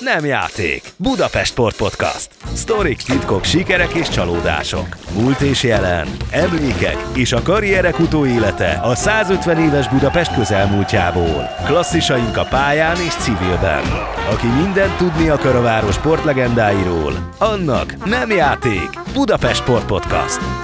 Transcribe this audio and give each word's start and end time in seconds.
Nem 0.00 0.24
játék. 0.24 0.82
Budapest 0.96 1.50
Sport 1.50 1.76
Podcast. 1.76 2.28
Sztorik, 2.52 2.96
titkok, 2.96 3.44
sikerek 3.44 3.92
és 3.92 4.08
csalódások. 4.08 4.86
Múlt 5.12 5.40
és 5.40 5.62
jelen. 5.62 6.08
Emlékek 6.30 6.96
és 7.14 7.32
a 7.32 7.42
karrierek 7.42 7.98
utóélete 7.98 8.80
a 8.82 8.94
150 8.94 9.58
éves 9.58 9.88
Budapest 9.88 10.34
közelmúltjából. 10.34 11.48
Klasszisaink 11.64 12.36
a 12.36 12.44
pályán 12.44 12.96
és 12.96 13.14
civilben. 13.14 13.82
Aki 14.30 14.46
mindent 14.46 14.96
tudni 14.96 15.28
akar 15.28 15.54
a 15.54 15.62
város 15.62 15.94
sportlegendáiról, 15.94 17.30
annak 17.38 18.04
nem 18.04 18.30
játék. 18.30 18.90
Budapest 19.12 19.60
Sport 19.60 19.86
Podcast. 19.86 20.55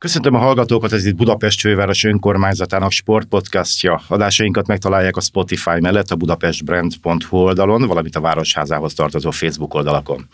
Köszöntöm 0.00 0.34
a 0.34 0.38
hallgatókat, 0.38 0.92
ez 0.92 1.04
itt 1.04 1.14
Budapest 1.14 1.60
főváros 1.60 2.04
önkormányzatának 2.04 2.90
sportpodcastja. 2.90 4.02
Adásainkat 4.08 4.66
megtalálják 4.66 5.16
a 5.16 5.20
Spotify 5.20 5.80
mellett 5.80 6.10
a 6.10 6.16
budapestbrand.hu 6.16 7.36
oldalon, 7.36 7.86
valamint 7.86 8.16
a 8.16 8.20
Városházához 8.20 8.94
tartozó 8.94 9.30
Facebook 9.30 9.74
oldalakon. 9.74 10.28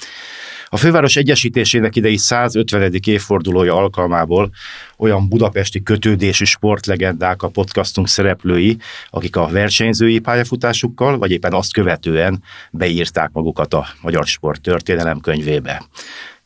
A 0.69 0.77
főváros 0.77 1.16
egyesítésének 1.16 1.97
idei 1.97 2.16
150. 2.16 2.93
évfordulója 3.05 3.74
alkalmából 3.74 4.51
olyan 4.98 5.29
budapesti 5.29 5.83
kötődésű 5.83 6.45
sportlegendák 6.45 7.43
a 7.43 7.48
podcastunk 7.48 8.09
szereplői, 8.09 8.77
akik 9.10 9.37
a 9.37 9.46
versenyzői 9.46 10.19
pályafutásukkal, 10.19 11.19
vagy 11.19 11.30
éppen 11.30 11.52
azt 11.52 11.73
követően 11.73 12.43
beírták 12.71 13.30
magukat 13.33 13.74
a 13.74 13.87
magyar 14.01 14.27
sport 14.27 14.60
történelem 14.60 15.21
könyvébe. 15.21 15.83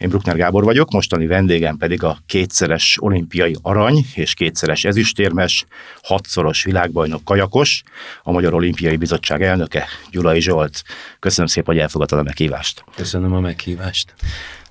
Én 0.01 0.09
Bruckner 0.09 0.37
Gábor 0.37 0.65
vagyok, 0.65 0.91
mostani 0.91 1.27
vendégem 1.27 1.77
pedig 1.77 2.03
a 2.03 2.19
kétszeres 2.27 2.97
olimpiai 3.01 3.57
arany 3.63 4.05
és 4.15 4.35
kétszeres 4.35 4.85
ezüstérmes, 4.85 5.65
hatszoros 6.03 6.65
világbajnok 6.65 7.25
kajakos, 7.25 7.83
a 8.23 8.33
Magyar 8.33 8.55
Olimpiai 8.55 8.97
Bizottság 8.97 9.43
elnöke, 9.43 9.87
Gyulai 10.11 10.41
Zsolt. 10.41 10.83
Köszönöm 11.19 11.47
szépen, 11.47 11.75
hogy 11.75 11.83
elfogadtad 11.83 12.19
a 12.19 12.23
meghívást. 12.23 12.85
Köszönöm 12.97 13.33
a 13.33 13.41
meghívást. 13.41 14.15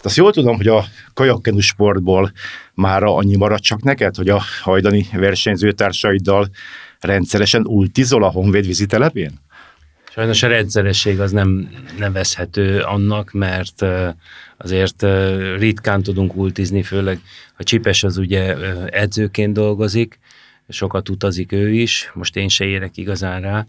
Azt 0.02 0.16
jól 0.16 0.31
tudom, 0.31 0.56
hogy 0.56 0.67
a 0.67 0.86
kajakkenu 1.14 1.59
sportból 1.59 2.32
már 2.73 3.04
annyi 3.04 3.36
maradt 3.36 3.64
csak 3.64 3.84
neked, 3.84 4.16
hogy 4.16 4.30
a 4.30 4.42
hajdani 4.61 5.08
versenyzőtársaiddal 5.11 6.50
rendszeresen 7.00 7.66
ultizol 7.66 8.23
a 8.23 8.30
Honvéd 8.30 8.66
vízitelepén? 8.66 9.39
Sajnos 10.12 10.44
a 10.44 10.48
rendszeresség 10.48 11.20
az 11.20 11.32
nem 11.32 11.70
nevezhető 11.98 12.80
annak, 12.80 13.32
mert 13.32 13.86
azért 14.58 15.06
ritkán 15.58 16.04
tudunk 16.04 16.36
ultizni, 16.36 16.84
főleg 16.84 17.22
a 17.58 17.64
Csipes 17.64 18.04
az 18.04 18.18
ugye 18.18 18.56
edzőként 18.88 19.54
dolgozik, 19.54 20.20
sokat 20.70 21.10
utazik 21.10 21.52
ő 21.52 21.74
is, 21.74 22.12
most 22.14 22.36
én 22.36 22.48
se 22.48 22.66
érek 22.66 22.98
igazán 22.98 23.42
rá, 23.42 23.66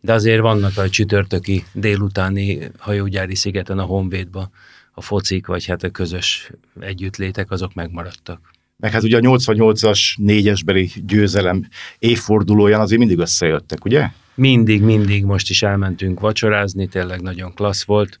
de 0.00 0.12
azért 0.12 0.40
vannak 0.40 0.76
a 0.76 0.88
csütörtöki 0.88 1.64
délutáni 1.72 2.70
hajógyári 2.78 3.34
szigeten 3.34 3.78
a 3.78 3.82
Honvédba 3.84 4.50
a 4.92 5.00
focik, 5.00 5.46
vagy 5.46 5.66
hát 5.66 5.82
a 5.82 5.90
közös 5.90 6.50
együttlétek, 6.80 7.50
azok 7.50 7.74
megmaradtak. 7.74 8.50
Meg 8.76 8.92
hát 8.92 9.02
ugye 9.02 9.16
a 9.16 9.20
88-as 9.20 10.16
négyesbeli 10.16 10.90
győzelem 11.06 11.68
évfordulóján 11.98 12.80
azért 12.80 13.00
mindig 13.00 13.18
összejöttek, 13.18 13.84
ugye? 13.84 14.08
Mindig, 14.34 14.82
mindig 14.82 15.24
most 15.24 15.50
is 15.50 15.62
elmentünk 15.62 16.20
vacsorázni, 16.20 16.86
tényleg 16.86 17.20
nagyon 17.20 17.54
klassz 17.54 17.84
volt. 17.84 18.18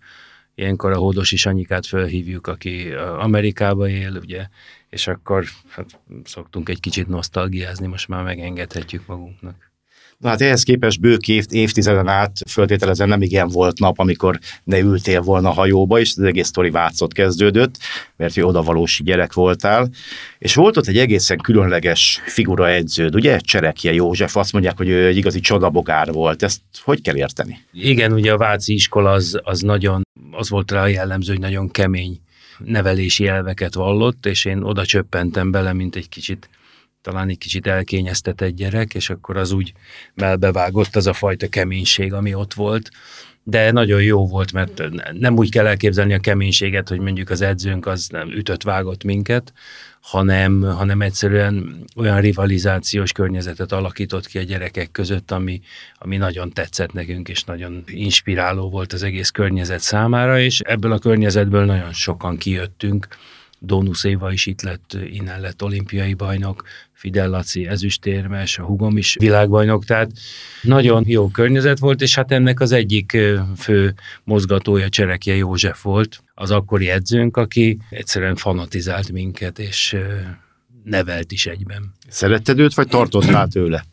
Ilyenkor 0.54 0.92
a 0.92 1.22
is 1.30 1.46
anyikát 1.46 1.86
felhívjuk, 1.86 2.46
aki 2.46 2.92
Amerikába 3.18 3.88
él, 3.88 4.16
ugye, 4.16 4.46
és 4.90 5.06
akkor 5.06 5.44
hát, 5.68 6.00
szoktunk 6.24 6.68
egy 6.68 6.80
kicsit 6.80 7.08
nosztalgiázni, 7.08 7.86
most 7.86 8.08
már 8.08 8.24
megengedhetjük 8.24 9.06
magunknak. 9.06 9.72
Na 10.18 10.28
hát 10.28 10.40
ehhez 10.40 10.62
képest 10.62 11.00
bők 11.00 11.28
év, 11.28 11.44
évtizeden 11.50 12.08
át 12.08 12.32
föltételezem 12.48 13.08
nem 13.08 13.22
igen 13.22 13.48
volt 13.48 13.78
nap, 13.78 13.98
amikor 13.98 14.38
ne 14.64 14.78
ültél 14.78 15.20
volna 15.20 15.48
a 15.48 15.52
hajóba, 15.52 15.98
és 15.98 16.12
az 16.16 16.22
egész 16.22 16.46
sztori 16.46 16.70
Vácot 16.70 17.12
kezdődött, 17.12 17.78
mert 18.16 18.34
hogy 18.34 18.42
odavalósi 18.42 19.02
gyerek 19.02 19.32
voltál, 19.32 19.88
és 20.38 20.54
volt 20.54 20.76
ott 20.76 20.86
egy 20.86 20.98
egészen 20.98 21.38
különleges 21.38 22.20
figura 22.26 22.68
edződ, 22.68 23.14
ugye? 23.14 23.38
Cserekje 23.38 23.92
József, 23.92 24.36
azt 24.36 24.52
mondják, 24.52 24.76
hogy 24.76 24.88
ő 24.88 25.06
egy 25.06 25.16
igazi 25.16 25.40
csodabogár 25.40 26.12
volt. 26.12 26.42
Ezt 26.42 26.60
hogy 26.82 27.02
kell 27.02 27.16
érteni? 27.16 27.58
Igen, 27.72 28.12
ugye 28.12 28.32
a 28.32 28.36
Váci 28.36 28.72
iskola 28.72 29.10
az, 29.10 29.40
az 29.42 29.60
nagyon, 29.60 30.02
az 30.30 30.50
volt 30.50 30.70
rá 30.70 30.86
jellemző, 30.86 31.32
hogy 31.32 31.40
nagyon 31.40 31.70
kemény 31.70 32.20
nevelési 32.58 33.26
elveket 33.26 33.74
vallott, 33.74 34.26
és 34.26 34.44
én 34.44 34.62
oda 34.62 34.86
csöppentem 34.86 35.50
bele, 35.50 35.72
mint 35.72 35.96
egy 35.96 36.08
kicsit 36.08 36.48
talán 37.04 37.28
egy 37.28 37.38
kicsit 37.38 37.66
elkényeztetett 37.66 38.54
gyerek, 38.54 38.94
és 38.94 39.10
akkor 39.10 39.36
az 39.36 39.52
úgy 39.52 39.72
melbevágott 40.14 40.96
az 40.96 41.06
a 41.06 41.12
fajta 41.12 41.48
keménység, 41.48 42.12
ami 42.12 42.34
ott 42.34 42.54
volt. 42.54 42.90
De 43.42 43.70
nagyon 43.70 44.02
jó 44.02 44.26
volt, 44.26 44.52
mert 44.52 44.82
nem 45.12 45.36
úgy 45.36 45.50
kell 45.50 45.66
elképzelni 45.66 46.14
a 46.14 46.18
keménységet, 46.18 46.88
hogy 46.88 47.00
mondjuk 47.00 47.30
az 47.30 47.40
edzőnk 47.40 47.86
az 47.86 48.08
nem 48.08 48.30
ütött, 48.30 48.62
vágott 48.62 49.04
minket, 49.04 49.52
hanem, 50.00 50.62
hanem 50.62 51.02
egyszerűen 51.02 51.84
olyan 51.96 52.20
rivalizációs 52.20 53.12
környezetet 53.12 53.72
alakított 53.72 54.26
ki 54.26 54.38
a 54.38 54.42
gyerekek 54.42 54.90
között, 54.90 55.30
ami, 55.30 55.60
ami 55.98 56.16
nagyon 56.16 56.50
tetszett 56.50 56.92
nekünk, 56.92 57.28
és 57.28 57.42
nagyon 57.42 57.82
inspiráló 57.86 58.70
volt 58.70 58.92
az 58.92 59.02
egész 59.02 59.30
környezet 59.30 59.80
számára, 59.80 60.38
és 60.40 60.60
ebből 60.60 60.92
a 60.92 60.98
környezetből 60.98 61.64
nagyon 61.64 61.92
sokan 61.92 62.36
kijöttünk, 62.36 63.08
Dónusz 63.66 64.04
Éva 64.04 64.32
is 64.32 64.46
itt 64.46 64.62
lett, 64.62 64.96
innen 65.10 65.40
lett 65.40 65.62
olimpiai 65.62 66.14
bajnok, 66.14 66.64
Fidel 67.04 67.28
Laci 67.28 67.66
ezüstérmes, 67.66 68.58
a 68.58 68.62
hugom 68.62 68.96
is 68.96 69.16
világbajnok, 69.18 69.84
tehát 69.84 70.10
nagyon 70.62 71.04
jó 71.06 71.28
környezet 71.28 71.78
volt, 71.78 72.00
és 72.00 72.14
hát 72.14 72.32
ennek 72.32 72.60
az 72.60 72.72
egyik 72.72 73.18
fő 73.56 73.94
mozgatója 74.22 74.88
Cserekje 74.88 75.34
József 75.34 75.82
volt, 75.82 76.22
az 76.34 76.50
akkori 76.50 76.88
edzőnk, 76.88 77.36
aki 77.36 77.78
egyszerűen 77.90 78.36
fanatizált 78.36 79.12
minket, 79.12 79.58
és 79.58 79.96
nevelt 80.84 81.32
is 81.32 81.46
egyben. 81.46 81.92
Szeretted 82.08 82.58
őt, 82.58 82.74
vagy 82.74 82.88
tartottál 82.88 83.48
tőle? 83.48 83.84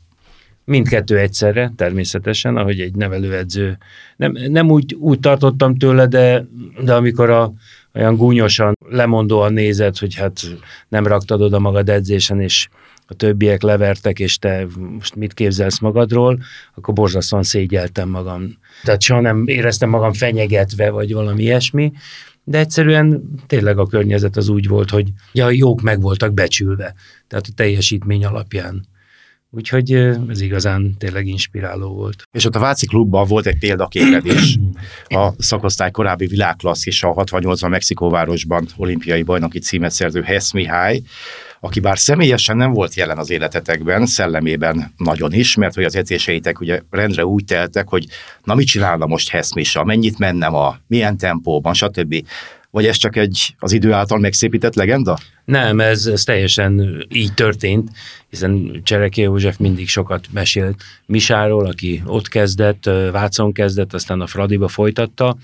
Mindkettő 0.66 1.18
egyszerre, 1.18 1.72
természetesen, 1.76 2.58
ahogy 2.58 2.80
egy 2.80 2.96
nevelőedző. 2.96 3.78
Nem, 4.16 4.32
nem 4.48 4.70
úgy, 4.70 4.94
úgy 4.94 5.20
tartottam 5.20 5.76
tőle, 5.76 6.08
de, 6.08 6.46
de 6.84 6.94
amikor 6.94 7.30
a, 7.30 7.54
olyan 7.94 8.16
gúnyosan, 8.16 8.78
lemondóan 8.90 9.54
nézett, 9.54 9.98
hogy 9.98 10.16
hát 10.16 10.42
nem 10.88 11.08
raktad 11.08 11.42
oda 11.42 11.60
magad 11.60 11.90
edzésen, 11.90 12.42
és 12.42 12.68
a 13.12 13.14
többiek 13.14 13.62
levertek, 13.62 14.20
és 14.20 14.38
te 14.38 14.68
most 14.98 15.16
mit 15.16 15.34
képzelsz 15.34 15.80
magadról, 15.80 16.40
akkor 16.76 16.94
borzasztóan 16.94 17.44
szégyeltem 17.44 18.10
magam. 18.10 18.58
Tehát 18.84 19.02
soha 19.02 19.22
nem 19.22 19.44
éreztem 19.48 19.90
magam 19.90 20.14
fenyegetve, 20.14 20.90
vagy 20.90 21.14
valami 21.14 21.42
ilyesmi, 21.42 21.92
de 22.44 22.58
egyszerűen 22.58 23.24
tényleg 23.48 23.78
a 23.78 23.86
környezet 23.86 24.38
az 24.38 24.50
úgy 24.50 24.68
volt, 24.68 24.90
hogy 24.90 25.10
ja, 25.32 25.50
jók 25.50 25.82
meg 25.82 26.02
voltak 26.02 26.34
becsülve, 26.34 26.94
tehát 27.28 27.46
a 27.48 27.54
teljesítmény 27.56 28.26
alapján. 28.26 28.90
Úgyhogy 29.50 29.92
ez 30.28 30.42
igazán 30.42 30.96
tényleg 30.98 31.28
inspiráló 31.28 31.94
volt. 31.94 32.24
És 32.32 32.46
ott 32.46 32.56
a 32.56 32.60
Váci 32.60 32.86
klubban 32.86 33.28
volt 33.28 33.46
egy 33.46 33.58
példaképed 33.58 34.26
is. 34.26 34.58
A 35.08 35.34
szakosztály 35.38 35.92
korábbi 35.92 36.26
világklasszis 36.26 37.04
a 37.04 37.14
68-ban 37.14 37.70
Mexikóvárosban 37.70 38.68
olimpiai 38.76 39.24
bajnoki 39.24 39.60
címet 39.60 39.92
szerző 39.92 40.22
Hess 40.22 40.52
Mihály, 40.52 41.02
aki 41.64 41.80
bár 41.80 42.00
személyesen 42.00 42.58
nem 42.58 42.74
volt 42.74 42.94
jelen 42.94 43.18
az 43.18 43.30
életetekben, 43.30 44.06
szellemében 44.06 44.94
nagyon 44.98 45.34
is, 45.34 45.56
mert 45.56 45.76
hogy 45.76 45.84
az 45.84 45.96
edzéseitek 45.96 46.60
ugye 46.60 46.82
rendre 46.90 47.26
úgy 47.26 47.46
teltek, 47.46 47.88
hogy 47.88 48.06
na 48.44 48.56
mit 48.56 48.68
csinálna 48.68 49.06
most 49.06 49.30
Hess 49.30 49.54
Misa, 49.54 49.84
mennyit 49.84 50.20
menne 50.20 50.48
ma, 50.48 50.78
milyen 50.88 51.18
tempóban, 51.18 51.74
stb. 51.74 52.26
Vagy 52.70 52.86
ez 52.86 52.96
csak 52.96 53.16
egy 53.16 53.56
az 53.60 53.72
idő 53.72 53.92
által 53.92 54.18
megszépített 54.18 54.76
legenda? 54.76 55.18
Nem, 55.46 55.80
ez, 55.80 56.06
ez 56.06 56.24
teljesen 56.24 57.06
így 57.10 57.34
történt, 57.34 57.90
hiszen 58.30 58.82
Csereké 58.84 59.22
József 59.22 59.58
mindig 59.58 59.88
sokat 59.88 60.26
mesélt 60.32 60.82
Misáról, 61.06 61.66
aki 61.66 62.04
ott 62.06 62.28
kezdett, 62.28 62.90
Vácon 63.12 63.54
kezdett, 63.54 63.94
aztán 63.94 64.22
a 64.22 64.28
Fradiba 64.28 64.68
folytatta, 64.68 65.38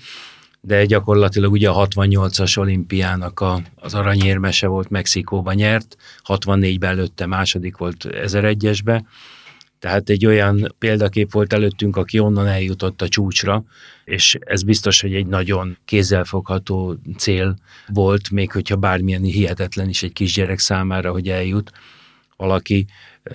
de 0.68 0.84
gyakorlatilag 0.84 1.52
ugye 1.52 1.68
a 1.68 1.86
68-as 1.86 2.58
olimpiának 2.58 3.40
a, 3.40 3.60
az 3.74 3.94
aranyérmese 3.94 4.66
volt, 4.66 4.90
Mexikóban 4.90 5.54
nyert, 5.54 5.96
64-ben 6.26 6.90
előtte 6.90 7.26
második 7.26 7.76
volt 7.76 8.06
1001-esbe, 8.08 9.02
tehát 9.78 10.08
egy 10.08 10.26
olyan 10.26 10.74
példakép 10.78 11.32
volt 11.32 11.52
előttünk, 11.52 11.96
aki 11.96 12.18
onnan 12.18 12.46
eljutott 12.46 13.02
a 13.02 13.08
csúcsra, 13.08 13.64
és 14.04 14.38
ez 14.40 14.62
biztos, 14.62 15.00
hogy 15.00 15.14
egy 15.14 15.26
nagyon 15.26 15.78
kézzelfogható 15.84 16.96
cél 17.16 17.56
volt, 17.86 18.30
még 18.30 18.52
hogyha 18.52 18.76
bármilyen 18.76 19.22
hihetetlen 19.22 19.88
is 19.88 20.02
egy 20.02 20.12
kisgyerek 20.12 20.58
számára, 20.58 21.10
hogy 21.10 21.28
eljut 21.28 21.72
valaki, 22.38 22.86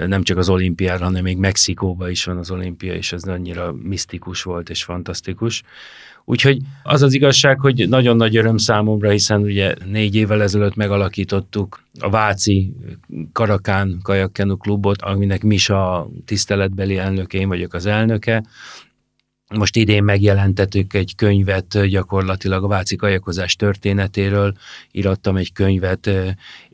nem 0.08 0.24
csak 0.24 0.38
az 0.38 0.50
olimpiára, 0.50 1.04
hanem 1.04 1.24
még 1.24 1.38
Mexikóban 1.38 2.10
is 2.10 2.24
van 2.24 2.38
az 2.38 2.52
olimpia, 2.52 2.94
és 2.94 3.14
ez 3.14 3.24
annyira 3.24 3.74
misztikus 3.84 4.44
volt 4.44 4.70
és 4.70 4.84
fantasztikus. 4.84 5.64
Úgyhogy 6.26 6.58
az 6.84 7.02
az 7.02 7.14
igazság, 7.14 7.60
hogy 7.60 7.90
nagyon 7.90 8.16
nagy 8.16 8.38
öröm 8.38 8.58
számomra, 8.58 9.10
hiszen 9.10 9.42
ugye 9.42 9.74
négy 9.86 10.16
évvel 10.16 10.42
ezelőtt 10.42 10.76
megalakítottuk 10.76 11.84
a 12.00 12.10
Váci 12.10 12.74
Karakán 13.32 14.00
Kajakkenu 14.04 14.58
klubot, 14.58 15.02
aminek 15.02 15.44
Misa 15.44 16.10
tiszteletbeli 16.26 16.98
elnöke, 16.98 17.38
én 17.38 17.48
vagyok 17.48 17.74
az 17.74 17.86
elnöke, 17.86 18.44
most 19.54 19.76
idén 19.76 20.04
megjelentettük 20.04 20.94
egy 20.94 21.16
könyvet 21.16 21.86
gyakorlatilag 21.86 22.64
a 22.64 22.68
Váci 22.68 22.96
kajakozás 22.96 23.56
történetéről, 23.56 24.54
írattam 24.92 25.36
egy 25.36 25.54
könyvet, 25.54 26.10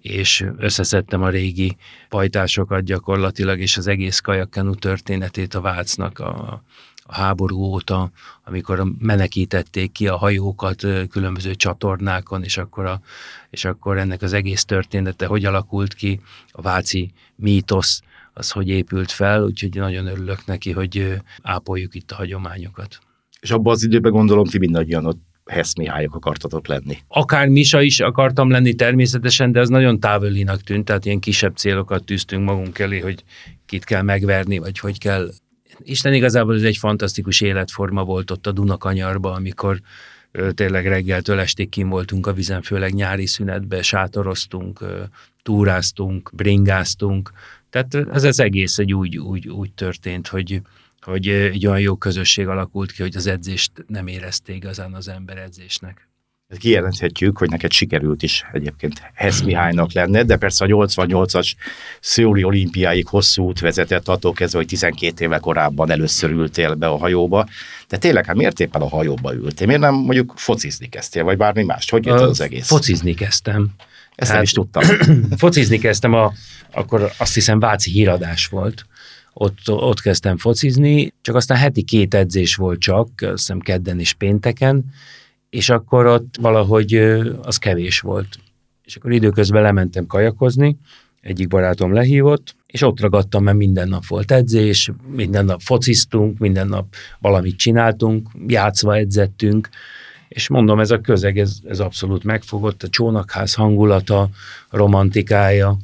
és 0.01 0.45
összeszedtem 0.57 1.21
a 1.21 1.29
régi 1.29 1.77
pajtásokat 2.09 2.83
gyakorlatilag, 2.83 3.59
és 3.59 3.77
az 3.77 3.87
egész 3.87 4.19
kajakkenu 4.19 4.75
történetét 4.75 5.53
a 5.53 5.61
Vácnak 5.61 6.19
a, 6.19 6.63
a 7.03 7.15
háború 7.15 7.57
óta, 7.57 8.11
amikor 8.43 8.83
menekítették 8.99 9.91
ki 9.91 10.07
a 10.07 10.17
hajókat 10.17 10.85
különböző 11.09 11.55
csatornákon, 11.55 12.43
és 12.43 12.57
akkor, 12.57 12.85
a, 12.85 13.01
és 13.49 13.65
akkor 13.65 13.97
ennek 13.97 14.21
az 14.21 14.33
egész 14.33 14.65
története 14.65 15.25
hogy 15.25 15.45
alakult 15.45 15.93
ki, 15.93 16.21
a 16.51 16.61
váci 16.61 17.11
mítosz, 17.35 18.01
az 18.39 18.51
hogy 18.51 18.67
épült 18.67 19.11
fel, 19.11 19.43
úgyhogy 19.43 19.75
nagyon 19.75 20.07
örülök 20.07 20.45
neki, 20.45 20.71
hogy 20.71 21.21
ápoljuk 21.41 21.95
itt 21.95 22.11
a 22.11 22.15
hagyományokat. 22.15 22.99
És 23.39 23.51
abban 23.51 23.73
az 23.73 23.83
időben 23.83 24.11
gondolom, 24.11 24.45
ti 24.45 24.57
mindannyian 24.57 25.05
ott 25.05 25.21
Hesz 25.45 25.75
Mihályok 25.75 26.15
akartatok 26.15 26.67
lenni. 26.67 26.97
Akár 27.07 27.47
Misa 27.47 27.81
is 27.81 27.99
akartam 27.99 28.49
lenni 28.49 28.73
természetesen, 28.73 29.51
de 29.51 29.59
az 29.59 29.69
nagyon 29.69 29.99
távolinak 29.99 30.61
tűnt, 30.61 30.85
tehát 30.85 31.05
ilyen 31.05 31.19
kisebb 31.19 31.55
célokat 31.55 32.03
tűztünk 32.03 32.45
magunk 32.45 32.79
elé, 32.79 32.99
hogy 32.99 33.23
kit 33.65 33.83
kell 33.83 34.01
megverni, 34.01 34.57
vagy 34.57 34.79
hogy 34.79 34.97
kell. 34.99 35.29
Isten 35.83 36.13
igazából 36.13 36.55
ez 36.55 36.63
egy 36.63 36.77
fantasztikus 36.77 37.41
életforma 37.41 38.03
volt 38.03 38.31
ott 38.31 38.47
a 38.47 38.51
Dunakanyarban, 38.51 39.33
amikor 39.33 39.81
tényleg 40.53 40.87
reggeltől 40.87 41.39
estig 41.39 41.69
kim 41.69 41.89
voltunk 41.89 42.27
a 42.27 42.33
vizen, 42.33 42.61
főleg 42.61 42.93
nyári 42.93 43.25
szünetbe, 43.25 43.81
sátoroztunk, 43.81 44.85
túráztunk, 45.41 46.31
bringáztunk, 46.33 47.31
tehát 47.69 47.95
ez 48.13 48.23
az 48.23 48.39
egész 48.39 48.77
egy 48.77 48.93
úgy, 48.93 49.17
úgy, 49.17 49.47
úgy 49.49 49.71
történt, 49.71 50.27
hogy, 50.27 50.61
hogy 51.01 51.27
egy 51.27 51.67
olyan 51.67 51.79
jó 51.79 51.95
közösség 51.95 52.47
alakult 52.47 52.91
ki, 52.91 53.01
hogy 53.01 53.15
az 53.15 53.27
edzést 53.27 53.71
nem 53.87 54.07
érezték 54.07 54.55
igazán 54.55 54.93
az 54.93 55.07
ember 55.07 55.37
edzésnek. 55.37 56.09
Kijelenthetjük, 56.57 57.37
hogy 57.37 57.49
neked 57.49 57.71
sikerült 57.71 58.23
is 58.23 58.45
egyébként 58.51 59.01
Hesz 59.13 59.41
Mihálynak 59.41 59.93
lenne, 59.93 60.23
de 60.23 60.37
persze 60.37 60.65
a 60.65 60.67
88-as 60.67 61.53
Szőli 61.99 62.43
olimpiáig 62.43 63.07
hosszú 63.07 63.43
út 63.43 63.59
vezetett, 63.59 64.07
attól 64.07 64.33
kezdve, 64.33 64.57
hogy 64.57 64.67
12 64.67 65.23
éve 65.23 65.37
korábban 65.37 65.91
először 65.91 66.29
ültél 66.29 66.73
be 66.73 66.87
a 66.87 66.97
hajóba. 66.97 67.47
De 67.87 67.97
tényleg, 67.97 68.25
hát 68.25 68.35
miért 68.35 68.59
éppen 68.59 68.81
a 68.81 68.87
hajóba 68.87 69.33
ültél? 69.33 69.67
Miért 69.67 69.81
nem 69.81 69.93
mondjuk 69.93 70.33
focizni 70.35 70.89
kezdtél, 70.89 71.23
vagy 71.23 71.37
bármi 71.37 71.63
más? 71.63 71.89
Hogy 71.89 72.05
jött 72.05 72.19
az 72.19 72.41
egész? 72.41 72.67
Focizni 72.67 73.13
kezdtem. 73.13 73.69
Ezt 74.19 74.27
hát, 74.27 74.33
nem 74.33 74.43
is 74.43 74.51
tudtam. 74.51 74.83
focizni 75.37 75.77
kezdtem, 75.77 76.13
a, 76.13 76.33
akkor 76.71 77.11
azt 77.17 77.33
hiszem 77.33 77.59
Váci 77.59 77.91
híradás 77.91 78.47
volt. 78.47 78.85
Ott, 79.33 79.59
ott 79.65 80.01
kezdtem 80.01 80.37
focizni, 80.37 81.13
csak 81.21 81.35
aztán 81.35 81.57
heti 81.57 81.83
két 81.83 82.13
edzés 82.13 82.55
volt 82.55 82.79
csak, 82.79 83.09
azt 83.17 83.29
hiszem 83.29 83.59
kedden 83.59 83.99
és 83.99 84.13
pénteken, 84.13 84.85
és 85.49 85.69
akkor 85.69 86.05
ott 86.05 86.35
valahogy 86.41 86.95
az 87.41 87.57
kevés 87.57 87.99
volt. 87.99 88.39
És 88.83 88.95
akkor 88.95 89.11
időközben 89.11 89.61
lementem 89.61 90.05
kajakozni, 90.05 90.77
egyik 91.21 91.47
barátom 91.47 91.93
lehívott, 91.93 92.55
és 92.65 92.81
ott 92.81 92.99
ragadtam, 92.99 93.43
mert 93.43 93.57
minden 93.57 93.87
nap 93.87 94.05
volt 94.07 94.31
edzés, 94.31 94.91
minden 95.15 95.45
nap 95.45 95.61
fociztunk, 95.61 96.37
minden 96.37 96.67
nap 96.67 96.85
valamit 97.19 97.57
csináltunk, 97.57 98.29
játszva 98.47 98.97
edzettünk, 98.97 99.69
és 100.29 100.47
mondom, 100.47 100.79
ez 100.79 100.91
a 100.91 101.01
közeg, 101.01 101.37
ez, 101.37 101.57
ez 101.67 101.79
abszolút 101.79 102.23
megfogott, 102.23 102.83
a 102.83 102.89
csónakház 102.89 103.53
hangulata, 103.53 104.29
romantikája, 104.69 105.77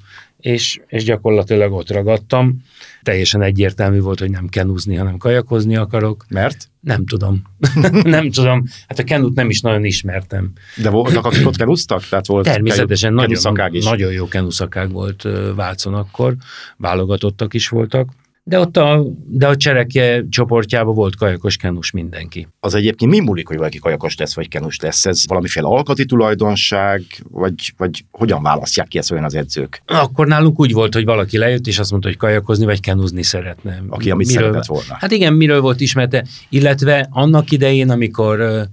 és, 0.45 0.79
és 0.87 1.03
gyakorlatilag 1.03 1.73
ott 1.73 1.91
ragadtam. 1.91 2.63
Teljesen 3.03 3.41
egyértelmű 3.41 3.99
volt, 3.99 4.19
hogy 4.19 4.29
nem 4.29 4.47
kenúzni, 4.47 4.95
hanem 4.95 5.17
kajakozni 5.17 5.75
akarok. 5.75 6.25
Mert? 6.29 6.69
Nem 6.79 7.05
tudom. 7.05 7.41
nem 8.03 8.31
tudom. 8.31 8.63
Hát 8.87 8.99
a 8.99 9.03
kenut 9.03 9.35
nem 9.35 9.49
is 9.49 9.61
nagyon 9.61 9.85
ismertem. 9.85 10.51
De 10.75 10.89
voltak, 10.89 11.25
akik 11.25 11.47
ott 11.47 11.55
kenuztak? 11.55 12.07
Tehát 12.07 12.25
volt 12.25 12.45
Természetesen 12.45 13.13
nagyon, 13.13 13.71
is. 13.71 13.83
nagyon 13.85 14.11
jó 14.11 14.27
kenuszakák 14.27 14.89
volt 14.89 15.27
Vácon 15.55 15.93
akkor, 15.93 16.35
válogatottak 16.77 17.53
is 17.53 17.67
voltak. 17.69 18.09
De 18.47 18.59
ott 18.59 18.77
a, 18.77 19.05
de 19.27 19.47
a 19.47 19.55
cserekje 19.55 20.23
csoportjában 20.29 20.95
volt 20.95 21.15
kajakos 21.15 21.57
kenus 21.57 21.91
mindenki. 21.91 22.47
Az 22.59 22.73
egyébként 22.73 23.11
mi 23.11 23.19
múlik, 23.19 23.47
hogy 23.47 23.57
valaki 23.57 23.77
kajakos 23.77 24.17
lesz, 24.17 24.35
vagy 24.35 24.47
kenus 24.47 24.79
lesz? 24.79 25.05
Ez 25.05 25.27
valamiféle 25.27 25.67
alkati 25.67 26.05
tulajdonság, 26.05 27.03
vagy, 27.31 27.73
vagy 27.77 28.05
hogyan 28.11 28.43
választják 28.43 28.87
ki 28.87 28.97
ezt 28.97 29.11
olyan 29.11 29.23
az 29.23 29.35
edzők? 29.35 29.81
Akkor 29.85 30.27
nálunk 30.27 30.59
úgy 30.59 30.71
volt, 30.71 30.93
hogy 30.93 31.05
valaki 31.05 31.37
lejött, 31.37 31.67
és 31.67 31.79
azt 31.79 31.91
mondta, 31.91 32.09
hogy 32.09 32.17
kajakozni, 32.17 32.65
vagy 32.65 32.79
kenuzni 32.79 33.23
szeretne. 33.23 33.83
Aki 33.89 34.11
amit 34.11 34.27
miről, 34.27 34.43
szeretett 34.43 34.65
volna. 34.65 34.95
Hát 34.99 35.11
igen, 35.11 35.33
miről 35.33 35.61
volt 35.61 35.81
ismerte, 35.81 36.25
illetve 36.49 37.07
annak 37.11 37.51
idején, 37.51 37.89
amikor 37.89 38.67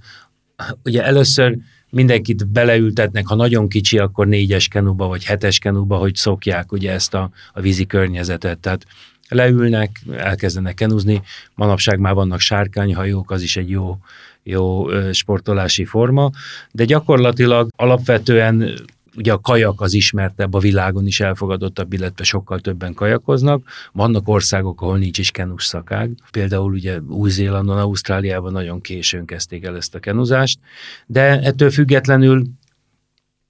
ugye 0.83 1.03
először 1.03 1.57
mindenkit 1.89 2.47
beleültetnek, 2.47 3.27
ha 3.27 3.35
nagyon 3.35 3.67
kicsi, 3.67 3.97
akkor 3.97 4.27
négyes 4.27 4.67
kenuba, 4.67 5.07
vagy 5.07 5.23
hetes 5.23 5.59
kenuba, 5.59 5.95
hogy 5.95 6.15
szokják 6.15 6.71
ugye 6.71 6.91
ezt 6.91 7.13
a, 7.13 7.29
a 7.53 7.61
vízi 7.61 7.85
környezetet. 7.85 8.59
Tehát 8.59 8.85
leülnek, 9.29 10.01
elkezdenek 10.11 10.73
kenuzni, 10.73 11.21
manapság 11.55 11.99
már 11.99 12.13
vannak 12.13 12.39
sárkányhajók, 12.39 13.31
az 13.31 13.41
is 13.41 13.57
egy 13.57 13.69
jó, 13.69 13.97
jó 14.43 14.85
sportolási 15.11 15.85
forma, 15.85 16.31
de 16.71 16.85
gyakorlatilag 16.85 17.69
alapvetően 17.75 18.73
ugye 19.15 19.31
a 19.31 19.39
kajak 19.39 19.81
az 19.81 19.93
ismertebb, 19.93 20.53
a 20.53 20.59
világon 20.59 21.07
is 21.07 21.19
elfogadottabb, 21.19 21.93
illetve 21.93 22.23
sokkal 22.23 22.59
többen 22.59 22.93
kajakoznak. 22.93 23.67
Vannak 23.91 24.27
országok, 24.27 24.81
ahol 24.81 24.97
nincs 24.97 25.17
is 25.17 25.31
kenus 25.31 25.65
szakág. 25.65 26.11
Például 26.31 26.73
ugye 26.73 26.99
Új-Zélandon, 26.99 27.77
Ausztráliában 27.77 28.51
nagyon 28.51 28.81
későn 28.81 29.25
kezdték 29.25 29.63
el 29.65 29.75
ezt 29.75 29.95
a 29.95 29.99
kenuzást, 29.99 30.59
de 31.05 31.39
ettől 31.41 31.71
függetlenül 31.71 32.43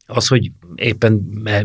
az, 0.06 0.28
hogy 0.28 0.52
éppen 0.76 1.14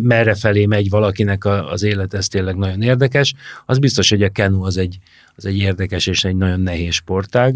merre 0.00 0.34
felé 0.34 0.66
megy 0.66 0.88
valakinek 0.88 1.44
az 1.44 1.82
élet, 1.82 2.14
ez 2.14 2.28
tényleg 2.28 2.56
nagyon 2.56 2.82
érdekes. 2.82 3.34
Az 3.66 3.78
biztos, 3.78 4.10
hogy 4.10 4.22
a 4.22 4.28
kenu 4.28 4.64
az 4.64 4.76
egy, 4.76 4.98
az 5.36 5.44
egy 5.44 5.58
érdekes 5.58 6.06
és 6.06 6.24
egy 6.24 6.36
nagyon 6.36 6.60
nehéz 6.60 6.94
sportág 6.94 7.54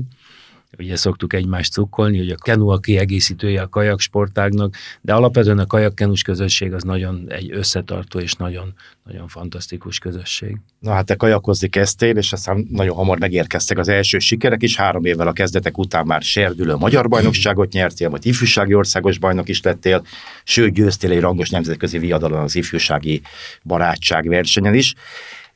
ugye 0.79 0.97
szoktuk 0.97 1.33
egymást 1.33 1.73
cukkolni, 1.73 2.19
hogy 2.19 2.31
a 2.31 2.35
kenu 2.35 2.69
a 2.69 2.79
kiegészítője 2.79 3.63
a 3.63 3.69
kajaksportágnak, 3.69 4.75
de 5.01 5.15
alapvetően 5.15 5.59
a 5.59 5.67
kajakkenus 5.67 6.23
közösség 6.23 6.73
az 6.73 6.83
nagyon 6.83 7.27
egy 7.29 7.53
összetartó 7.53 8.19
és 8.19 8.35
nagyon, 8.35 8.75
nagyon 9.05 9.29
fantasztikus 9.29 9.99
közösség. 9.99 10.57
Na 10.79 10.93
hát 10.93 11.07
te 11.07 11.15
kajakozni 11.15 11.69
kezdtél, 11.69 12.17
és 12.17 12.33
aztán 12.33 12.67
nagyon 12.71 12.97
hamar 12.97 13.19
megérkeztek 13.19 13.79
az 13.79 13.89
első 13.89 14.19
sikerek 14.19 14.63
is, 14.63 14.77
három 14.77 15.05
évvel 15.05 15.29
a 15.29 15.33
kezdetek 15.33 15.79
után 15.79 16.07
már 16.07 16.23
serdülő 16.23 16.75
magyar 16.75 17.09
bajnokságot 17.09 17.73
nyertél, 17.73 18.11
vagy 18.11 18.27
ifjúsági 18.27 18.75
országos 18.75 19.19
bajnok 19.19 19.49
is 19.49 19.63
lettél, 19.63 20.07
sőt 20.45 20.73
győztél 20.73 21.11
egy 21.11 21.21
rangos 21.21 21.51
nemzetközi 21.51 21.99
viadalon 21.99 22.43
az 22.43 22.55
ifjúsági 22.55 23.23
barátság 23.63 24.29
versenyen 24.29 24.75
is. 24.75 24.95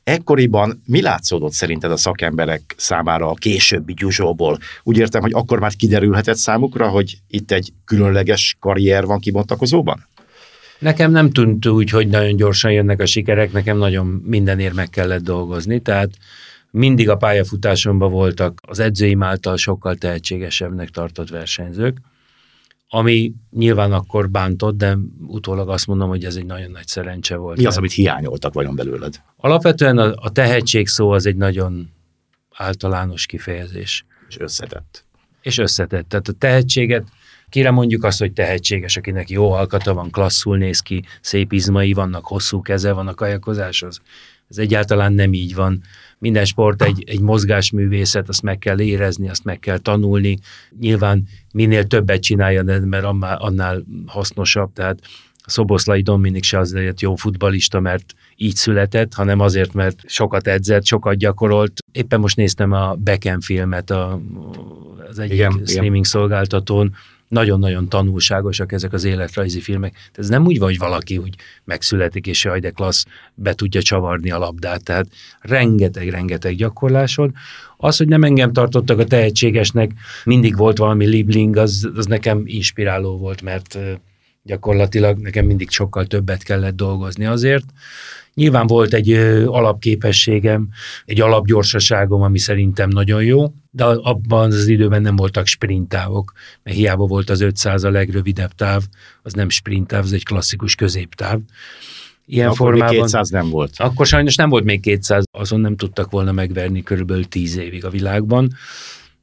Ekkoriban 0.06 0.82
mi 0.84 1.02
látszódott 1.02 1.52
szerinted 1.52 1.90
a 1.90 1.96
szakemberek 1.96 2.74
számára 2.76 3.30
a 3.30 3.34
későbbi 3.34 3.94
gyuzsóból? 3.94 4.58
Úgy 4.82 4.98
értem, 4.98 5.20
hogy 5.20 5.32
akkor 5.34 5.58
már 5.58 5.74
kiderülhetett 5.74 6.36
számukra, 6.36 6.88
hogy 6.88 7.18
itt 7.28 7.50
egy 7.52 7.72
különleges 7.84 8.56
karrier 8.60 9.04
van 9.04 9.18
kibontakozóban? 9.18 10.06
Nekem 10.78 11.10
nem 11.10 11.30
tűnt 11.30 11.66
úgy, 11.66 11.90
hogy 11.90 12.08
nagyon 12.08 12.36
gyorsan 12.36 12.72
jönnek 12.72 13.00
a 13.00 13.06
sikerek, 13.06 13.52
nekem 13.52 13.78
nagyon 13.78 14.06
mindenért 14.06 14.74
meg 14.74 14.90
kellett 14.90 15.22
dolgozni, 15.22 15.80
tehát 15.80 16.10
mindig 16.70 17.08
a 17.08 17.16
pályafutásomban 17.16 18.10
voltak 18.10 18.60
az 18.62 18.78
edzőim 18.78 19.22
által 19.22 19.56
sokkal 19.56 19.94
tehetségesebbnek 19.94 20.88
tartott 20.88 21.28
versenyzők, 21.28 21.96
ami 22.88 23.32
nyilván 23.50 23.92
akkor 23.92 24.30
bántott, 24.30 24.76
de 24.76 24.98
utólag 25.26 25.68
azt 25.68 25.86
mondom, 25.86 26.08
hogy 26.08 26.24
ez 26.24 26.36
egy 26.36 26.46
nagyon 26.46 26.70
nagy 26.70 26.86
szerencse 26.86 27.36
volt. 27.36 27.56
Mi 27.56 27.66
az, 27.66 27.76
amit 27.76 27.92
hiányoltak 27.92 28.54
vajon 28.54 28.74
belőled? 28.74 29.22
Alapvetően 29.36 29.98
a, 29.98 30.14
a 30.16 30.30
tehetség 30.30 30.88
szó 30.88 31.10
az 31.10 31.26
egy 31.26 31.36
nagyon 31.36 31.90
általános 32.52 33.26
kifejezés. 33.26 34.04
És 34.28 34.38
összetett. 34.38 35.04
És 35.40 35.58
összetett. 35.58 36.08
Tehát 36.08 36.28
a 36.28 36.32
tehetséget, 36.32 37.08
kire 37.48 37.70
mondjuk 37.70 38.04
azt, 38.04 38.18
hogy 38.18 38.32
tehetséges, 38.32 38.96
akinek 38.96 39.30
jó 39.30 39.52
alkata 39.52 39.94
van, 39.94 40.10
klasszul 40.10 40.56
néz 40.56 40.80
ki, 40.80 41.04
szép 41.20 41.52
izmai 41.52 41.92
vannak, 41.92 42.26
hosszú 42.26 42.62
keze 42.62 42.92
van 42.92 43.08
a 43.08 43.14
kajakozáshoz. 43.14 44.00
Ez 44.48 44.58
egyáltalán 44.58 45.12
nem 45.12 45.32
így 45.32 45.54
van 45.54 45.82
minden 46.18 46.44
sport 46.44 46.82
egy, 46.82 47.04
egy 47.06 47.20
mozgásművészet, 47.20 48.28
azt 48.28 48.42
meg 48.42 48.58
kell 48.58 48.80
érezni, 48.80 49.28
azt 49.28 49.44
meg 49.44 49.58
kell 49.58 49.78
tanulni. 49.78 50.38
Nyilván 50.80 51.28
minél 51.52 51.86
többet 51.86 52.22
csinálja, 52.22 52.62
mert 52.62 53.04
annál, 53.04 53.36
annál 53.36 53.84
hasznosabb, 54.06 54.72
tehát 54.72 54.98
Szoboszlai 55.46 56.02
Dominik 56.02 56.44
se 56.44 56.58
azért 56.58 57.00
jó 57.00 57.14
futbalista, 57.14 57.80
mert 57.80 58.14
így 58.36 58.54
született, 58.54 59.14
hanem 59.14 59.40
azért, 59.40 59.72
mert 59.72 60.00
sokat 60.06 60.46
edzett, 60.46 60.84
sokat 60.84 61.16
gyakorolt. 61.16 61.72
Éppen 61.92 62.20
most 62.20 62.36
néztem 62.36 62.72
a 62.72 62.94
Beckham 62.94 63.40
filmet 63.40 63.90
a, 63.90 64.20
az 65.08 65.18
egyik 65.18 65.34
Igen, 65.34 65.50
streaming 65.50 65.94
Igen. 65.94 66.02
szolgáltatón, 66.02 66.94
nagyon-nagyon 67.28 67.88
tanulságosak 67.88 68.72
ezek 68.72 68.92
az 68.92 69.04
életrajzi 69.04 69.60
filmek. 69.60 69.92
Tehát 69.92 70.18
ez 70.18 70.28
nem 70.28 70.46
úgy 70.46 70.58
van, 70.58 70.68
hogy 70.68 70.78
valaki 70.78 71.18
úgy 71.18 71.34
megszületik, 71.64 72.26
és 72.26 72.44
jaj, 72.44 72.60
de 72.60 72.70
klassz, 72.70 73.04
be 73.34 73.54
tudja 73.54 73.82
csavarni 73.82 74.30
a 74.30 74.38
labdát. 74.38 74.82
Tehát 74.82 75.06
rengeteg-rengeteg 75.40 76.54
gyakorláson. 76.54 77.34
Az, 77.76 77.96
hogy 77.96 78.08
nem 78.08 78.22
engem 78.22 78.52
tartottak 78.52 78.98
a 78.98 79.04
tehetségesnek, 79.04 79.90
mindig 80.24 80.56
volt 80.56 80.78
valami 80.78 81.06
libling, 81.06 81.56
az, 81.56 81.90
az 81.96 82.06
nekem 82.06 82.42
inspiráló 82.44 83.18
volt, 83.18 83.42
mert 83.42 83.78
gyakorlatilag 84.42 85.18
nekem 85.18 85.46
mindig 85.46 85.70
sokkal 85.70 86.06
többet 86.06 86.42
kellett 86.42 86.76
dolgozni 86.76 87.24
azért. 87.24 87.64
Nyilván 88.36 88.66
volt 88.66 88.94
egy 88.94 89.12
alapképességem, 89.46 90.68
egy 91.04 91.20
alapgyorsaságom, 91.20 92.22
ami 92.22 92.38
szerintem 92.38 92.88
nagyon 92.88 93.22
jó, 93.22 93.52
de 93.70 93.84
abban 93.84 94.52
az 94.52 94.66
időben 94.66 95.02
nem 95.02 95.16
voltak 95.16 95.46
sprintávok, 95.46 96.32
mert 96.62 96.76
hiába 96.76 97.06
volt 97.06 97.30
az 97.30 97.40
500 97.40 97.84
a 97.84 97.90
legrövidebb 97.90 98.52
táv, 98.52 98.82
az 99.22 99.32
nem 99.32 99.48
sprintáv, 99.48 100.04
az 100.04 100.12
egy 100.12 100.24
klasszikus 100.24 100.74
középtáv. 100.74 101.38
Ilyen 102.26 102.46
akkor 102.46 102.56
formában, 102.56 102.94
még 102.94 103.02
200 103.02 103.28
nem 103.28 103.50
volt. 103.50 103.72
Akkor 103.76 104.06
sajnos 104.06 104.34
nem 104.34 104.48
volt 104.48 104.64
még 104.64 104.80
200, 104.80 105.24
azon 105.30 105.60
nem 105.60 105.76
tudtak 105.76 106.10
volna 106.10 106.32
megverni 106.32 106.82
körülbelül 106.82 107.28
10 107.28 107.56
évig 107.56 107.84
a 107.84 107.90
világban. 107.90 108.52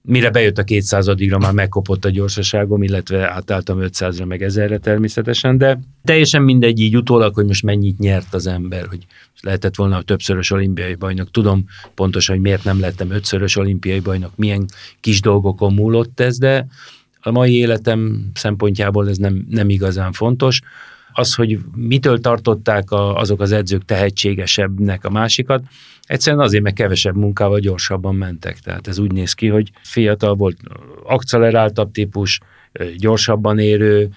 Mire 0.08 0.30
bejött 0.30 0.58
a 0.58 0.64
200-ra, 0.64 1.40
már 1.40 1.54
megkopott 1.54 2.06
a 2.06 2.10
gyorsaságom, 2.10 2.84
illetve 2.84 3.30
átálltam 3.30 3.78
500-ra, 3.82 4.26
meg 4.26 4.44
1000-re 4.48 4.78
természetesen, 4.78 5.58
de 5.58 5.80
teljesen 6.04 6.42
mindegy 6.42 6.80
így 6.80 6.98
utólag, 6.98 7.34
hogy 7.34 7.46
most 7.46 7.64
mennyit 7.64 8.00
nyert 8.00 8.34
az 8.34 8.48
ember, 8.48 8.88
hogy 8.88 9.06
lehetett 9.42 9.76
volna 9.76 9.98
a 9.98 10.02
többszörös 10.02 10.52
olimpiai 10.52 10.96
bajnok. 10.96 11.32
Tudom 11.32 11.66
pontosan, 11.96 12.36
hogy 12.36 12.44
miért 12.44 12.64
nem 12.64 12.80
lettem 12.80 13.12
ötszörös 13.12 13.56
olimpiai 13.56 14.00
bajnok, 14.00 14.32
milyen 14.36 14.66
kis 15.00 15.22
dolgokon 15.22 15.74
múlott 15.74 16.20
ez, 16.20 16.38
de 16.38 16.68
a 17.22 17.32
mai 17.32 17.56
életem 17.56 18.32
szempontjából 18.34 19.10
ez 19.10 19.18
nem, 19.18 19.46
nem 19.50 19.70
igazán 19.70 20.12
fontos 20.12 20.62
az, 21.14 21.34
hogy 21.34 21.60
mitől 21.76 22.20
tartották 22.20 22.92
a, 22.92 23.16
azok 23.16 23.42
az 23.42 23.52
edzők 23.52 23.86
tehetségesebbnek 23.86 25.06
a 25.06 25.10
másikat, 25.10 25.64
egyszerűen 26.02 26.44
azért, 26.44 26.64
mert 26.64 26.76
kevesebb 26.76 27.16
munkával 27.16 27.60
gyorsabban 27.60 28.16
mentek. 28.16 28.60
Tehát 28.60 28.88
ez 28.88 29.00
úgy 29.00 29.12
néz 29.12 29.34
ki, 29.34 29.48
hogy 29.48 29.72
fiatal 29.82 30.36
volt, 30.36 30.58
akceleráltabb 31.04 31.92
típus, 31.92 32.40
gyorsabban 32.98 33.60
érő, 33.60 34.10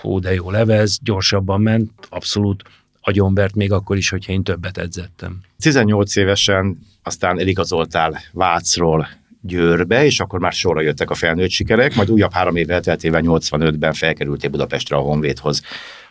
hú, 0.00 0.18
de 0.18 0.34
jó 0.34 0.50
levez, 0.50 0.98
gyorsabban 1.02 1.60
ment, 1.60 1.90
abszolút 2.08 2.62
agyonvert 3.00 3.54
még 3.54 3.72
akkor 3.72 3.96
is, 3.96 4.08
hogyha 4.08 4.32
én 4.32 4.42
többet 4.42 4.78
edzettem. 4.78 5.40
18 5.58 6.16
évesen 6.16 6.78
aztán 7.02 7.40
eligazoltál 7.40 8.20
Vácról 8.32 9.08
Győrbe, 9.40 10.04
és 10.04 10.20
akkor 10.20 10.40
már 10.40 10.52
sorra 10.52 10.80
jöttek 10.80 11.10
a 11.10 11.14
felnőtt 11.14 11.50
sikerek, 11.50 11.94
majd 11.94 12.10
újabb 12.10 12.32
három 12.32 12.56
év 12.56 12.70
elteltével 12.70 13.22
85-ben 13.24 13.92
felkerültél 13.92 14.50
Budapestre 14.50 14.96
a 14.96 15.00
Honvédhoz 15.00 15.62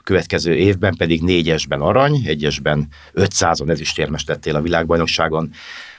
következő 0.08 0.56
évben 0.56 0.96
pedig 0.96 1.22
négyesben 1.22 1.82
arany, 1.82 2.22
egyesben 2.26 2.88
500-on 3.14 3.70
ezüstérmes 3.70 4.24
lettél 4.28 4.56
a 4.56 4.62
világbajnokságon. 4.62 5.52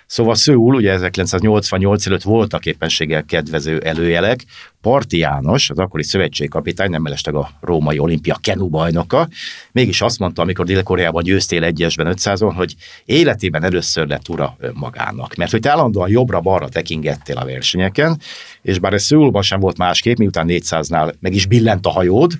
Szóval 0.06 0.34
Szőul, 0.34 0.74
ugye 0.74 0.92
1988 0.92 2.06
előtt 2.06 2.22
voltak 2.22 2.66
éppenséggel 2.66 3.24
kedvező 3.24 3.78
előjelek. 3.78 4.44
Parti 4.80 5.18
János, 5.18 5.70
az 5.70 5.78
akkori 5.78 6.02
szövetségkapitány, 6.02 6.90
nem 6.90 7.02
mellesleg 7.02 7.34
a 7.34 7.50
római 7.60 7.98
olimpia 7.98 8.38
kenu 8.40 8.68
bajnoka, 8.68 9.28
mégis 9.72 10.00
azt 10.00 10.18
mondta, 10.18 10.42
amikor 10.42 10.64
Dél-Koreában 10.64 11.22
győztél 11.22 11.64
egyesben 11.64 12.14
500-on, 12.16 12.52
hogy 12.54 12.74
életében 13.04 13.64
először 13.64 14.06
lett 14.06 14.28
ura 14.28 14.56
magának. 14.72 15.34
Mert 15.34 15.50
hogy 15.50 15.60
te 15.60 15.70
állandóan 15.70 16.10
jobbra-balra 16.10 16.68
tekingettél 16.68 17.36
a 17.36 17.44
versenyeken, 17.44 18.20
és 18.62 18.78
bár 18.78 18.92
ez 18.92 19.02
Szőulban 19.02 19.42
sem 19.42 19.60
volt 19.60 19.78
másképp, 19.78 20.16
miután 20.16 20.46
400-nál 20.48 21.14
meg 21.20 21.34
is 21.34 21.46
billent 21.46 21.86
a 21.86 21.90
hajód, 21.90 22.32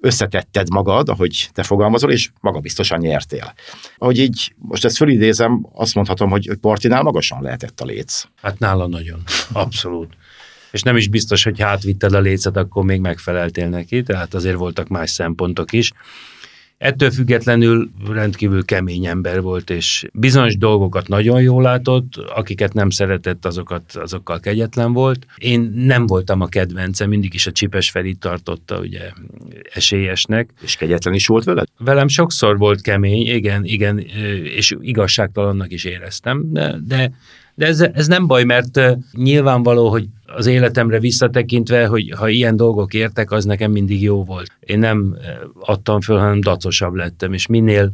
összetetted 0.00 0.70
magad, 0.70 1.08
ahogy 1.08 1.48
te 1.52 1.62
fogalmazol, 1.62 2.10
és 2.10 2.30
magabiztosan 2.40 2.98
nyertél. 2.98 3.54
Ahogy 3.96 4.18
így, 4.18 4.54
most 4.56 4.84
ezt 4.84 4.96
fölidézem, 4.96 5.68
azt 5.74 5.94
mondhatom, 5.94 6.30
hogy, 6.30 6.50
partinál 6.60 7.02
magasan 7.02 7.42
lehetett 7.42 7.80
a 7.80 7.84
léc. 7.84 8.24
Hát 8.42 8.58
nála 8.58 8.86
nagyon, 8.86 9.22
abszolút. 9.52 10.16
És 10.70 10.82
nem 10.82 10.96
is 10.96 11.08
biztos, 11.08 11.44
hogy 11.44 11.60
hátvitted 11.60 12.12
a 12.12 12.20
lécet, 12.20 12.56
akkor 12.56 12.84
még 12.84 13.00
megfeleltél 13.00 13.68
neki, 13.68 14.02
tehát 14.02 14.34
azért 14.34 14.56
voltak 14.56 14.88
más 14.88 15.10
szempontok 15.10 15.72
is. 15.72 15.92
Ettől 16.78 17.10
függetlenül 17.10 17.90
rendkívül 18.10 18.64
kemény 18.64 19.06
ember 19.06 19.40
volt, 19.42 19.70
és 19.70 20.06
bizonyos 20.12 20.56
dolgokat 20.56 21.08
nagyon 21.08 21.40
jól 21.40 21.62
látott, 21.62 22.16
akiket 22.16 22.72
nem 22.72 22.90
szeretett, 22.90 23.44
azokat, 23.44 23.96
azokkal 23.96 24.40
kegyetlen 24.40 24.92
volt. 24.92 25.26
Én 25.36 25.72
nem 25.74 26.06
voltam 26.06 26.40
a 26.40 26.46
kedvence, 26.46 27.06
mindig 27.06 27.34
is 27.34 27.46
a 27.46 27.52
Csipes 27.52 27.90
Ferit 27.90 28.18
tartotta 28.18 28.78
ugye 28.78 29.00
esélyesnek. 29.72 30.50
És 30.62 30.76
kegyetlen 30.76 31.14
is 31.14 31.26
volt 31.26 31.44
veled? 31.44 31.66
Velem 31.78 32.08
sokszor 32.08 32.58
volt 32.58 32.80
kemény, 32.80 33.26
igen, 33.26 33.64
igen, 33.64 33.98
és 34.44 34.76
igazságtalannak 34.80 35.72
is 35.72 35.84
éreztem, 35.84 36.52
de, 36.52 36.78
de 36.86 37.12
de 37.58 37.66
ez, 37.66 37.80
ez 37.80 38.06
nem 38.06 38.26
baj, 38.26 38.44
mert 38.44 38.80
nyilvánvaló, 39.12 39.88
hogy 39.88 40.08
az 40.38 40.46
életemre 40.46 41.00
visszatekintve, 41.00 41.86
hogy 41.86 42.12
ha 42.16 42.28
ilyen 42.28 42.56
dolgok 42.56 42.94
értek, 42.94 43.30
az 43.30 43.44
nekem 43.44 43.70
mindig 43.70 44.02
jó 44.02 44.24
volt. 44.24 44.56
Én 44.60 44.78
nem 44.78 45.16
adtam 45.60 46.00
föl, 46.00 46.18
hanem 46.18 46.40
dacosabb 46.40 46.94
lettem, 46.94 47.32
és 47.32 47.46
minél 47.46 47.92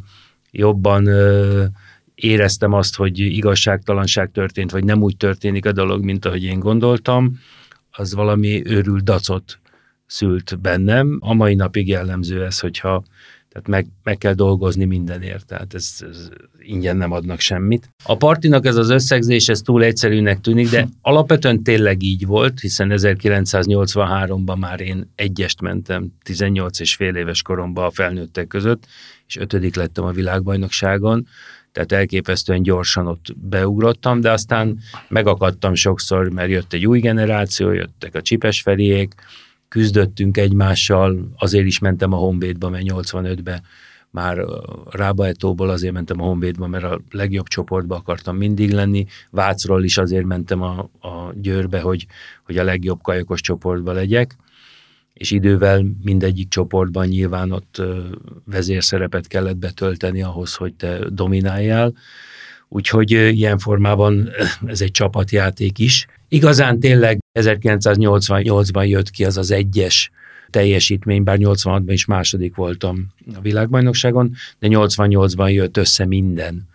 jobban 0.51 1.09
éreztem 2.15 2.73
azt, 2.73 2.95
hogy 2.95 3.19
igazságtalanság 3.19 4.31
történt, 4.31 4.71
vagy 4.71 4.83
nem 4.83 5.01
úgy 5.01 5.17
történik 5.17 5.65
a 5.65 5.71
dolog, 5.71 6.03
mint 6.03 6.25
ahogy 6.25 6.43
én 6.43 6.59
gondoltam, 6.59 7.39
az 7.91 8.13
valami 8.13 8.61
őrült 8.65 9.03
dacot 9.03 9.59
szült 10.05 10.59
bennem. 10.61 11.17
A 11.21 11.33
mai 11.33 11.55
napig 11.55 11.87
jellemző 11.87 12.43
ez, 12.43 12.59
hogyha 12.59 13.03
tehát 13.55 13.69
meg, 13.69 13.87
meg 14.03 14.17
kell 14.17 14.33
dolgozni 14.33 14.85
mindenért, 14.85 15.45
tehát 15.45 15.73
ez, 15.73 15.89
ez 15.99 16.29
ingyen 16.59 16.97
nem 16.97 17.11
adnak 17.11 17.39
semmit. 17.39 17.89
A 18.03 18.17
partinak 18.17 18.65
ez 18.65 18.75
az 18.75 18.89
összegzés, 18.89 19.47
ez 19.47 19.61
túl 19.61 19.83
egyszerűnek 19.83 20.41
tűnik, 20.41 20.69
de 20.69 20.87
alapvetően 21.01 21.63
tényleg 21.63 22.03
így 22.03 22.25
volt, 22.25 22.59
hiszen 22.59 22.91
1983-ban 22.93 24.59
már 24.59 24.81
én 24.81 25.11
egyest 25.15 25.61
mentem 25.61 26.11
18 26.23 26.79
és 26.79 26.95
fél 26.95 27.15
éves 27.15 27.41
koromban 27.41 27.85
a 27.85 27.91
felnőttek 27.91 28.47
között, 28.47 28.85
és 29.27 29.37
ötödik 29.37 29.75
lettem 29.75 30.03
a 30.03 30.11
világbajnokságon, 30.11 31.27
tehát 31.71 31.91
elképesztően 31.91 32.61
gyorsan 32.61 33.07
ott 33.07 33.25
beugrottam, 33.37 34.21
de 34.21 34.31
aztán 34.31 34.79
megakadtam 35.07 35.75
sokszor, 35.75 36.29
mert 36.29 36.49
jött 36.49 36.73
egy 36.73 36.87
új 36.87 36.99
generáció, 36.99 37.71
jöttek 37.71 38.15
a 38.15 38.21
csipes 38.21 38.61
feriék, 38.61 39.13
küzdöttünk 39.75 40.37
egymással, 40.37 41.31
azért 41.37 41.65
is 41.65 41.79
mentem 41.79 42.13
a 42.13 42.17
Honvédba, 42.17 42.69
mert 42.69 42.83
85-ben 42.87 43.61
már 44.09 44.37
Rábaetóból 44.89 45.69
azért 45.69 45.93
mentem 45.93 46.21
a 46.21 46.25
Honvédba, 46.25 46.67
mert 46.67 46.83
a 46.83 47.01
legjobb 47.11 47.47
csoportba 47.47 47.95
akartam 47.95 48.37
mindig 48.37 48.71
lenni, 48.71 49.05
Vácról 49.31 49.83
is 49.83 49.97
azért 49.97 50.25
mentem 50.25 50.61
a, 50.61 50.79
a 51.01 51.33
Győrbe, 51.33 51.79
hogy, 51.79 52.05
hogy 52.45 52.57
a 52.57 52.63
legjobb 52.63 53.01
kajakos 53.01 53.41
csoportba 53.41 53.91
legyek, 53.91 54.35
és 55.13 55.31
idővel 55.31 55.85
mindegyik 56.03 56.47
csoportban 56.47 57.07
nyilván 57.07 57.51
ott 57.51 57.81
vezérszerepet 58.45 59.27
kellett 59.27 59.57
betölteni 59.57 60.21
ahhoz, 60.21 60.55
hogy 60.55 60.73
te 60.73 60.99
domináljál, 61.09 61.93
úgyhogy 62.67 63.11
ilyen 63.11 63.57
formában 63.57 64.29
ez 64.65 64.81
egy 64.81 64.91
csapatjáték 64.91 65.79
is. 65.79 66.07
Igazán 66.27 66.79
tényleg 66.79 67.19
1988-ban 67.39 68.87
jött 68.87 69.09
ki 69.09 69.25
az 69.25 69.37
az 69.37 69.51
egyes 69.51 70.11
teljesítmény, 70.49 71.23
bár 71.23 71.37
86-ban 71.39 71.83
is 71.85 72.05
második 72.05 72.55
voltam 72.55 73.07
a 73.35 73.41
világbajnokságon, 73.41 74.35
de 74.59 74.67
88-ban 74.71 75.51
jött 75.51 75.77
össze 75.77 76.05
minden, 76.05 76.67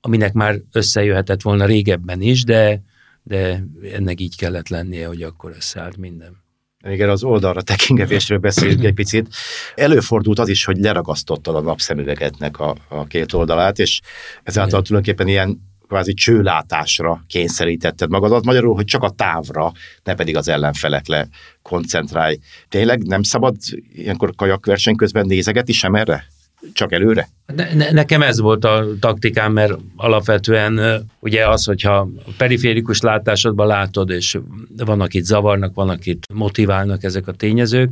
aminek 0.00 0.32
már 0.32 0.60
összejöhetett 0.72 1.42
volna 1.42 1.64
régebben 1.64 2.20
is, 2.20 2.44
de, 2.44 2.82
de 3.22 3.64
ennek 3.92 4.20
így 4.20 4.36
kellett 4.36 4.68
lennie, 4.68 5.06
hogy 5.06 5.22
akkor 5.22 5.52
összeállt 5.56 5.96
minden. 5.96 6.46
Igen, 6.86 7.08
az 7.08 7.24
oldalra 7.24 7.62
tekingetésről 7.62 8.38
beszéljünk 8.38 8.84
egy 8.84 8.94
picit. 8.94 9.28
Előfordult 9.74 10.38
az 10.38 10.48
is, 10.48 10.64
hogy 10.64 10.78
leragasztottad 10.78 11.54
a 11.54 11.60
napszemüvegetnek 11.60 12.58
a, 12.58 12.76
a 12.88 13.06
két 13.06 13.32
oldalát, 13.32 13.78
és 13.78 14.00
ezáltal 14.42 14.78
Igen. 14.78 14.84
tulajdonképpen 14.84 15.28
ilyen 15.28 15.67
kvázi 15.88 16.14
csőlátásra 16.14 17.24
kényszerítetted 17.26 18.10
magadat, 18.10 18.44
magyarul, 18.44 18.74
hogy 18.74 18.84
csak 18.84 19.02
a 19.02 19.10
távra, 19.10 19.72
ne 20.04 20.14
pedig 20.14 20.36
az 20.36 20.48
ellenfelekre 20.48 21.28
koncentrálj. 21.62 22.38
Tényleg 22.68 23.02
nem 23.02 23.22
szabad 23.22 23.56
ilyenkor 23.92 24.34
kajakverseny 24.36 24.96
közben 24.96 25.26
nézegetni 25.26 25.72
sem 25.72 25.94
erre? 25.94 26.24
Csak 26.72 26.92
előre? 26.92 27.28
Ne, 27.46 27.74
ne, 27.74 27.90
nekem 27.90 28.22
ez 28.22 28.40
volt 28.40 28.64
a 28.64 28.86
taktikám, 29.00 29.52
mert 29.52 29.72
alapvetően 29.96 31.04
ugye 31.20 31.48
az, 31.48 31.64
hogyha 31.64 32.08
periférikus 32.36 33.00
látásodban 33.00 33.66
látod, 33.66 34.10
és 34.10 34.38
van, 34.76 35.00
akit 35.00 35.24
zavarnak, 35.24 35.74
van, 35.74 35.88
akit 35.88 36.26
motiválnak 36.34 37.02
ezek 37.02 37.28
a 37.28 37.32
tényezők, 37.32 37.90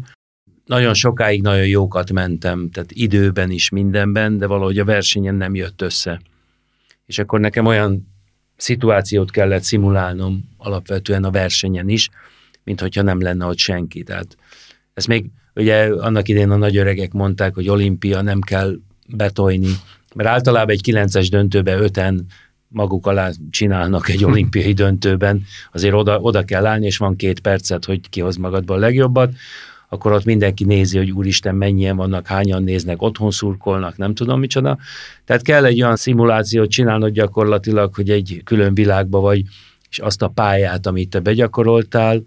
nagyon 0.64 0.94
sokáig 0.94 1.42
nagyon 1.42 1.66
jókat 1.66 2.12
mentem, 2.12 2.70
tehát 2.70 2.90
időben 2.92 3.50
is 3.50 3.68
mindenben, 3.68 4.38
de 4.38 4.46
valahogy 4.46 4.78
a 4.78 4.84
versenyen 4.84 5.34
nem 5.34 5.54
jött 5.54 5.82
össze 5.82 6.20
és 7.06 7.18
akkor 7.18 7.40
nekem 7.40 7.66
olyan 7.66 8.14
szituációt 8.56 9.30
kellett 9.30 9.62
szimulálnom 9.62 10.48
alapvetően 10.56 11.24
a 11.24 11.30
versenyen 11.30 11.88
is, 11.88 12.08
mint 12.64 12.80
hogyha 12.80 13.02
nem 13.02 13.20
lenne 13.20 13.46
ott 13.46 13.58
senki. 13.58 14.02
Tehát 14.02 14.36
Ezt 14.94 15.08
még 15.08 15.30
ugye 15.54 15.86
annak 15.86 16.28
idén 16.28 16.50
a 16.50 16.56
nagy 16.56 16.76
öregek 16.76 17.12
mondták, 17.12 17.54
hogy 17.54 17.68
olimpia 17.68 18.20
nem 18.20 18.40
kell 18.40 18.76
betojni, 19.08 19.70
mert 20.14 20.28
általában 20.28 20.70
egy 20.70 20.82
kilences 20.82 21.28
döntőbe 21.28 21.76
öten 21.76 22.26
maguk 22.68 23.06
alá 23.06 23.30
csinálnak 23.50 24.08
egy 24.08 24.24
olimpiai 24.24 24.72
döntőben, 24.72 25.44
azért 25.72 25.94
oda, 25.94 26.20
oda 26.20 26.42
kell 26.42 26.66
állni, 26.66 26.86
és 26.86 26.96
van 26.96 27.16
két 27.16 27.40
percet, 27.40 27.84
hogy 27.84 28.08
kihoz 28.08 28.36
magadból 28.36 28.76
a 28.76 28.80
legjobbat, 28.80 29.32
akkor 29.88 30.12
ott 30.12 30.24
mindenki 30.24 30.64
nézi, 30.64 30.98
hogy 30.98 31.10
úristen, 31.10 31.54
mennyien 31.54 31.96
vannak, 31.96 32.26
hányan 32.26 32.62
néznek, 32.62 33.02
otthon 33.02 33.30
szurkolnak, 33.30 33.96
nem 33.96 34.14
tudom 34.14 34.40
micsoda. 34.40 34.78
Tehát 35.24 35.42
kell 35.42 35.64
egy 35.64 35.82
olyan 35.82 35.96
szimulációt 35.96 36.70
csinálnod 36.70 37.12
gyakorlatilag, 37.12 37.94
hogy 37.94 38.10
egy 38.10 38.40
külön 38.44 38.74
világba 38.74 39.20
vagy, 39.20 39.42
és 39.90 39.98
azt 39.98 40.22
a 40.22 40.28
pályát, 40.28 40.86
amit 40.86 41.10
te 41.10 41.20
begyakoroltál, 41.20 42.22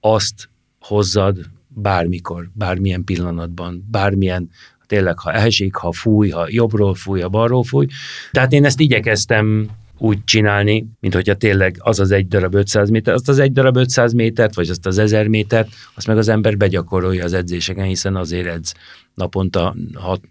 azt 0.00 0.48
hozzad 0.80 1.38
bármikor, 1.68 2.50
bármilyen 2.52 3.04
pillanatban, 3.04 3.88
bármilyen 3.90 4.50
tényleg, 4.86 5.18
ha 5.18 5.32
esik, 5.32 5.74
ha 5.74 5.92
fúj, 5.92 6.28
ha 6.28 6.46
jobbról 6.48 6.94
fúj, 6.94 7.20
ha 7.20 7.28
balról 7.28 7.64
fúj. 7.64 7.86
Tehát 8.30 8.52
én 8.52 8.64
ezt 8.64 8.80
igyekeztem 8.80 9.68
úgy 10.02 10.24
csinálni, 10.24 10.86
mint 11.00 11.14
hogyha 11.14 11.34
tényleg 11.34 11.76
az 11.78 12.00
az 12.00 12.10
egy 12.10 12.28
darab 12.28 12.54
500 12.54 12.90
méter, 12.90 13.14
azt 13.14 13.28
az 13.28 13.38
egy 13.38 13.52
darab 13.52 13.76
500 13.76 14.12
métert, 14.12 14.54
vagy 14.54 14.68
azt 14.68 14.86
az 14.86 14.98
1000 14.98 15.28
métert, 15.28 15.68
azt 15.94 16.06
meg 16.06 16.16
az 16.16 16.28
ember 16.28 16.56
begyakorolja 16.56 17.24
az 17.24 17.32
edzéseken, 17.32 17.84
hiszen 17.84 18.16
azért 18.16 18.46
edz 18.46 18.74
naponta 19.14 19.74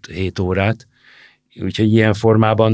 6-7 0.08 0.42
órát. 0.42 0.86
Úgyhogy 1.60 1.92
ilyen 1.92 2.12
formában 2.12 2.72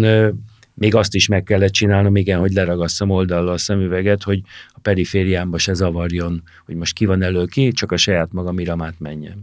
még 0.74 0.94
azt 0.94 1.14
is 1.14 1.28
meg 1.28 1.42
kellett 1.42 1.72
csinálnom, 1.72 2.16
igen, 2.16 2.40
hogy 2.40 2.52
leragasszam 2.52 3.10
oldallal 3.10 3.52
a 3.52 3.58
szemüveget, 3.58 4.22
hogy 4.22 4.42
a 4.68 4.78
perifériámba 4.82 5.58
se 5.58 5.74
zavarjon, 5.74 6.42
hogy 6.66 6.74
most 6.74 6.94
ki 6.94 7.06
van 7.06 7.22
elő 7.22 7.44
ki, 7.44 7.72
csak 7.72 7.92
a 7.92 7.96
saját 7.96 8.32
magam 8.32 8.58
iramát 8.58 8.94
menjen. 8.98 9.42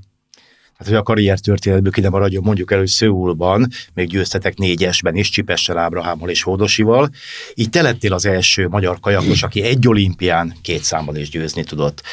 Hát, 0.78 0.88
hogy 0.88 0.98
a 0.98 1.04
karrier 1.04 1.40
történetből 1.40 1.92
ki 1.92 2.02
nem 2.02 2.12
maradjon, 2.12 2.44
mondjuk 2.44 2.72
elő 2.72 2.86
Szőulban, 2.86 3.68
még 3.94 4.08
győztetek 4.08 4.58
négyesben 4.58 5.16
is, 5.16 5.30
Csipessel, 5.30 5.78
Ábrahámmal 5.78 6.30
és 6.30 6.44
Hódosival. 6.44 7.10
Így 7.54 7.70
te 7.70 7.82
lettél 7.82 8.14
az 8.14 8.26
első 8.26 8.68
magyar 8.68 9.00
kajakos, 9.00 9.44
aki 9.44 9.62
egy 9.62 9.88
olimpián 9.88 10.54
két 10.62 10.84
számban 10.84 11.18
is 11.18 11.30
győzni 11.30 11.64
tudott. 11.64 12.04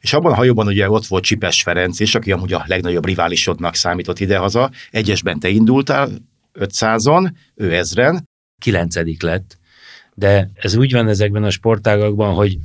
És 0.00 0.12
abban 0.12 0.32
a 0.32 0.34
hajóban 0.34 0.66
ugye 0.66 0.90
ott 0.90 1.06
volt 1.06 1.24
Csipes 1.24 1.62
Ferenc 1.62 2.00
is, 2.00 2.14
aki 2.14 2.32
amúgy 2.32 2.52
a 2.52 2.64
legnagyobb 2.66 3.06
riválisodnak 3.06 3.74
számított 3.74 4.20
idehaza. 4.20 4.70
Egyesben 4.90 5.38
te 5.38 5.48
indultál 5.48 6.10
500-on, 6.54 7.30
ő 7.54 7.74
ezren, 7.74 8.28
kilencedik 8.60 9.22
lett, 9.22 9.58
de 10.14 10.50
ez 10.54 10.76
úgy 10.76 10.92
van 10.92 11.08
ezekben 11.08 11.44
a 11.44 11.50
sportágakban, 11.50 12.34
hogy 12.34 12.58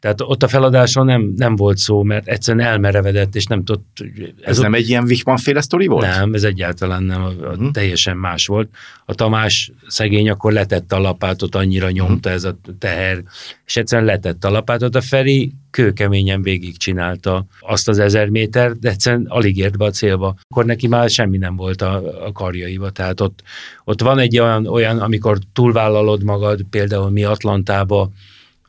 tehát 0.00 0.20
ott 0.20 0.42
a 0.42 0.48
feladáson 0.48 1.04
nem, 1.06 1.32
nem 1.36 1.56
volt 1.56 1.76
szó, 1.76 2.02
mert 2.02 2.28
egyszerűen 2.28 2.66
elmerevedett, 2.66 3.34
és 3.34 3.46
nem 3.46 3.64
tudott... 3.64 4.04
Ez, 4.42 4.50
ez 4.50 4.58
nem 4.58 4.74
egy 4.74 4.88
ilyen 4.88 5.04
Wichmann 5.04 5.36
féle 5.36 5.60
sztori 5.60 5.86
volt? 5.86 6.06
Nem, 6.06 6.34
ez 6.34 6.44
egyáltalán 6.44 7.02
nem, 7.02 7.22
uh-huh. 7.22 7.70
teljesen 7.70 8.16
más 8.16 8.46
volt. 8.46 8.68
A 9.04 9.14
Tamás 9.14 9.72
szegény 9.86 10.30
akkor 10.30 10.52
letette 10.52 10.96
a 10.96 11.00
lapátot, 11.00 11.54
annyira 11.54 11.90
nyomta 11.90 12.14
uh-huh. 12.14 12.32
ez 12.32 12.44
a 12.44 12.58
teher, 12.78 13.22
és 13.66 13.76
egyszerűen 13.76 14.06
letette 14.06 14.48
a 14.48 14.50
lapátot. 14.50 14.94
A 14.94 15.00
Feri 15.00 15.52
kőkeményen 15.70 16.42
végigcsinálta 16.42 17.46
azt 17.60 17.88
az 17.88 17.98
ezer 17.98 18.28
méter, 18.28 18.72
de 18.72 18.88
egyszerűen 18.90 19.26
alig 19.28 19.56
ért 19.56 19.78
be 19.78 19.84
a 19.84 19.90
célba. 19.90 20.34
Akkor 20.48 20.64
neki 20.64 20.88
már 20.88 21.10
semmi 21.10 21.38
nem 21.38 21.56
volt 21.56 21.82
a, 21.82 22.24
a 22.26 22.32
karjaiba. 22.32 22.90
Tehát 22.90 23.20
ott, 23.20 23.42
ott 23.84 24.02
van 24.02 24.18
egy 24.18 24.38
olyan, 24.38 24.66
olyan, 24.66 24.98
amikor 24.98 25.38
túlvállalod 25.52 26.22
magad, 26.22 26.62
például 26.70 27.10
mi 27.10 27.24
Atlantába, 27.24 28.10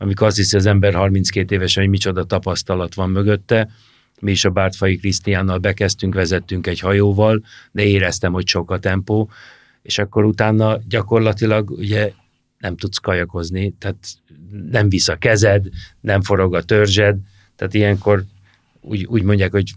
amikor 0.02 0.26
azt 0.26 0.36
hiszi 0.36 0.56
az 0.56 0.66
ember 0.66 0.94
32 0.94 1.54
évesen, 1.54 1.82
hogy 1.82 1.92
micsoda 1.92 2.24
tapasztalat 2.24 2.94
van 2.94 3.10
mögötte. 3.10 3.70
Mi 4.20 4.30
is 4.30 4.44
a 4.44 4.50
Bártfai 4.50 4.96
Krisztiánnal 4.96 5.58
bekezdtünk, 5.58 6.14
vezettünk 6.14 6.66
egy 6.66 6.80
hajóval, 6.80 7.42
de 7.72 7.82
éreztem, 7.82 8.32
hogy 8.32 8.46
sok 8.46 8.70
a 8.70 8.78
tempó, 8.78 9.30
és 9.82 9.98
akkor 9.98 10.24
utána 10.24 10.78
gyakorlatilag 10.88 11.70
ugye 11.70 12.12
nem 12.58 12.76
tudsz 12.76 12.96
kajakozni, 12.96 13.74
tehát 13.78 14.08
nem 14.70 14.88
visz 14.88 15.08
a 15.08 15.16
kezed, 15.16 15.66
nem 16.00 16.22
forog 16.22 16.54
a 16.54 16.62
törzsed, 16.62 17.18
tehát 17.56 17.74
ilyenkor 17.74 18.24
úgy, 18.80 19.04
úgy 19.04 19.22
mondják, 19.22 19.50
hogy 19.50 19.72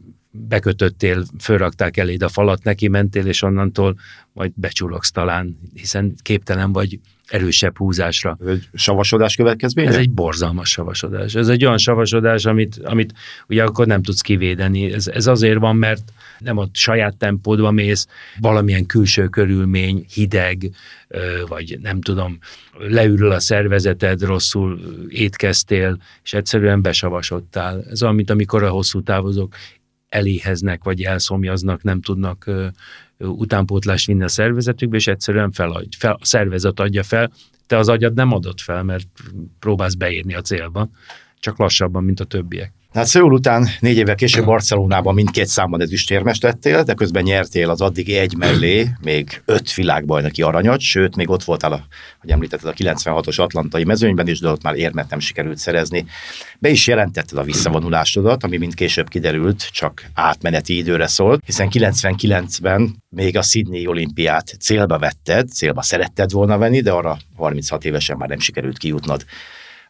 bekötöttél, 0.48 1.26
fölrakták 1.40 1.98
eléd 1.98 2.24
a 2.24 2.30
falat, 2.30 2.64
neki 2.64 2.88
mentél, 2.88 3.26
és 3.26 3.42
onnantól 3.42 4.00
majd 4.34 4.52
becsurogsz 4.56 5.12
talán, 5.12 5.58
hiszen 5.74 6.16
képtelen 6.22 6.72
vagy 6.72 7.00
erősebb 7.28 7.78
húzásra. 7.78 8.38
Ez 8.42 8.48
egy 8.48 8.70
savasodás 8.74 9.36
következménye? 9.36 9.90
Ez 9.90 9.96
egy 9.96 10.12
borzalmas 10.12 10.70
savasodás. 10.70 11.36
Ez 11.36 11.48
egy 11.48 11.66
olyan 11.66 11.78
savasodás, 11.78 12.46
amit, 12.46 12.80
amit 12.84 13.14
ugye 13.48 13.64
akkor 13.64 13.88
nem 13.88 14.04
tudsz 14.04 14.22
kivédeni. 14.22 14.94
Ez, 14.94 15.08
ez 15.08 15.28
azért 15.28 15.60
van, 15.60 15.76
mert 15.76 16.14
nem 16.40 16.58
a 16.58 16.68
saját 16.74 17.18
tempódban 17.18 17.74
mész, 17.74 18.08
valamilyen 18.40 18.86
külső 18.86 19.28
körülmény, 19.28 20.06
hideg, 20.14 20.70
vagy 21.48 21.78
nem 21.82 22.02
tudom, 22.02 22.38
leürül 22.78 23.32
a 23.32 23.40
szervezeted, 23.40 24.22
rosszul 24.22 24.80
étkeztél, 25.10 25.98
és 26.24 26.34
egyszerűen 26.34 26.82
besavasodtál. 26.82 27.86
Ez 27.90 28.04
olyan, 28.04 28.16
mint 28.16 28.30
amikor 28.30 28.64
a 28.64 28.70
hosszú 28.70 29.02
távozók 29.02 29.56
eléheznek, 30.16 30.84
vagy 30.84 31.02
elszomjaznak, 31.02 31.84
nem 31.84 32.02
tudnak 32.02 32.52
utánpótlást 33.18 34.08
vinni 34.08 34.24
a 34.24 34.28
szervezetükbe, 34.28 34.96
és 34.96 35.08
egyszerűen 35.08 35.52
fel, 35.52 35.84
fel, 35.98 36.18
a 36.20 36.26
szervezet 36.26 36.80
adja 36.80 37.04
fel, 37.04 37.32
te 37.68 37.78
az 37.78 37.90
agyad 37.90 38.14
nem 38.14 38.32
adott 38.32 38.62
fel, 38.62 38.84
mert 38.84 39.08
próbálsz 39.60 39.94
beírni 39.94 40.34
a 40.34 40.42
célba, 40.42 40.90
csak 41.40 41.58
lassabban, 41.58 42.04
mint 42.04 42.20
a 42.20 42.26
többiek. 42.26 42.74
Hát 42.96 43.06
Szöul 43.06 43.34
után 43.34 43.68
négy 43.80 43.98
évvel 43.98 44.16
később 44.16 44.46
Barcelonában 44.46 45.14
mindkét 45.14 45.48
számban 45.48 45.82
ezüstérmes 45.82 46.40
lettél, 46.40 46.84
de 46.84 46.94
közben 46.94 47.24
nyertél 47.24 47.70
az 47.70 47.82
addigi 47.82 48.18
egy 48.18 48.36
mellé 48.38 48.90
még 49.02 49.42
öt 49.46 49.74
világbajnoki 49.74 50.42
aranyat, 50.42 50.80
sőt, 50.80 51.16
még 51.16 51.30
ott 51.30 51.44
voltál, 51.44 51.72
a, 51.72 51.86
hogy 52.20 52.30
említetted, 52.30 52.68
a 52.70 52.74
96-os 52.74 53.40
atlantai 53.40 53.84
mezőnyben 53.84 54.28
is, 54.28 54.40
de 54.40 54.50
ott 54.50 54.64
már 54.64 54.76
érmet 54.76 55.10
nem 55.10 55.20
sikerült 55.20 55.58
szerezni. 55.58 56.06
Be 56.60 56.70
is 56.70 56.88
jelentetted 56.88 57.38
a 57.38 57.44
visszavonulásodat, 57.44 58.44
ami 58.44 58.58
mint 58.58 58.74
később 58.74 59.08
kiderült, 59.08 59.70
csak 59.72 60.06
átmeneti 60.14 60.78
időre 60.78 61.08
szólt, 61.08 61.42
hiszen 61.46 61.68
99-ben 61.72 63.04
még 63.10 63.38
a 63.38 63.42
Sydney 63.42 63.88
olimpiát 63.88 64.56
célba 64.60 65.00
vetted, 65.00 65.50
célba 65.50 65.82
szeretted 65.82 66.32
volna 66.32 66.58
venni, 66.58 66.82
de 66.82 66.92
arra 66.92 67.18
36 67.36 67.86
évesen 67.86 68.18
már 68.18 68.30
nem 68.30 68.40
sikerült 68.40 68.78
kijutnod 68.78 69.26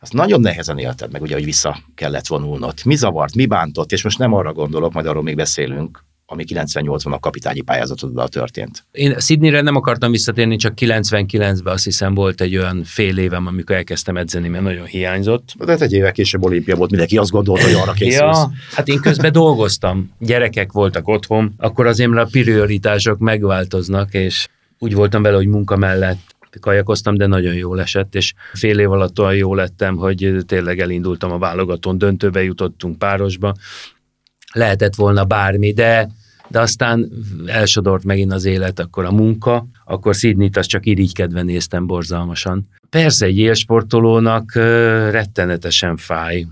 azt 0.05 0.13
nagyon 0.13 0.41
nehezen 0.41 0.77
élted 0.77 1.11
meg, 1.11 1.21
ugye, 1.21 1.33
hogy 1.33 1.45
vissza 1.45 1.77
kellett 1.95 2.27
vonulnod. 2.27 2.73
Mi 2.85 2.95
zavart, 2.95 3.35
mi 3.35 3.45
bántott, 3.45 3.91
és 3.91 4.03
most 4.03 4.17
nem 4.17 4.33
arra 4.33 4.53
gondolok, 4.53 4.93
majd 4.93 5.05
arról 5.05 5.23
még 5.23 5.35
beszélünk, 5.35 6.03
ami 6.25 6.43
98-ban 6.47 7.11
a 7.11 7.19
kapitányi 7.19 7.61
pályázatoddal 7.61 8.27
történt. 8.27 8.85
Én 8.91 9.19
Sydneyre 9.19 9.61
nem 9.61 9.75
akartam 9.75 10.11
visszatérni, 10.11 10.55
csak 10.55 10.73
99-ben 10.81 11.73
azt 11.73 11.83
hiszem 11.83 12.13
volt 12.13 12.41
egy 12.41 12.57
olyan 12.57 12.83
fél 12.83 13.17
évem, 13.17 13.47
amikor 13.47 13.75
elkezdtem 13.75 14.17
edzeni, 14.17 14.47
mert 14.47 14.63
nagyon 14.63 14.85
hiányzott. 14.85 15.53
De 15.57 15.71
hát 15.71 15.81
egy 15.81 15.93
évek 15.93 16.13
később 16.13 16.43
olimpia 16.43 16.75
volt, 16.75 16.89
mindenki 16.89 17.17
azt 17.17 17.31
gondolta, 17.31 17.63
hogy 17.63 17.73
arra 17.73 17.91
készülsz. 17.91 18.37
Ja, 18.37 18.51
hát 18.75 18.87
én 18.87 18.99
közben 18.99 19.31
dolgoztam, 19.31 20.11
gyerekek 20.19 20.71
voltak 20.71 21.07
otthon, 21.07 21.53
akkor 21.57 21.87
azért 21.87 22.15
a 22.15 22.25
prioritások 22.25 23.17
megváltoznak, 23.19 24.13
és 24.13 24.47
úgy 24.79 24.93
voltam 24.93 25.21
vele, 25.21 25.35
hogy 25.35 25.47
munka 25.47 25.75
mellett 25.75 26.34
kajakoztam, 26.59 27.15
de 27.15 27.25
nagyon 27.25 27.53
jól 27.53 27.81
esett, 27.81 28.15
és 28.15 28.33
fél 28.53 28.79
év 28.79 28.91
alatt 28.91 29.19
olyan 29.19 29.35
jó 29.35 29.55
lettem, 29.55 29.95
hogy 29.95 30.35
tényleg 30.45 30.79
elindultam 30.79 31.31
a 31.31 31.37
válogatón, 31.37 31.97
döntőbe 31.97 32.43
jutottunk 32.43 32.97
párosba. 32.97 33.53
Lehetett 34.53 34.95
volna 34.95 35.25
bármi, 35.25 35.73
de 35.73 36.09
de 36.47 36.59
aztán 36.59 37.11
elsodort 37.45 38.03
megint 38.03 38.33
az 38.33 38.45
élet, 38.45 38.79
akkor 38.79 39.05
a 39.05 39.11
munka, 39.11 39.67
akkor 39.85 40.15
Sydney-t 40.15 40.57
azt 40.57 40.69
csak 40.69 40.85
irigykedve 40.85 41.41
néztem 41.41 41.87
borzalmasan. 41.87 42.69
Persze 42.89 43.25
egy 43.25 43.37
élsportolónak 43.37 44.53
rettenetesen 45.11 45.97
fáj, 45.97 46.45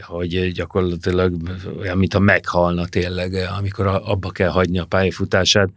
hogy 0.00 0.52
gyakorlatilag 0.52 1.34
olyan, 1.80 1.98
mint 1.98 2.18
meghalna 2.18 2.86
tényleg, 2.86 3.34
amikor 3.58 3.86
abba 3.86 4.30
kell 4.30 4.50
hagyni 4.50 4.78
a 4.78 4.84
pályafutását. 4.84 5.68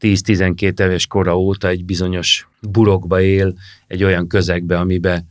10-12 0.00 0.80
éves 0.80 1.06
kora 1.06 1.38
óta 1.38 1.68
egy 1.68 1.84
bizonyos 1.84 2.48
burokba 2.60 3.20
él, 3.20 3.54
egy 3.86 4.04
olyan 4.04 4.26
közegbe, 4.26 4.78
amibe 4.78 5.24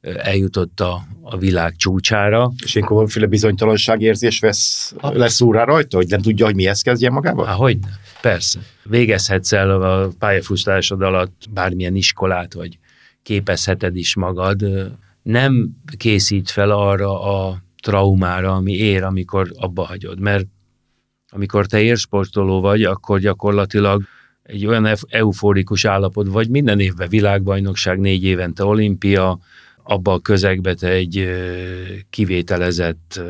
eljutott 0.00 0.80
a, 0.80 1.02
a 1.22 1.36
világ 1.36 1.76
csúcsára. 1.76 2.52
És 2.64 2.74
ilyenkor 2.74 2.94
valamiféle 2.94 3.26
bizonytalanság 3.26 4.00
érzés 4.00 4.38
vesz, 4.38 4.94
lesz 5.00 5.40
úrá 5.40 5.64
rajta, 5.64 5.96
hogy 5.96 6.08
nem 6.08 6.20
tudja, 6.20 6.44
hogy 6.44 6.54
mihez 6.54 6.82
kezdje 6.82 7.10
magába? 7.10 7.44
Há, 7.44 7.52
hogy 7.52 7.78
Persze. 8.20 8.60
Végezhetsz 8.82 9.52
el 9.52 9.82
a 9.82 10.08
pályafustásod 10.18 11.02
alatt 11.02 11.42
bármilyen 11.50 11.94
iskolát, 11.94 12.54
vagy 12.54 12.78
képezheted 13.22 13.96
is 13.96 14.14
magad. 14.14 14.64
Nem 15.22 15.70
készít 15.96 16.50
fel 16.50 16.70
arra 16.70 17.22
a 17.22 17.62
traumára, 17.82 18.54
ami 18.54 18.72
ér, 18.72 19.02
amikor 19.02 19.50
abba 19.54 19.84
hagyod, 19.84 20.20
mert 20.20 20.46
amikor 21.30 21.66
te 21.66 21.80
érsportoló 21.80 22.60
vagy, 22.60 22.82
akkor 22.82 23.18
gyakorlatilag 23.18 24.02
egy 24.42 24.66
olyan 24.66 24.88
euforikus 25.08 25.84
állapot 25.84 26.28
vagy, 26.28 26.48
minden 26.48 26.80
évben 26.80 27.08
világbajnokság, 27.08 27.98
négy 27.98 28.24
évente 28.24 28.64
olimpia, 28.64 29.38
abba 29.82 30.12
a 30.12 30.20
közegbe 30.20 30.74
te 30.74 30.88
egy 30.88 31.30
kivételezett 32.10 33.20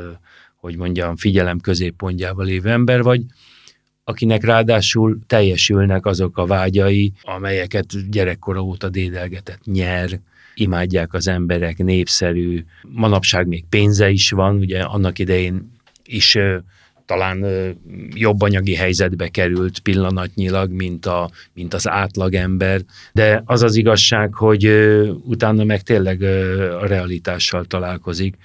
hogy 0.61 0.77
mondjam, 0.77 1.17
figyelem 1.17 1.59
középpontjában 1.59 2.47
lévő 2.47 2.71
ember 2.71 3.03
vagy, 3.03 3.23
akinek 4.05 4.45
ráadásul 4.45 5.19
teljesülnek 5.27 6.07
azok 6.07 6.39
a 6.39 6.47
vágyai, 6.47 7.13
amelyeket 7.23 8.11
gyerekkora 8.11 8.61
óta 8.61 8.89
dédelgetett, 8.89 9.65
nyer, 9.65 10.21
imádják 10.55 11.13
az 11.15 11.29
emberek, 11.29 11.79
népszerű, 11.79 12.65
manapság 12.83 13.47
még 13.47 13.65
pénze 13.69 14.11
is 14.11 14.31
van, 14.31 14.57
ugye 14.57 14.83
annak 14.83 15.19
idején 15.19 15.73
is 16.05 16.39
talán 17.09 17.47
jobb 18.15 18.43
anyagi 18.43 18.75
helyzetbe 18.75 19.29
került 19.29 19.79
pillanatnyilag, 19.79 20.71
mint, 20.71 21.07
a, 21.07 21.31
mint 21.53 21.75
az 21.75 21.89
átlagember, 21.89 22.81
de 23.13 23.43
az 23.45 23.63
az 23.63 23.77
igazság, 23.77 24.35
hogy 24.35 24.65
utána 25.25 25.65
meg 25.65 25.83
tényleg 25.83 26.23
a 26.81 26.87
realitással 26.87 27.65
találkozik, 27.65 28.37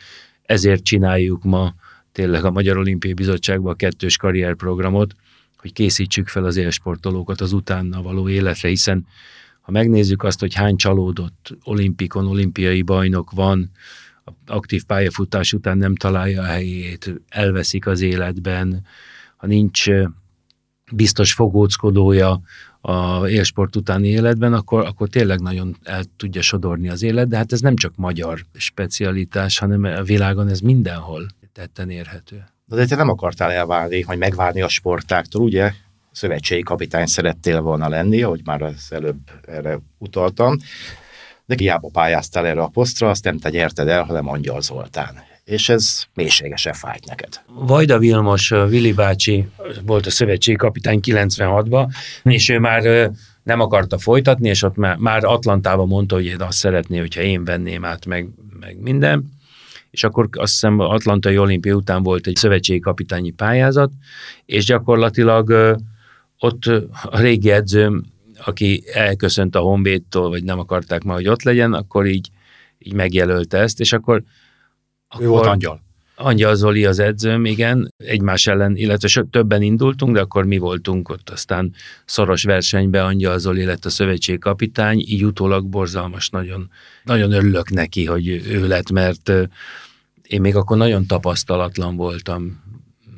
ezért 0.45 0.83
csináljuk 0.83 1.43
ma 1.43 1.73
tényleg 2.11 2.45
a 2.45 2.51
Magyar 2.51 2.77
Olimpiai 2.77 3.13
Bizottságban 3.13 3.73
a 3.73 3.75
kettős 3.75 4.17
karrierprogramot, 4.17 5.15
hogy 5.57 5.73
készítsük 5.73 6.27
fel 6.27 6.45
az 6.45 6.57
élsportolókat 6.57 7.41
az 7.41 7.53
utána 7.53 8.01
való 8.01 8.29
életre, 8.29 8.69
hiszen 8.69 9.05
ha 9.61 9.71
megnézzük 9.71 10.23
azt, 10.23 10.39
hogy 10.39 10.53
hány 10.53 10.75
csalódott 10.75 11.57
olimpikon, 11.63 12.27
olimpiai 12.27 12.81
bajnok 12.81 13.31
van, 13.31 13.71
aktív 14.45 14.83
pályafutás 14.83 15.53
után 15.53 15.77
nem 15.77 15.95
találja 15.95 16.41
a 16.41 16.45
helyét, 16.45 17.13
elveszik 17.29 17.87
az 17.87 18.01
életben, 18.01 18.85
ha 19.37 19.47
nincs 19.47 19.85
biztos 20.91 21.33
fogóckodója 21.33 22.41
a 22.81 23.27
élsport 23.27 23.75
utáni 23.75 24.07
életben, 24.07 24.53
akkor, 24.53 24.85
akkor 24.85 25.09
tényleg 25.09 25.39
nagyon 25.39 25.75
el 25.83 26.03
tudja 26.17 26.41
sodorni 26.41 26.89
az 26.89 27.03
élet, 27.03 27.27
de 27.27 27.37
hát 27.37 27.51
ez 27.51 27.59
nem 27.59 27.75
csak 27.75 27.93
magyar 27.95 28.45
specialitás, 28.53 29.57
hanem 29.57 29.83
a 29.83 30.03
világon 30.03 30.47
ez 30.47 30.59
mindenhol 30.59 31.25
tetten 31.53 31.89
érhető. 31.89 32.43
De 32.65 32.85
te 32.85 32.95
nem 32.95 33.09
akartál 33.09 33.51
elválni, 33.51 34.03
vagy 34.03 34.17
megválni 34.17 34.61
a 34.61 34.67
sportáktól, 34.67 35.41
ugye? 35.41 35.71
Szövetségi 36.11 36.61
kapitány 36.61 37.05
szerettél 37.05 37.61
volna 37.61 37.89
lenni, 37.89 38.21
ahogy 38.21 38.41
már 38.45 38.61
az 38.61 38.87
előbb 38.89 39.19
erre 39.47 39.79
utaltam 39.97 40.57
de 41.45 41.55
hiába 41.57 41.89
pályáztál 41.93 42.47
erre 42.47 42.61
a 42.61 42.67
posztra, 42.67 43.09
azt 43.09 43.23
nem 43.23 43.37
te 43.37 43.49
nyerted 43.49 43.87
el, 43.87 44.03
hanem 44.03 44.29
Angyal 44.29 44.61
Zoltán. 44.61 45.23
És 45.43 45.69
ez 45.69 46.03
mélységesen 46.13 46.73
fájt 46.73 47.05
neked. 47.05 47.41
Vajda 47.47 47.99
Vilmos, 47.99 48.49
Vili 48.49 48.93
bácsi 48.93 49.47
volt 49.85 50.05
a 50.05 50.09
szövetségi 50.09 50.57
kapitány 50.57 50.99
96-ban, 51.03 51.87
és 52.23 52.49
ő 52.49 52.59
már 52.59 53.11
nem 53.43 53.59
akarta 53.59 53.97
folytatni, 53.97 54.49
és 54.49 54.63
ott 54.63 54.75
már, 54.75 54.97
már 54.97 55.23
Atlantában 55.23 55.87
mondta, 55.87 56.15
hogy 56.15 56.25
én 56.25 56.41
azt 56.41 56.57
szeretné, 56.57 56.97
hogyha 56.97 57.21
én 57.21 57.43
venném 57.43 57.85
át 57.85 58.05
meg, 58.05 58.29
meg 58.59 58.77
minden. 58.79 59.31
És 59.91 60.03
akkor 60.03 60.29
azt 60.31 60.51
hiszem 60.51 60.79
Atlantai 60.79 61.37
olimpia 61.37 61.75
után 61.75 62.03
volt 62.03 62.27
egy 62.27 62.35
szövetségi 62.35 62.79
kapitányi 62.79 63.31
pályázat, 63.31 63.91
és 64.45 64.65
gyakorlatilag 64.65 65.77
ott 66.39 66.65
a 67.03 67.19
régi 67.19 67.51
edzőm 67.51 68.05
aki 68.45 68.83
elköszönt 68.93 69.55
a 69.55 69.59
Honvédtól, 69.59 70.29
vagy 70.29 70.43
nem 70.43 70.59
akarták 70.59 71.03
már, 71.03 71.15
hogy 71.15 71.27
ott 71.27 71.43
legyen, 71.43 71.73
akkor 71.73 72.05
így, 72.05 72.29
így 72.79 72.93
megjelölte 72.93 73.57
ezt, 73.57 73.79
és 73.79 73.93
akkor... 73.93 74.23
akkor 75.07 75.27
volt 75.27 75.45
Angyal. 75.45 75.81
Angyal 76.15 76.55
Zoli 76.55 76.85
az 76.85 76.99
edzőm, 76.99 77.45
igen, 77.45 77.93
egymás 77.97 78.47
ellen, 78.47 78.75
illetve 78.75 79.25
többen 79.29 79.61
indultunk, 79.61 80.13
de 80.15 80.21
akkor 80.21 80.45
mi 80.45 80.57
voltunk 80.57 81.09
ott 81.09 81.29
aztán 81.29 81.73
szoros 82.05 82.43
versenybe, 82.43 83.03
Angyal 83.03 83.39
Zoli 83.39 83.63
lett 83.65 83.85
a 83.85 83.89
szövetség 83.89 84.39
kapitány, 84.39 84.99
így 84.99 85.25
utólag 85.25 85.65
borzalmas, 85.65 86.29
nagyon, 86.29 86.69
nagyon 87.03 87.31
örülök 87.31 87.69
neki, 87.69 88.05
hogy 88.05 88.27
ő 88.27 88.67
lett, 88.67 88.91
mert 88.91 89.31
én 90.21 90.41
még 90.41 90.55
akkor 90.55 90.77
nagyon 90.77 91.07
tapasztalatlan 91.07 91.95
voltam 91.95 92.63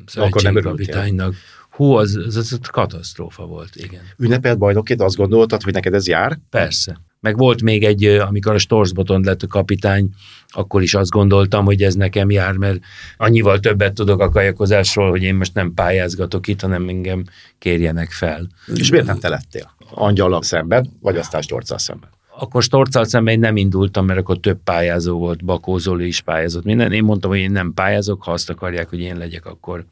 szövetségkapitánynak. 0.06 1.36
Hú, 1.76 1.92
az, 1.92 2.16
az, 2.28 2.36
az 2.36 2.60
katasztrófa 2.72 3.46
volt, 3.46 3.76
igen. 3.76 4.02
Ünnepelt 4.18 4.58
bajnokként 4.58 5.02
azt 5.02 5.16
gondoltad, 5.16 5.62
hogy 5.62 5.74
neked 5.74 5.94
ez 5.94 6.08
jár? 6.08 6.38
Persze. 6.50 7.02
Meg 7.20 7.38
volt 7.38 7.62
még 7.62 7.84
egy, 7.84 8.06
amikor 8.06 8.54
a 8.54 8.58
Storsboton 8.58 9.22
lett 9.24 9.42
a 9.42 9.48
kapitány, 9.48 10.10
akkor 10.48 10.82
is 10.82 10.94
azt 10.94 11.10
gondoltam, 11.10 11.66
hogy 11.66 11.82
ez 11.82 11.94
nekem 11.94 12.30
jár, 12.30 12.54
mert 12.54 12.80
annyival 13.18 13.60
többet 13.60 13.94
tudok 13.94 14.20
a 14.20 14.30
kajakozásról, 14.30 15.10
hogy 15.10 15.24
én 15.24 15.36
most 15.36 15.54
nem 15.54 15.74
pályázgatok 15.74 16.48
itt, 16.48 16.62
hanem 16.62 16.88
engem 16.88 17.24
kérjenek 17.60 18.12
fel. 18.12 18.48
És 18.76 18.90
miért 18.90 19.06
nem 19.06 19.20
te 19.20 19.30
lettél? 19.30 19.76
Angyallal 19.90 20.44
szemben, 20.44 20.98
vagy 21.02 21.18
aztán 21.18 21.42
Storccal 21.42 21.78
szemben? 21.78 22.10
Akkor 22.38 22.64
Storccal 22.64 23.06
szemben 23.06 23.34
én 23.34 23.40
nem 23.40 23.58
indultam, 23.58 24.06
mert 24.06 24.20
akkor 24.20 24.40
több 24.40 24.60
pályázó 24.64 25.18
volt, 25.18 25.46
Bakó 25.46 25.78
Zoli 25.78 26.08
is 26.08 26.22
pályázott 26.22 26.64
minden. 26.64 26.92
Én 26.92 27.04
mondtam, 27.04 27.30
hogy 27.30 27.40
én 27.40 27.52
nem 27.52 27.74
pályázok, 27.74 28.24
ha 28.24 28.32
azt 28.32 28.50
akarják, 28.50 28.90
hogy 28.90 29.00
én 29.00 29.18
legyek, 29.18 29.46
akkor 29.46 29.86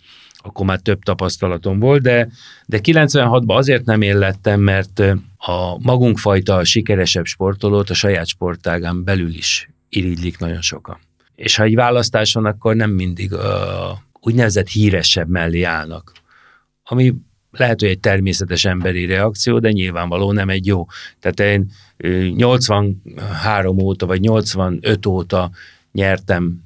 akkor 0.46 0.66
már 0.66 0.80
több 0.80 1.04
tapasztalatom 1.04 1.80
volt, 1.80 2.02
de, 2.02 2.30
de 2.66 2.80
96-ban 2.84 3.56
azért 3.56 3.86
nem 3.86 4.02
élettem, 4.02 4.60
mert 4.60 5.00
a 5.38 5.78
magunkfajta 5.80 6.64
sikeresebb 6.64 7.26
sportolót 7.26 7.90
a 7.90 7.94
saját 7.94 8.28
sportágán 8.28 9.04
belül 9.04 9.34
is 9.34 9.70
irigylik 9.90 10.38
nagyon 10.38 10.62
sokan. 10.62 10.98
És 11.36 11.56
ha 11.56 11.64
egy 11.64 11.76
választás 11.76 12.34
van, 12.34 12.46
akkor 12.46 12.76
nem 12.76 12.92
mindig 12.92 13.34
a 13.34 14.04
úgynevezett 14.20 14.68
híresebb 14.68 15.30
mellé 15.30 15.62
állnak. 15.62 16.12
Ami 16.84 17.14
lehet, 17.52 17.80
hogy 17.80 17.90
egy 17.90 18.00
természetes 18.00 18.66
emberi 18.66 19.06
reakció, 19.06 19.60
de 19.60 19.72
nyilvánvaló 19.72 20.32
nem 20.32 20.50
egy 20.50 20.66
jó. 20.66 20.86
Tehát 21.20 21.40
én 21.40 21.72
83 22.36 23.80
óta, 23.80 24.06
vagy 24.06 24.20
85 24.20 25.06
óta 25.06 25.52
nyertem 25.92 26.64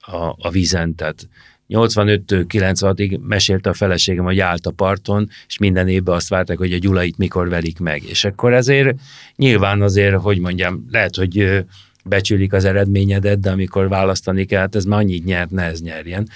a, 0.00 0.34
a 0.38 0.50
vízen, 0.50 0.94
tehát 0.94 1.28
85-től 1.68 2.44
96-ig 2.48 3.20
mesélte 3.20 3.70
a 3.70 3.74
feleségem, 3.74 4.24
hogy 4.24 4.40
állt 4.40 4.66
a 4.66 4.70
parton, 4.70 5.28
és 5.46 5.58
minden 5.58 5.88
évben 5.88 6.14
azt 6.14 6.28
várták, 6.28 6.58
hogy 6.58 6.72
a 6.72 6.78
Gyulait 6.78 7.18
mikor 7.18 7.48
velik 7.48 7.78
meg. 7.78 8.02
És 8.04 8.24
akkor 8.24 8.52
ezért 8.52 8.98
nyilván 9.36 9.82
azért, 9.82 10.14
hogy 10.14 10.38
mondjam, 10.38 10.86
lehet, 10.90 11.16
hogy 11.16 11.64
becsülik 12.04 12.52
az 12.52 12.64
eredményedet, 12.64 13.40
de 13.40 13.50
amikor 13.50 13.88
választani 13.88 14.44
kell, 14.44 14.60
hát 14.60 14.74
ez 14.74 14.84
már 14.84 14.98
annyit 14.98 15.24
nyert, 15.24 15.50
ne 15.50 15.62
ez 15.62 15.80
nyerjen. 15.80 16.28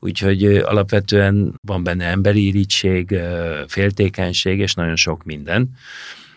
Úgyhogy 0.00 0.44
alapvetően 0.44 1.54
van 1.62 1.82
benne 1.82 2.04
emberi 2.04 2.46
irítség, 2.46 3.18
féltékenység, 3.66 4.58
és 4.58 4.74
nagyon 4.74 4.96
sok 4.96 5.24
minden 5.24 5.70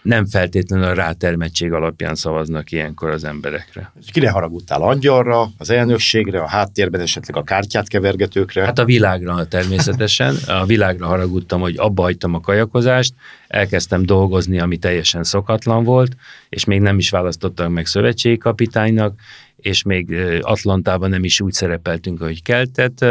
nem 0.01 0.25
feltétlenül 0.25 0.85
a 0.85 0.93
rátermettség 0.93 1.73
alapján 1.73 2.15
szavaznak 2.15 2.71
ilyenkor 2.71 3.09
az 3.09 3.23
emberekre. 3.23 3.91
Kire 4.11 4.29
haragudtál? 4.29 4.81
Angyalra, 4.81 5.49
az 5.57 5.69
elnökségre, 5.69 6.41
a 6.41 6.47
háttérben 6.47 7.01
esetleg 7.01 7.37
a 7.37 7.43
kártyát 7.43 7.87
kevergetőkre? 7.87 8.65
Hát 8.65 8.79
a 8.79 8.85
világra 8.85 9.45
természetesen. 9.45 10.35
A 10.47 10.65
világra 10.65 11.07
haragudtam, 11.07 11.61
hogy 11.61 11.77
abba 11.77 12.01
hagytam 12.01 12.33
a 12.33 12.39
kajakozást, 12.39 13.13
elkezdtem 13.47 14.05
dolgozni, 14.05 14.59
ami 14.59 14.77
teljesen 14.77 15.23
szokatlan 15.23 15.83
volt, 15.83 16.15
és 16.49 16.65
még 16.65 16.81
nem 16.81 16.97
is 16.97 17.09
választottak 17.09 17.69
meg 17.69 17.85
szövetségi 17.85 18.37
kapitánynak, 18.37 19.19
és 19.55 19.83
még 19.83 20.15
Atlantában 20.41 21.09
nem 21.09 21.23
is 21.23 21.41
úgy 21.41 21.53
szerepeltünk, 21.53 22.21
hogy 22.21 22.43
keltett. 22.43 23.05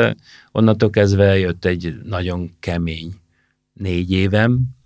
Onnantól 0.53 0.91
kezdve 0.91 1.39
jött 1.39 1.65
egy 1.65 1.95
nagyon 2.05 2.51
kemény 2.61 3.15
négy 3.73 4.13
évem, 4.13 4.77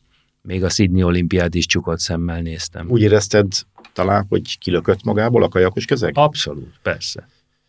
még 0.43 0.65
a 0.65 0.69
Sydney 0.69 1.03
olimpiát 1.03 1.55
is 1.55 1.67
csukott 1.67 1.99
szemmel 1.99 2.41
néztem. 2.41 2.91
Úgy 2.91 3.01
érezted 3.01 3.53
talán, 3.93 4.27
hogy 4.29 4.59
kilökött 4.59 5.03
magából 5.03 5.43
a 5.43 5.49
kajakos 5.49 5.85
közeg? 5.85 6.13
Abszolút, 6.17 6.75
persze. 6.83 7.29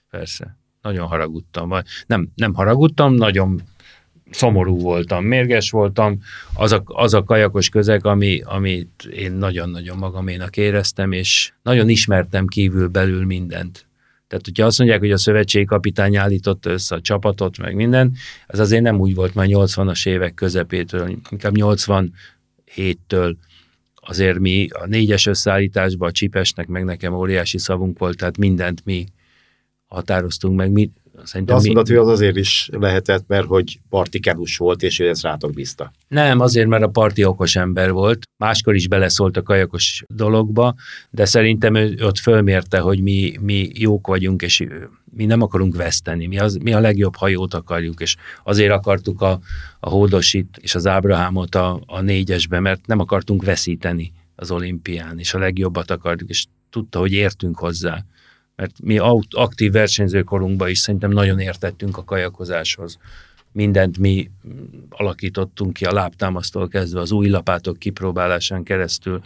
Persze. 0.09 0.57
Nagyon 0.81 1.07
haragudtam. 1.07 1.73
Nem, 2.07 2.29
nem 2.35 2.53
haragudtam, 2.53 3.13
nagyon 3.13 3.61
szomorú 4.31 4.79
voltam, 4.79 5.25
mérges 5.25 5.71
voltam. 5.71 6.19
Az 6.53 6.71
a, 6.71 6.83
az 6.85 7.13
a 7.13 7.23
kajakos 7.23 7.69
közeg, 7.69 8.05
ami, 8.05 8.41
amit 8.45 9.03
én 9.13 9.31
nagyon-nagyon 9.31 9.97
magaménak 9.97 10.57
éreztem, 10.57 11.11
és 11.11 11.53
nagyon 11.61 11.89
ismertem 11.89 12.47
kívül 12.47 12.87
belül 12.87 13.25
mindent. 13.25 13.87
Tehát, 14.27 14.47
hogyha 14.47 14.65
azt 14.65 14.77
mondják, 14.77 14.99
hogy 14.99 15.11
a 15.11 15.17
szövetségi 15.17 15.65
kapitány 15.65 16.15
állította 16.15 16.69
össze 16.69 16.95
a 16.95 17.01
csapatot, 17.01 17.57
meg 17.57 17.75
minden, 17.75 18.15
ez 18.47 18.59
azért 18.59 18.81
nem 18.81 18.99
úgy 18.99 19.15
volt 19.15 19.33
már 19.33 19.47
80-as 19.49 20.07
évek 20.07 20.33
közepétől, 20.33 21.17
inkább 21.29 21.55
80 21.55 22.13
héttől 22.73 23.37
azért 23.95 24.39
mi 24.39 24.67
a 24.69 24.85
négyes 24.85 25.25
összeállításban 25.25 26.09
a 26.09 26.11
Csipesnek, 26.11 26.67
meg 26.67 26.83
nekem 26.83 27.13
óriási 27.13 27.57
szavunk 27.57 27.99
volt, 27.99 28.17
tehát 28.17 28.37
mindent 28.37 28.85
mi 28.85 29.05
határoztunk 29.85 30.55
meg. 30.55 30.71
Mi, 30.71 30.91
Szerintem 31.23 31.45
De 31.45 31.53
azt 31.53 31.65
mondod, 31.65 31.87
hogy 31.87 31.95
az 31.95 32.07
azért 32.07 32.35
is 32.35 32.69
lehetett, 32.71 33.23
mert 33.27 33.45
hogy 33.45 33.79
parti 33.89 34.19
kerús 34.19 34.57
volt, 34.57 34.83
és 34.83 34.99
ő 34.99 35.09
ezt 35.09 35.21
rátok 35.21 35.53
bízta. 35.53 35.91
Nem, 36.07 36.39
azért, 36.39 36.67
mert 36.67 36.83
a 36.83 36.87
parti 36.87 37.23
okos 37.23 37.55
ember 37.55 37.91
volt. 37.91 38.27
Máskor 38.37 38.75
is 38.75 38.87
beleszólt 38.87 39.37
a 39.37 39.43
kajakos 39.43 40.03
dologba, 40.07 40.75
de 41.09 41.25
szerintem 41.25 41.75
ő 41.75 41.97
ott 42.01 42.17
fölmérte, 42.17 42.79
hogy 42.79 43.01
mi, 43.01 43.37
mi 43.41 43.69
jók 43.73 44.07
vagyunk, 44.07 44.41
és 44.41 44.65
mi 45.15 45.25
nem 45.25 45.41
akarunk 45.41 45.75
veszteni. 45.75 46.25
Mi, 46.25 46.39
az, 46.39 46.55
mi 46.55 46.73
a 46.73 46.79
legjobb 46.79 47.15
hajót 47.15 47.53
akarjuk, 47.53 48.01
és 48.01 48.15
azért 48.43 48.71
akartuk 48.71 49.21
a, 49.21 49.39
a 49.79 49.89
Hódosit 49.89 50.57
és 50.61 50.75
az 50.75 50.87
Ábrahámot 50.87 51.55
a, 51.55 51.81
a 51.85 52.01
négyesbe, 52.01 52.59
mert 52.59 52.87
nem 52.87 52.99
akartunk 52.99 53.43
veszíteni 53.43 54.11
az 54.35 54.51
olimpián, 54.51 55.19
és 55.19 55.33
a 55.33 55.39
legjobbat 55.39 55.91
akarjuk, 55.91 56.29
és 56.29 56.45
tudta, 56.69 56.99
hogy 56.99 57.11
értünk 57.11 57.59
hozzá 57.59 58.05
mert 58.55 58.81
mi 58.81 58.97
aktív 59.29 59.71
versenyzőkorunkban 59.71 60.69
is 60.69 60.79
szerintem 60.79 61.11
nagyon 61.11 61.39
értettünk 61.39 61.97
a 61.97 62.03
kajakozáshoz. 62.03 62.97
Mindent 63.51 63.97
mi 63.97 64.31
alakítottunk 64.89 65.73
ki 65.73 65.85
a 65.85 65.93
lábtámasztól 65.93 66.67
kezdve 66.67 66.99
az 66.99 67.11
új 67.11 67.29
lapátok 67.29 67.77
kipróbálásán 67.77 68.63
keresztül, 68.63 69.21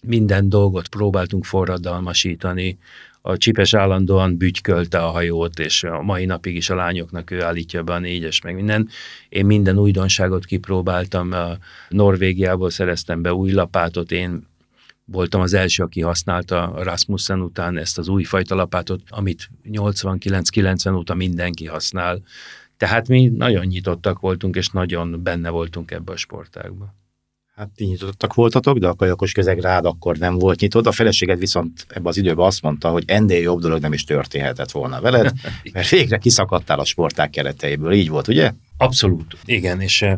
minden 0.00 0.48
dolgot 0.48 0.88
próbáltunk 0.88 1.44
forradalmasítani, 1.44 2.78
a 3.20 3.36
csipes 3.36 3.74
állandóan 3.74 4.36
bütykölte 4.36 4.98
a 4.98 5.10
hajót, 5.10 5.58
és 5.58 5.84
a 5.84 6.02
mai 6.02 6.24
napig 6.24 6.56
is 6.56 6.70
a 6.70 6.74
lányoknak 6.74 7.30
ő 7.30 7.42
állítja 7.42 7.82
be 7.82 7.92
a 7.92 7.98
négyes, 7.98 8.40
meg 8.40 8.54
minden. 8.54 8.88
Én 9.28 9.46
minden 9.46 9.78
újdonságot 9.78 10.44
kipróbáltam, 10.44 11.32
a 11.32 11.56
Norvégiából 11.88 12.70
szereztem 12.70 13.22
be 13.22 13.32
új 13.32 13.52
lapátot, 13.52 14.12
én 14.12 14.46
voltam 15.10 15.40
az 15.40 15.54
első, 15.54 15.82
aki 15.82 16.00
használta 16.00 16.72
Rasmussen 16.76 17.40
után 17.40 17.76
ezt 17.76 17.98
az 17.98 18.08
újfajta 18.08 18.54
lapátot, 18.54 19.00
amit 19.08 19.50
89-90 19.64 20.96
óta 20.96 21.14
mindenki 21.14 21.66
használ. 21.66 22.22
Tehát 22.76 23.08
mi 23.08 23.26
nagyon 23.26 23.66
nyitottak 23.66 24.20
voltunk, 24.20 24.56
és 24.56 24.68
nagyon 24.68 25.22
benne 25.22 25.50
voltunk 25.50 25.90
ebbe 25.90 26.12
a 26.12 26.16
sportágba. 26.16 26.94
Hát 27.54 27.68
ti 27.74 27.84
nyitottak 27.84 28.34
voltatok, 28.34 28.78
de 28.78 28.88
a 28.88 28.94
kajakos 28.94 29.32
közeg 29.32 29.58
rád 29.58 29.84
akkor 29.84 30.16
nem 30.16 30.38
volt 30.38 30.60
nyitott. 30.60 30.86
A 30.86 30.92
feleséged 30.92 31.38
viszont 31.38 31.86
ebben 31.88 32.06
az 32.06 32.16
időben 32.16 32.46
azt 32.46 32.62
mondta, 32.62 32.88
hogy 32.88 33.04
ennél 33.06 33.40
jobb 33.40 33.60
dolog 33.60 33.80
nem 33.80 33.92
is 33.92 34.04
történhetett 34.04 34.70
volna 34.70 35.00
veled, 35.00 35.32
mert 35.72 35.88
végre 35.88 36.18
kiszakadtál 36.18 36.78
a 36.78 36.84
sporták 36.84 37.30
kereteiből. 37.30 37.92
Így 37.92 38.08
volt, 38.08 38.28
ugye? 38.28 38.52
Abszolút, 38.76 39.36
igen, 39.44 39.80
és 39.80 40.02
uh, 40.02 40.12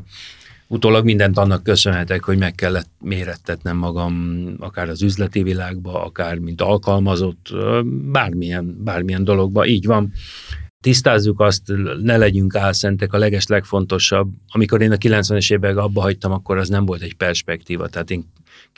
utólag 0.71 1.05
mindent 1.05 1.39
annak 1.39 1.63
köszönhetek, 1.63 2.25
hogy 2.25 2.39
meg 2.39 2.55
kellett 2.55 2.91
mérettetnem 3.01 3.77
magam 3.77 4.47
akár 4.59 4.89
az 4.89 5.03
üzleti 5.03 5.43
világba, 5.43 6.05
akár 6.05 6.39
mint 6.39 6.61
alkalmazott, 6.61 7.49
bármilyen, 8.13 8.85
bármilyen 8.85 9.25
dologba. 9.25 9.67
Így 9.67 9.87
van 9.87 10.13
tisztázzuk 10.81 11.41
azt, 11.41 11.73
ne 12.03 12.17
legyünk 12.17 12.55
álszentek, 12.55 13.13
a 13.13 13.19
leges 13.19 13.47
legfontosabb. 13.47 14.33
Amikor 14.49 14.83
én 14.83 14.93
a 14.93 14.97
90-es 14.97 15.53
években 15.53 15.85
abba 15.85 16.01
hagytam, 16.01 16.33
akkor 16.33 16.59
az 16.59 16.69
nem 16.69 16.85
volt 16.85 17.03
egy 17.03 17.15
perspektíva. 17.15 17.89
Tehát 17.89 18.11
én 18.11 18.25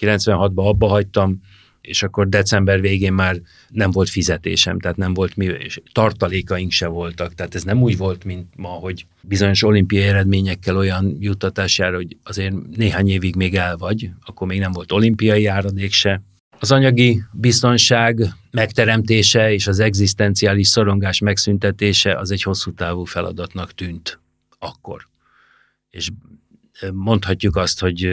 96-ban 0.01 0.65
abba 0.65 0.87
hagytam, 0.87 1.41
és 1.83 2.03
akkor 2.03 2.29
december 2.29 2.81
végén 2.81 3.13
már 3.13 3.41
nem 3.69 3.91
volt 3.91 4.09
fizetésem, 4.09 4.79
tehát 4.79 4.97
nem 4.97 5.15
volt 5.15 5.37
mi, 5.37 5.45
és 5.45 5.81
tartalékaink 5.93 6.71
se 6.71 6.87
voltak. 6.87 7.35
Tehát 7.35 7.55
ez 7.55 7.63
nem 7.63 7.83
úgy 7.83 7.97
volt, 7.97 8.25
mint 8.25 8.47
ma, 8.57 8.69
hogy 8.69 9.07
bizonyos 9.21 9.63
olimpiai 9.63 10.03
eredményekkel 10.03 10.77
olyan 10.77 11.17
juttatás 11.21 11.79
jár, 11.79 11.95
hogy 11.95 12.17
azért 12.25 12.55
néhány 12.77 13.09
évig 13.09 13.37
még 13.37 13.55
el 13.55 13.77
vagy, 13.77 14.11
akkor 14.27 14.47
még 14.47 14.59
nem 14.59 14.73
volt 14.73 14.93
olimpiai 14.93 15.43
járadék 15.43 15.93
se, 15.93 16.23
az 16.63 16.73
anyagi 16.73 17.23
biztonság 17.33 18.35
megteremtése 18.51 19.53
és 19.53 19.67
az 19.67 19.79
egzisztenciális 19.79 20.69
szorongás 20.69 21.19
megszüntetése 21.19 22.19
az 22.19 22.31
egy 22.31 22.43
hosszú 22.43 22.73
távú 22.73 23.05
feladatnak 23.05 23.75
tűnt 23.75 24.21
akkor. 24.59 25.07
És 25.91 26.11
mondhatjuk 26.93 27.57
azt, 27.57 27.81
hogy 27.81 28.05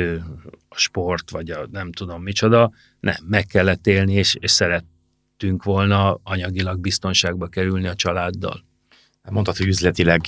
a 0.69 0.77
sport, 0.77 1.31
vagy 1.31 1.49
a 1.49 1.67
nem 1.71 1.91
tudom 1.91 2.21
micsoda, 2.21 2.71
nem, 2.99 3.15
meg 3.27 3.45
kellett 3.45 3.87
élni, 3.87 4.13
és, 4.13 4.35
és 4.39 4.51
szerettünk 4.51 5.63
volna 5.63 6.19
anyagilag 6.23 6.79
biztonságba 6.79 7.47
kerülni 7.47 7.87
a 7.87 7.95
családdal. 7.95 8.67
Mondtad, 9.31 9.57
hogy 9.57 9.67
üzletileg 9.67 10.21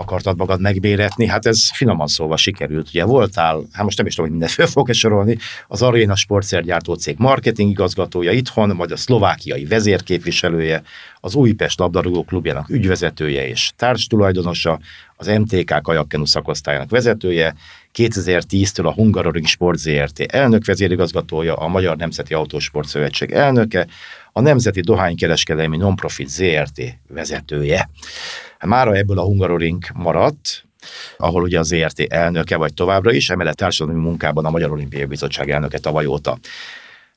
akartad 0.00 0.36
magad 0.36 0.60
megbéretni, 0.60 1.26
hát 1.26 1.46
ez 1.46 1.70
finoman 1.72 2.06
szóval 2.06 2.36
sikerült. 2.36 2.88
Ugye 2.88 3.04
voltál, 3.04 3.62
hát 3.72 3.84
most 3.84 3.96
nem 3.96 4.06
is 4.06 4.14
tudom, 4.14 4.30
hogy 4.30 4.38
minden 4.38 4.54
föl 4.56 4.66
fog 4.66 4.92
sorolni, 4.92 5.36
az 5.68 5.82
Arena 5.82 6.16
sportszergyártó 6.16 6.94
cég 6.94 7.14
marketing 7.18 7.70
igazgatója 7.70 8.32
itthon, 8.32 8.76
majd 8.76 8.90
a 8.90 8.96
szlovákiai 8.96 9.64
vezérképviselője, 9.64 10.82
az 11.20 11.34
Újpest 11.34 11.78
labdarúgó 11.78 12.24
klubjának 12.24 12.68
ügyvezetője 12.68 13.48
és 13.48 13.72
társtulajdonosa, 13.76 14.80
az 15.16 15.26
MTK 15.26 15.82
kajakkenu 15.82 16.24
szakosztályának 16.24 16.90
vezetője, 16.90 17.54
2010-től 17.94 18.84
a 18.84 18.92
Hungaroring 18.92 19.46
Sport 19.46 19.78
ZRT 19.78 20.20
elnök 20.20 20.64
vezérigazgatója, 20.64 21.54
a 21.54 21.68
Magyar 21.68 21.96
Nemzeti 21.96 22.34
Autósport 22.34 22.88
Szövetség 22.88 23.30
elnöke, 23.30 23.86
a 24.32 24.40
Nemzeti 24.40 24.80
Dohánykereskedelmi 24.80 25.76
Nonprofit 25.76 26.28
ZRT 26.28 26.82
vezetője. 27.08 27.90
Mára 28.66 28.94
ebből 28.94 29.18
a 29.18 29.24
Hungaroring 29.24 29.84
maradt, 29.94 30.64
ahol 31.16 31.42
ugye 31.42 31.58
az 31.58 31.66
ZRT 31.66 32.00
elnöke 32.00 32.56
vagy 32.56 32.74
továbbra 32.74 33.12
is, 33.12 33.30
emellett 33.30 33.56
társadalmi 33.56 34.00
munkában 34.00 34.44
a 34.44 34.50
Magyar 34.50 34.70
Olimpiai 34.70 35.04
Bizottság 35.04 35.50
elnöke 35.50 35.78
tavaly 35.78 36.06
óta. 36.06 36.38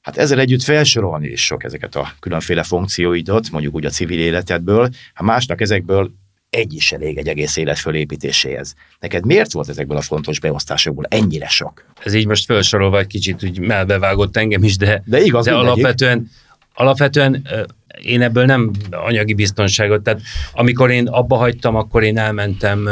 Hát 0.02 0.18
ezzel 0.18 0.40
együtt 0.40 0.64
felsorolni 0.64 1.28
is 1.28 1.46
sok 1.46 1.64
ezeket 1.64 1.96
a 1.96 2.14
különféle 2.20 2.64
funkcióidat, 2.64 3.52
mondjuk 3.52 3.76
úgy 3.76 3.86
a 3.86 3.90
civil 3.90 4.20
életedből, 4.20 4.90
hát 5.14 5.26
másnak 5.26 5.62
ezekből 5.62 6.12
egy 6.50 6.74
is 6.74 6.92
elég 6.92 7.18
egy 7.18 7.28
egész 7.28 7.56
élet 7.58 7.80
fölépítéséhez. 7.80 8.76
Neked 9.00 9.26
miért 9.26 9.52
volt 9.52 9.70
ezekből 9.70 9.98
a 9.98 10.02
fontos 10.02 10.40
beosztásokból 10.40 11.06
ennyire 11.10 11.48
sok? 11.48 11.86
Ez 12.04 12.14
így 12.14 12.28
most 12.28 12.46
felsorolva 12.46 13.00
egy 13.00 13.08
kicsit 13.08 13.44
úgy 13.44 13.60
melbevágott 13.60 14.38
engem 14.38 14.64
is, 14.64 14.78
de, 14.78 15.04
de, 15.06 15.22
igaz, 15.22 15.46
de 15.46 15.54
alapvetően, 15.54 16.32
alapvetően 16.74 17.48
én 18.02 18.22
ebből 18.22 18.46
nem 18.46 18.72
anyagi 18.92 19.34
biztonságot, 19.34 20.02
tehát 20.02 20.22
amikor 20.54 20.92
én 20.92 21.08
abba 21.08 21.36
hagytam, 21.36 21.76
akkor 21.76 22.04
én 22.04 22.18
elmentem, 22.18 22.90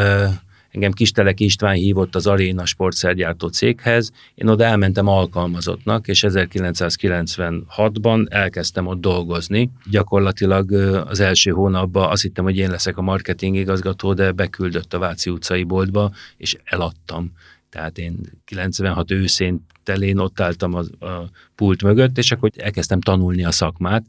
engem 0.72 0.92
Kistelek 0.92 1.40
István 1.40 1.74
hívott 1.74 2.16
az 2.16 2.28
Aréna 2.28 2.66
sportszergyártó 2.66 3.48
céghez, 3.48 4.12
én 4.36 4.48
oda 4.48 4.64
elmentem 4.64 5.08
alkalmazottnak, 5.08 6.08
és 6.08 6.26
1996-ban 6.28 8.26
elkezdtem 8.30 8.88
ott 8.88 9.02
dolgozni. 9.02 9.72
Gyakorlatilag 9.90 10.72
az 11.08 11.20
első 11.20 11.52
hónapban 11.52 12.10
azt 12.10 12.22
hittem, 12.22 12.44
hogy 12.44 12.58
én 12.58 12.70
leszek 12.70 12.98
a 12.98 13.02
marketing 13.02 13.56
igazgató, 13.56 14.14
de 14.14 14.32
beküldött 14.32 14.94
a 14.94 15.00
Váci 15.00 15.30
utcai 15.30 15.64
boltba, 15.64 16.12
és 16.38 16.58
eladtam. 16.64 17.32
Tehát 17.72 17.98
én 17.98 18.20
96 18.46 19.12
őszén 19.12 19.66
telén 19.84 20.18
ott 20.18 20.40
álltam 20.40 20.74
a, 20.74 21.06
a 21.06 21.30
pult 21.56 21.84
mögött, 21.84 22.18
és 22.18 22.32
akkor 22.32 22.52
elkezdtem 22.58 23.02
tanulni 23.02 23.44
a 23.44 23.52
szakmát. 23.52 24.06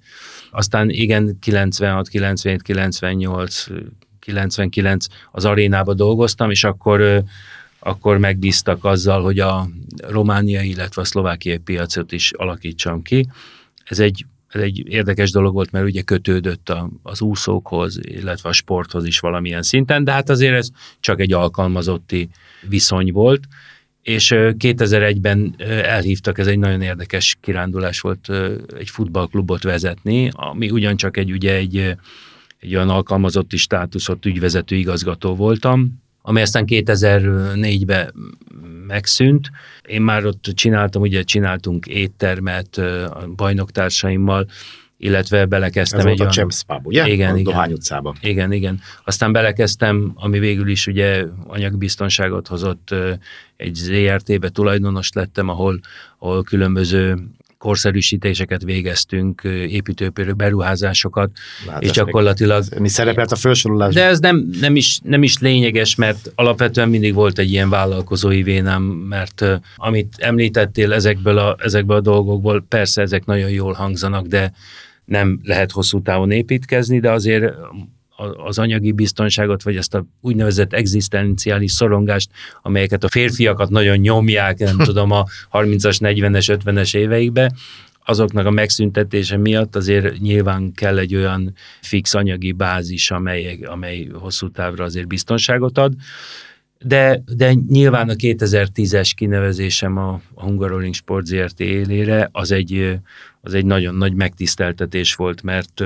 Aztán 0.51 0.91
igen, 0.91 1.39
96, 1.41 2.09
97, 2.09 2.63
98, 2.63 3.67
99 4.19 5.07
az 5.33 5.45
arénába 5.45 5.95
dolgoztam, 5.95 6.51
és 6.51 6.65
akkor 6.65 7.25
akkor 7.85 8.19
megbíztak 8.19 8.85
azzal, 8.85 9.23
hogy 9.23 9.39
a 9.39 9.69
romániai, 9.97 10.69
illetve 10.69 11.03
a 11.03 11.05
szlovákiai 11.05 11.59
piacot 11.59 12.13
is 12.13 12.33
alakítsam 12.33 13.03
ki. 13.03 13.29
Ez 13.85 13.99
egy, 13.99 14.27
ez 14.55 14.61
egy 14.61 14.83
érdekes 14.89 15.31
dolog 15.31 15.55
volt, 15.55 15.71
mert 15.71 15.85
ugye 15.85 16.03
kötődött 16.03 16.69
a, 16.69 16.91
az 17.03 17.21
úszókhoz, 17.21 17.99
illetve 18.03 18.49
a 18.49 18.53
sporthoz 18.53 19.05
is 19.05 19.19
valamilyen 19.19 19.63
szinten, 19.63 20.05
de 20.05 20.13
hát 20.13 20.31
azért 20.31 20.55
ez 20.55 20.69
csak 21.01 21.21
egy 21.21 21.33
alkalmazotti 21.33 22.29
viszony 22.69 23.13
volt. 23.13 23.45
És 24.03 24.33
2001-ben 24.37 25.55
elhívtak, 25.85 26.39
ez 26.39 26.47
egy 26.47 26.59
nagyon 26.59 26.81
érdekes 26.81 27.37
kirándulás 27.41 28.01
volt, 28.01 28.31
egy 28.79 28.91
futballklubot 28.91 29.63
vezetni, 29.63 30.31
ami 30.33 30.71
ugyancsak 30.71 31.17
egy, 31.17 31.33
ugye 31.33 31.55
egy, 31.55 31.77
egy 32.59 32.75
olyan 32.75 32.89
alkalmazotti 32.89 33.57
státuszott 33.57 34.27
ügyvezető 34.27 34.77
igazgató 34.77 35.35
voltam, 35.35 36.02
ami 36.23 36.41
aztán 36.41 36.65
2004-ben 36.67 38.15
megszűnt. 38.87 39.51
Én 39.87 40.03
már 40.03 40.27
ott 40.27 40.43
csináltam, 40.55 41.03
ugye 41.03 41.23
csináltunk 41.23 41.87
éttermet 41.87 42.77
a 42.77 43.29
bajnoktársaimmal, 43.37 44.47
illetve 44.97 45.47
belekezdtem 45.47 46.01
Ez 46.01 46.07
egy 46.07 46.19
volt 46.19 46.31
a 46.31 46.33
Champs 46.33 46.63
Pub, 46.65 46.87
ugye? 46.87 47.09
Igen, 47.09 47.33
a 47.33 47.37
igen. 47.37 47.53
Dohány 47.53 47.73
utcában. 47.73 48.17
Igen, 48.21 48.53
igen. 48.53 48.81
Aztán 49.05 49.33
belekezdtem, 49.33 50.13
ami 50.15 50.39
végül 50.39 50.69
is 50.69 50.87
ugye 50.87 51.25
anyagbiztonságot 51.47 52.47
hozott, 52.47 52.95
egy 53.57 53.75
ZRT-be 53.75 54.49
tulajdonos 54.49 55.13
lettem, 55.13 55.49
ahol, 55.49 55.81
ahol 56.19 56.43
különböző 56.43 57.19
korszerűsítéseket 57.63 58.63
végeztünk, 58.63 59.41
építőpérő 59.69 60.33
beruházásokat, 60.33 61.31
Hát 61.71 61.83
és 61.83 61.91
gyakorlatilag... 61.91 62.65
Mi 62.79 62.89
szerepelt 62.89 63.33
a 63.33 63.37
felsorolásban? 63.37 64.03
De 64.03 64.09
ez 64.09 64.19
nem, 64.19 64.51
nem, 64.61 64.77
is, 64.77 65.01
nem 65.05 65.23
is 65.23 65.39
lényeges, 65.39 65.95
mert 65.95 66.33
alapvetően 66.35 66.89
mindig 66.89 67.15
volt 67.15 67.39
egy 67.39 67.51
ilyen 67.51 67.71
vállalkozói 67.71 68.43
vénám, 68.43 68.83
mert 68.83 69.45
amit 69.77 70.15
említettél 70.19 70.93
ezekből 70.93 71.39
a, 71.39 71.57
ezekből 71.59 71.97
a 71.97 72.01
dolgokból, 72.01 72.65
persze 72.69 73.03
ezek 73.03 73.25
nagyon 73.25 73.51
jól 73.51 73.73
hangzanak, 73.73 74.27
de 74.27 74.53
nem 75.05 75.41
lehet 75.43 75.71
hosszú 75.73 76.03
távon 76.03 76.31
építkezni, 76.31 77.01
de 77.01 77.11
azért 77.11 77.55
az 78.45 78.59
anyagi 78.59 78.93
biztonságot, 78.93 79.63
vagy 79.63 79.77
ezt 79.77 79.95
a 79.95 80.07
úgynevezett 80.21 80.73
egzisztenciális 80.73 81.73
szorongást, 81.73 82.31
amelyeket 82.63 83.05
a 83.05 83.09
férfiakat 83.09 83.71
nagyon 83.71 83.97
nyomják, 83.97 84.59
nem 84.59 84.77
tudom, 84.89 85.11
a 85.11 85.25
30-as, 85.53 85.97
40-es, 86.01 86.59
50-es 86.65 86.97
éveikbe, 86.97 87.53
azoknak 88.05 88.47
a 88.47 88.51
megszüntetése 88.51 89.37
miatt 89.37 89.77
azért 89.77 90.19
nyilván 90.19 90.73
kell 90.73 90.99
egy 90.99 91.15
olyan 91.15 91.55
fix 91.81 92.15
anyagi 92.15 92.53
bázis, 92.53 93.11
amely, 93.11 93.59
amely 93.63 94.09
hosszú 94.13 94.51
távra 94.51 94.85
azért 94.85 95.07
biztonságot 95.07 95.79
ad. 95.79 95.95
De, 96.85 97.23
de 97.37 97.53
nyilván 97.53 98.09
a 98.09 98.15
2010-es 98.15 99.11
kinevezésem 99.17 99.97
a, 99.97 100.21
a 100.35 100.43
Hungaroring 100.43 100.95
Sport 100.95 101.27
ZRT 101.27 101.61
élére 101.61 102.29
az 102.33 102.51
egy, 102.51 102.99
az 103.41 103.55
egy 103.55 103.65
nagyon 103.65 103.95
nagy 103.95 104.15
megtiszteltetés 104.15 105.15
volt, 105.15 105.43
mert 105.43 105.85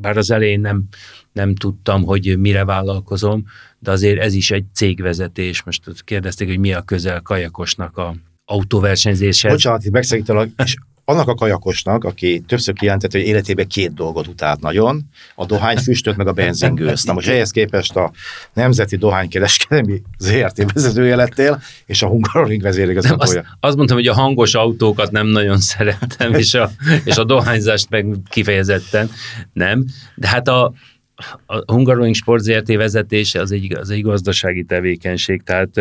bár 0.00 0.16
az 0.16 0.30
elején 0.30 0.60
nem, 0.60 0.84
nem 1.32 1.54
tudtam, 1.54 2.04
hogy 2.04 2.38
mire 2.38 2.64
vállalkozom, 2.64 3.44
de 3.78 3.90
azért 3.90 4.20
ez 4.20 4.34
is 4.34 4.50
egy 4.50 4.64
cégvezetés. 4.74 5.62
Most 5.62 6.04
kérdezték, 6.04 6.48
hogy 6.48 6.58
mi 6.58 6.72
a 6.72 6.82
közel 6.82 7.20
kajakosnak 7.20 7.96
a 7.96 8.14
autóversenyzéshez. 8.44 9.52
Bocsánat, 9.52 9.84
itt 9.84 9.92
megszakítalak, 9.92 10.48
és 10.64 10.76
annak 11.08 11.28
a 11.28 11.34
kajakosnak, 11.34 12.04
aki 12.04 12.42
többször 12.46 12.74
kijelentett, 12.74 13.12
hogy 13.12 13.20
életében 13.20 13.66
két 13.66 13.94
dolgot 13.94 14.26
utált 14.26 14.60
nagyon, 14.60 15.02
a 15.34 15.46
dohányfüstöt 15.46 16.16
meg 16.16 16.26
a 16.26 16.32
benzingőzt. 16.32 17.06
Na 17.06 17.12
most 17.12 17.28
ehhez 17.28 17.50
képest 17.50 17.96
a 17.96 18.12
Nemzeti 18.52 18.96
Dohánykereskedelmi 18.96 20.02
ZRT 20.18 20.72
vezetője 20.72 21.16
lettél, 21.16 21.62
és 21.86 22.02
a 22.02 22.06
Hungaroring 22.06 22.62
vezérigazgatója. 22.62 23.40
Azt, 23.40 23.48
azt 23.60 23.76
mondtam, 23.76 23.96
hogy 23.96 24.06
a 24.06 24.14
hangos 24.14 24.54
autókat 24.54 25.10
nem 25.10 25.26
nagyon 25.26 25.58
szerettem, 25.58 26.34
és 26.34 26.54
a, 26.54 26.70
és 27.04 27.16
a 27.16 27.24
dohányzást 27.24 27.90
meg 27.90 28.06
kifejezetten 28.28 29.10
nem. 29.52 29.84
De 30.14 30.28
hát 30.28 30.48
a, 30.48 30.72
a 31.46 31.72
Hungaroring 31.72 32.14
Sport 32.14 32.42
ZRT 32.42 32.74
vezetése 32.74 33.40
az 33.40 33.52
egy, 33.52 33.74
az 33.74 33.90
egy 33.90 34.02
gazdasági 34.02 34.64
tevékenység, 34.64 35.42
tehát 35.42 35.80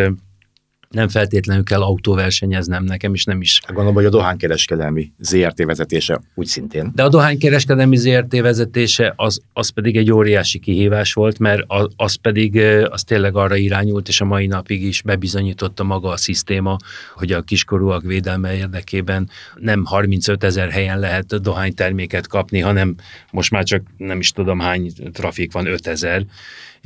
nem 0.89 1.07
feltétlenül 1.07 1.63
kell 1.63 1.81
autóversenyeznem 1.81 2.83
nekem, 2.83 3.13
és 3.13 3.23
nem 3.23 3.41
is. 3.41 3.61
Gondolom, 3.67 3.93
hogy 3.93 4.05
a 4.05 4.09
dohánykereskedelmi 4.09 5.11
ZRT 5.19 5.63
vezetése 5.63 6.21
úgy 6.35 6.45
szintén. 6.45 6.91
De 6.95 7.03
a 7.03 7.09
dohánykereskedelmi 7.09 7.97
ZRT 7.97 8.39
vezetése 8.39 9.13
az, 9.15 9.41
az 9.53 9.69
pedig 9.69 9.97
egy 9.97 10.11
óriási 10.11 10.59
kihívás 10.59 11.13
volt, 11.13 11.39
mert 11.39 11.63
az, 11.67 11.87
az 11.95 12.15
pedig 12.15 12.57
az 12.89 13.03
tényleg 13.03 13.35
arra 13.35 13.55
irányult, 13.55 14.07
és 14.07 14.21
a 14.21 14.25
mai 14.25 14.47
napig 14.47 14.83
is 14.83 15.01
bebizonyította 15.01 15.83
maga 15.83 16.09
a 16.09 16.17
szisztéma, 16.17 16.77
hogy 17.15 17.31
a 17.31 17.41
kiskorúak 17.41 18.03
védelme 18.03 18.55
érdekében 18.55 19.29
nem 19.55 19.85
35 19.85 20.43
ezer 20.43 20.69
helyen 20.69 20.99
lehet 20.99 21.41
dohányterméket 21.41 22.27
kapni, 22.27 22.59
hanem 22.59 22.95
most 23.31 23.51
már 23.51 23.63
csak 23.63 23.81
nem 23.97 24.19
is 24.19 24.31
tudom 24.31 24.59
hány 24.59 24.91
trafik 25.13 25.51
van, 25.51 25.65
5 25.65 25.87
ezer 25.87 26.25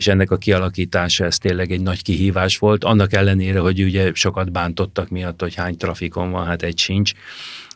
és 0.01 0.07
ennek 0.07 0.31
a 0.31 0.37
kialakítása 0.37 1.25
ez 1.25 1.37
tényleg 1.37 1.71
egy 1.71 1.81
nagy 1.81 2.01
kihívás 2.01 2.57
volt, 2.57 2.83
annak 2.83 3.13
ellenére, 3.13 3.59
hogy 3.59 3.83
ugye 3.83 4.11
sokat 4.13 4.51
bántottak 4.51 5.09
miatt, 5.09 5.41
hogy 5.41 5.55
hány 5.55 5.77
trafikon 5.77 6.31
van, 6.31 6.45
hát 6.45 6.63
egy 6.63 6.77
sincs, 6.77 7.11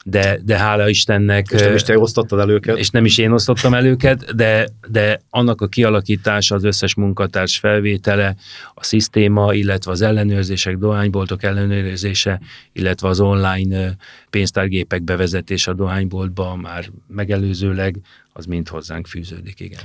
de, 0.04 0.40
de 0.44 0.58
hála 0.58 0.90
Istennek... 0.90 1.48
És 1.52 1.62
nem 1.62 1.76
is 1.76 1.84
te 1.84 2.00
osztottad 2.00 2.40
el 2.40 2.50
őket? 2.50 2.78
És 2.78 2.90
nem 2.90 3.06
is 3.06 3.18
én 3.18 3.32
osztottam 3.32 3.74
el 3.74 3.86
őket, 3.86 4.36
de, 4.36 4.68
de 4.88 5.22
annak 5.30 5.62
a 5.62 5.68
kialakítása, 5.68 6.56
az 6.56 6.64
összes 6.64 6.96
munkatárs 6.96 7.58
felvétele, 7.58 8.36
a 8.74 8.84
szisztéma, 8.84 9.54
illetve 9.54 9.92
az 9.92 10.02
ellenőrzések, 10.02 10.78
dohányboltok 10.78 11.44
ellenőrzése, 11.44 12.40
illetve 12.74 13.08
az 13.08 13.20
online 13.20 13.96
pénztárgépek 14.30 15.04
bevezetése 15.04 15.72
a 15.72 15.74
dohányboltba 15.74 16.56
már 16.56 16.86
megelőzőleg, 17.08 17.98
az 18.34 18.46
mind 18.46 18.68
hozzánk 18.68 19.08
fűződik, 19.08 19.60
igen 19.60 19.84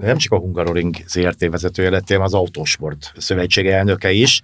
nem 0.00 0.16
csak 0.16 0.32
a 0.32 0.38
Hungaroring 0.38 0.96
ZRT 1.06 1.48
vezetője 1.50 1.90
lettél, 1.90 2.20
az 2.20 2.34
Autósport 2.34 3.12
Szövetség 3.16 3.66
elnöke 3.66 4.12
is. 4.12 4.42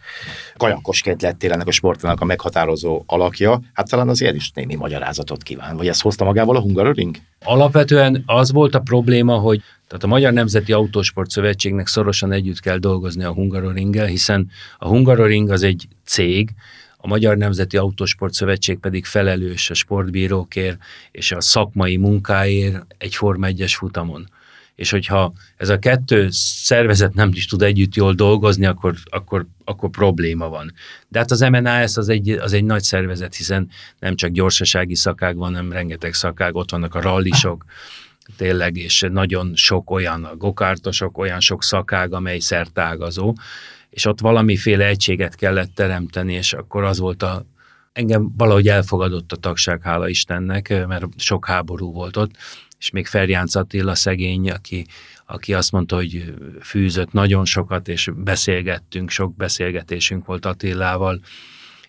Kajakosként 0.56 1.22
lettél 1.22 1.52
ennek 1.52 1.66
a 1.66 1.70
sportnak 1.70 2.20
a 2.20 2.24
meghatározó 2.24 3.02
alakja. 3.06 3.60
Hát 3.72 3.88
talán 3.88 4.08
azért 4.08 4.34
is 4.34 4.50
némi 4.50 4.74
magyarázatot 4.74 5.42
kíván. 5.42 5.76
Vagy 5.76 5.88
ezt 5.88 6.02
hozta 6.02 6.24
magával 6.24 6.56
a 6.56 6.60
Hungaroring? 6.60 7.16
Alapvetően 7.44 8.22
az 8.26 8.52
volt 8.52 8.74
a 8.74 8.80
probléma, 8.80 9.34
hogy 9.34 9.62
tehát 9.88 10.04
a 10.04 10.06
Magyar 10.06 10.32
Nemzeti 10.32 10.72
Autósport 10.72 11.30
Szövetségnek 11.30 11.86
szorosan 11.86 12.32
együtt 12.32 12.60
kell 12.60 12.78
dolgozni 12.78 13.24
a 13.24 13.32
Hungaroringgel, 13.32 14.06
hiszen 14.06 14.50
a 14.78 14.88
Hungaroring 14.88 15.50
az 15.50 15.62
egy 15.62 15.88
cég, 16.04 16.50
a 16.96 17.06
Magyar 17.06 17.36
Nemzeti 17.36 17.76
Autósport 17.76 18.32
Szövetség 18.32 18.78
pedig 18.78 19.04
felelős 19.04 19.70
a 19.70 19.74
sportbírókért 19.74 20.78
és 21.10 21.32
a 21.32 21.40
szakmai 21.40 21.96
munkáért 21.96 22.86
egy 22.98 23.14
Forma 23.14 23.46
1-es 23.50 23.72
futamon 23.76 24.28
és 24.76 24.90
hogyha 24.90 25.32
ez 25.56 25.68
a 25.68 25.78
kettő 25.78 26.28
szervezet 26.30 27.14
nem 27.14 27.30
is 27.32 27.46
tud 27.46 27.62
együtt 27.62 27.94
jól 27.94 28.12
dolgozni, 28.12 28.66
akkor, 28.66 28.94
akkor, 29.04 29.46
akkor 29.64 29.90
probléma 29.90 30.48
van. 30.48 30.72
De 31.08 31.18
hát 31.18 31.30
az 31.30 31.40
MNAS 31.40 31.96
az 31.96 32.08
egy, 32.08 32.30
az 32.30 32.52
egy 32.52 32.64
nagy 32.64 32.82
szervezet, 32.82 33.34
hiszen 33.34 33.68
nem 33.98 34.16
csak 34.16 34.30
gyorsasági 34.30 34.94
szakág 34.94 35.36
van, 35.36 35.54
hanem 35.54 35.72
rengeteg 35.72 36.14
szakág, 36.14 36.54
ott 36.54 36.70
vannak 36.70 36.94
a 36.94 37.00
rallisok, 37.00 37.64
tényleg, 38.36 38.76
és 38.76 39.06
nagyon 39.10 39.52
sok 39.54 39.90
olyan 39.90 40.24
a 40.24 40.36
gokártosok, 40.36 41.18
olyan 41.18 41.40
sok 41.40 41.62
szakág, 41.62 42.12
amely 42.12 42.38
szertágazó, 42.38 43.34
és 43.90 44.04
ott 44.04 44.20
valamiféle 44.20 44.86
egységet 44.86 45.34
kellett 45.34 45.74
teremteni, 45.74 46.32
és 46.32 46.52
akkor 46.52 46.84
az 46.84 46.98
volt 46.98 47.22
a, 47.22 47.46
engem 47.92 48.32
valahogy 48.36 48.68
elfogadott 48.68 49.32
a 49.32 49.36
tagság, 49.36 49.82
hála 49.82 50.08
Istennek, 50.08 50.86
mert 50.86 51.04
sok 51.16 51.46
háború 51.46 51.92
volt 51.92 52.16
ott, 52.16 52.30
és 52.78 52.90
még 52.90 53.06
Ferjánc 53.06 53.54
Attila 53.54 53.94
szegény, 53.94 54.50
aki, 54.50 54.86
aki 55.26 55.54
azt 55.54 55.72
mondta, 55.72 55.96
hogy 55.96 56.34
fűzött 56.60 57.12
nagyon 57.12 57.44
sokat, 57.44 57.88
és 57.88 58.10
beszélgettünk, 58.16 59.10
sok 59.10 59.36
beszélgetésünk 59.36 60.24
volt 60.24 60.46
Attilával, 60.46 61.20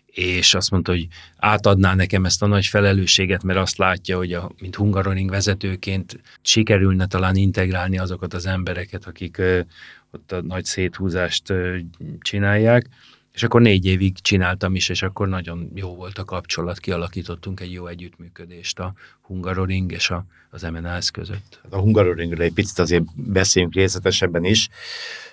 és 0.06 0.54
azt 0.54 0.71
mondta, 0.71 0.91
hogy 0.91 1.08
átadná 1.38 1.95
nekem 1.95 2.26
ezt 2.26 2.43
a 2.43 2.47
nagy 2.47 2.65
felelősséget, 2.65 3.43
mert 3.43 3.60
azt 3.60 3.78
látja, 3.78 4.17
hogy 4.17 4.34
a, 4.34 4.52
mint 4.62 4.76
Hungaroring 4.76 5.30
vezetőként 5.30 6.19
sikerülne 6.41 7.08
talán 7.08 7.36
integrálni 7.36 7.97
azokat 7.97 8.34
az 8.34 8.45
embereket, 8.45 9.06
akik 9.06 9.41
ott 10.12 10.32
a 10.32 10.41
nagy 10.41 10.65
széthúzást 10.65 11.54
csinálják. 12.19 12.88
És 13.38 13.43
akkor 13.43 13.62
négy 13.62 13.86
évig 13.86 14.19
csináltam 14.19 14.76
is, 14.76 14.89
és 14.89 15.02
akkor 15.02 15.28
nagyon 15.28 15.71
jó 15.76 15.95
volt 15.95 16.17
a 16.17 16.26
kapcsolat, 16.26 16.80
kialakítottunk 16.80 17.60
egy 17.60 17.71
jó 17.71 17.88
együttműködést 17.88 18.80
a 18.80 18.93
Hungaroring 19.21 19.91
és 19.91 20.10
a, 20.10 20.26
az 20.50 20.62
MNS 20.62 21.12
között. 21.12 21.62
A 21.69 21.78
Hungaroringről 21.78 22.41
egy 22.41 22.54
picit 22.54 22.80
azért 22.80 23.04
beszéljünk 23.15 23.73
részletesebben 23.73 24.43
is. 24.43 24.69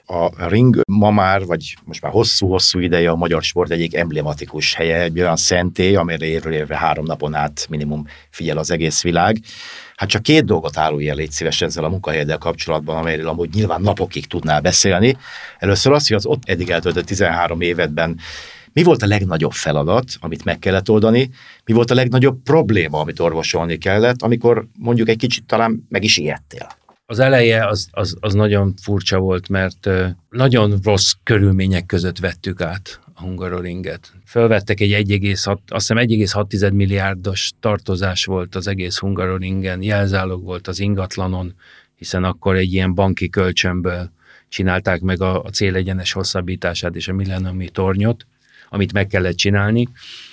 A 0.07 0.49
ring 0.49 0.81
ma 0.87 1.11
már, 1.11 1.45
vagy 1.45 1.77
most 1.85 2.03
már 2.03 2.13
hosszú-hosszú 2.13 2.79
ideje 2.79 3.11
a 3.11 3.17
magyar 3.17 3.43
sport 3.43 3.71
egyik 3.71 3.95
emblematikus 3.95 4.75
helye, 4.75 5.01
egy 5.01 5.21
olyan 5.21 5.37
szentély, 5.37 5.97
amire 5.97 6.27
érő 6.27 6.53
érve 6.53 6.77
három 6.77 7.05
napon 7.05 7.35
át 7.35 7.67
minimum 7.71 8.07
figyel 8.31 8.59
az 8.59 8.71
egész 8.71 9.03
világ. 9.03 9.39
Hát 9.97 10.09
csak 10.09 10.23
két 10.23 10.45
dolgot 10.45 10.77
árulj 10.77 11.09
el 11.09 11.17
légy 11.17 11.31
szíves 11.31 11.61
ezzel 11.61 11.85
a 11.85 11.89
munkahelyeddel 11.89 12.39
kapcsolatban, 12.39 12.97
amelyről 12.97 13.29
amúgy 13.29 13.55
nyilván 13.55 13.81
napokig 13.81 14.27
tudnál 14.27 14.61
beszélni. 14.61 15.17
Először 15.59 15.93
azt, 15.93 16.09
hogy 16.09 16.17
az 16.17 16.27
ott 16.27 16.43
eddig 16.45 16.71
eltöltött 16.71 17.07
13 17.07 17.61
évedben 17.61 18.21
mi 18.75 18.83
volt 18.83 19.03
a 19.03 19.07
legnagyobb 19.07 19.53
feladat, 19.53 20.05
amit 20.21 20.45
meg 20.45 20.59
kellett 20.59 20.91
oldani? 20.91 21.31
Mi 21.65 21.73
volt 21.73 21.91
a 21.91 21.95
legnagyobb 21.95 22.43
probléma, 22.43 23.01
amit 23.01 23.21
orvosolni 23.21 23.79
kellett, 23.79 24.23
amikor 24.23 24.67
mondjuk 24.79 25.09
egy 25.09 25.17
kicsit 25.17 25.47
talán 25.47 25.87
meg 25.89 26.05
is 26.05 26.17
ijedtél? 26.17 26.67
Az 27.07 27.19
eleje 27.19 27.67
az, 27.67 27.89
az, 27.91 28.17
az 28.21 28.35
nagyon 28.35 28.75
furcsa 28.83 29.19
volt, 29.19 29.49
mert 29.49 29.91
nagyon 30.31 30.79
rossz 30.83 31.13
körülmények 31.23 31.87
között 31.87 32.19
vettük 32.19 32.61
át 32.61 33.01
a 33.15 33.21
Hungaroringet. 33.21 34.13
Fölvettek 34.27 34.81
egy 34.81 34.91
1,6, 34.91 35.57
azt 35.67 35.93
hiszem 35.93 35.97
1,6 35.97 36.73
milliárdos 36.73 37.53
tartozás 37.61 38.25
volt 38.25 38.55
az 38.55 38.67
egész 38.67 38.99
Hungaroringen, 38.99 39.83
jelzálog 39.83 40.43
volt 40.43 40.69
az 40.69 40.81
ingatlanon, 40.81 41.55
hiszen 41.95 42.25
akkor 42.25 42.57
egy 42.57 42.73
ilyen 42.73 42.95
banki 42.95 43.29
kölcsönből 43.29 44.11
csinálták 44.49 45.01
meg 45.01 45.21
a, 45.21 45.43
a 45.43 45.49
célegyenes 45.49 46.13
hosszabbítását 46.13 46.97
és 46.97 47.09
a 47.09 47.13
millenniumi 47.13 47.69
tornyot, 47.69 48.27
amit 48.69 48.93
meg 48.93 49.07
kellett 49.07 49.37
csinálni, 49.37 49.89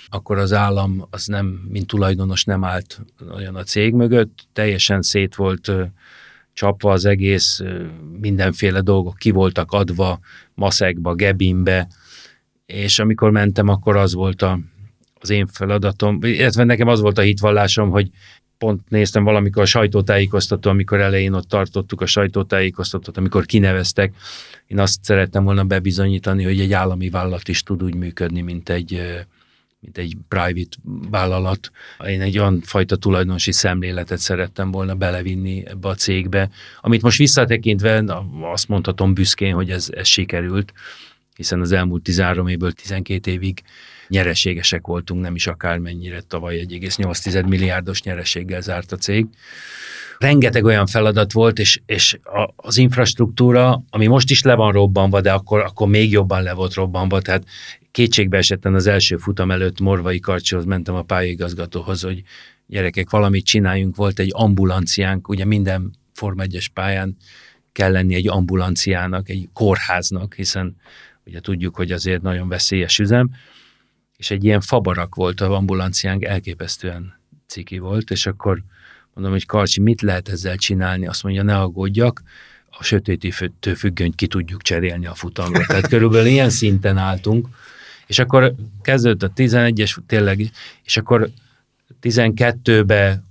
akkor 0.08 0.38
az 0.38 0.52
állam 0.52 1.06
az 1.10 1.26
nem, 1.26 1.46
mint 1.46 1.86
tulajdonos 1.86 2.44
nem 2.44 2.64
állt 2.64 3.00
olyan 3.34 3.56
a 3.56 3.62
cég 3.62 3.94
mögött, 3.94 4.46
teljesen 4.52 5.02
szét 5.02 5.34
volt 5.34 5.72
csapva 6.52 6.92
az 6.92 7.04
egész, 7.04 7.60
mindenféle 8.20 8.80
dolgok 8.80 9.16
ki 9.18 9.30
voltak 9.30 9.72
adva, 9.72 10.18
maszekba, 10.54 11.14
gebinbe, 11.14 11.88
és 12.66 12.98
amikor 12.98 13.30
mentem, 13.30 13.68
akkor 13.68 13.96
az 13.96 14.14
volt 14.14 14.42
a, 14.42 14.58
az 15.14 15.30
én 15.30 15.46
feladatom, 15.46 16.18
illetve 16.22 16.64
nekem 16.64 16.88
az 16.88 17.00
volt 17.00 17.18
a 17.18 17.22
hitvallásom, 17.22 17.90
hogy 17.90 18.10
pont 18.58 18.88
néztem 18.88 19.24
valamikor 19.24 19.62
a 19.62 19.66
sajtótájékoztató, 19.66 20.70
amikor 20.70 21.00
elején 21.00 21.32
ott 21.32 21.48
tartottuk 21.48 22.00
a 22.00 22.06
sajtótájékoztatót, 22.06 23.16
amikor 23.16 23.46
kineveztek, 23.46 24.14
én 24.66 24.78
azt 24.78 25.04
szerettem 25.04 25.44
volna 25.44 25.64
bebizonyítani, 25.64 26.44
hogy 26.44 26.60
egy 26.60 26.72
állami 26.72 27.10
vállalat 27.10 27.48
is 27.48 27.62
tud 27.62 27.82
úgy 27.82 27.94
működni, 27.94 28.40
mint 28.40 28.68
egy, 28.68 29.00
mint 29.82 29.98
egy 29.98 30.16
private 30.28 30.76
vállalat. 31.10 31.70
Én 32.06 32.20
egy 32.20 32.38
olyan 32.38 32.60
fajta 32.60 32.96
tulajdonosi 32.96 33.52
szemléletet 33.52 34.18
szerettem 34.18 34.70
volna 34.70 34.94
belevinni 34.94 35.66
ebbe 35.66 35.88
a 35.88 35.94
cégbe, 35.94 36.50
amit 36.80 37.02
most 37.02 37.18
visszatekintve 37.18 38.04
azt 38.40 38.68
mondhatom 38.68 39.14
büszkén, 39.14 39.54
hogy 39.54 39.70
ez, 39.70 39.88
ez 39.90 40.06
sikerült, 40.06 40.72
hiszen 41.36 41.60
az 41.60 41.72
elmúlt 41.72 42.02
13 42.02 42.48
évből 42.48 42.72
12 42.72 43.30
évig 43.30 43.62
nyereségesek 44.08 44.86
voltunk, 44.86 45.20
nem 45.22 45.34
is 45.34 45.46
akármennyire, 45.46 46.20
tavaly 46.20 46.64
1,8 46.68 47.48
milliárdos 47.48 48.02
nyereséggel 48.02 48.60
zárt 48.60 48.92
a 48.92 48.96
cég. 48.96 49.26
Rengeteg 50.18 50.64
olyan 50.64 50.86
feladat 50.86 51.32
volt, 51.32 51.58
és, 51.58 51.80
és 51.86 52.18
az 52.56 52.76
infrastruktúra, 52.76 53.82
ami 53.90 54.06
most 54.06 54.30
is 54.30 54.42
le 54.42 54.54
van 54.54 54.72
robbanva, 54.72 55.20
de 55.20 55.32
akkor, 55.32 55.60
akkor 55.60 55.88
még 55.88 56.10
jobban 56.10 56.42
le 56.42 56.52
volt 56.52 56.74
robbanva, 56.74 57.20
tehát 57.20 57.44
kétségbe 57.92 58.36
esetten 58.36 58.74
az 58.74 58.86
első 58.86 59.16
futam 59.16 59.50
előtt 59.50 59.80
Morvai 59.80 60.20
Karcsihoz 60.20 60.64
mentem 60.64 60.94
a 60.94 61.02
pályaigazgatóhoz, 61.02 62.02
hogy 62.02 62.22
gyerekek, 62.66 63.10
valamit 63.10 63.44
csináljunk, 63.44 63.96
volt 63.96 64.18
egy 64.18 64.30
ambulanciánk, 64.32 65.28
ugye 65.28 65.44
minden 65.44 65.90
Forma 66.12 66.42
1 66.42 66.70
pályán 66.74 67.16
kell 67.72 67.92
lenni 67.92 68.14
egy 68.14 68.28
ambulanciának, 68.28 69.28
egy 69.28 69.48
kórháznak, 69.52 70.34
hiszen 70.34 70.76
ugye 71.26 71.40
tudjuk, 71.40 71.76
hogy 71.76 71.92
azért 71.92 72.22
nagyon 72.22 72.48
veszélyes 72.48 72.98
üzem, 72.98 73.30
és 74.16 74.30
egy 74.30 74.44
ilyen 74.44 74.60
fabarak 74.60 75.14
volt 75.14 75.40
a 75.40 75.52
ambulanciánk, 75.52 76.24
elképesztően 76.24 77.20
ciki 77.46 77.78
volt, 77.78 78.10
és 78.10 78.26
akkor 78.26 78.62
mondom, 79.14 79.32
hogy 79.32 79.46
Karcsi, 79.46 79.80
mit 79.80 80.00
lehet 80.00 80.28
ezzel 80.28 80.56
csinálni? 80.56 81.06
Azt 81.06 81.22
mondja, 81.22 81.42
ne 81.42 81.58
aggódjak, 81.58 82.22
a 82.70 82.82
sötétítő 82.82 83.74
függönyt 83.74 84.14
ki 84.14 84.26
tudjuk 84.26 84.62
cserélni 84.62 85.06
a 85.06 85.14
futamra. 85.14 85.66
Tehát 85.66 85.88
körülbelül 85.88 86.26
ilyen 86.26 86.50
szinten 86.50 86.96
álltunk, 86.96 87.48
és 88.12 88.18
akkor 88.18 88.54
kezdődött 88.82 89.30
a 89.30 89.32
11-es 89.32 89.96
tényleg, 90.06 90.50
és 90.84 90.96
akkor 90.96 91.28
12-be 92.02 93.22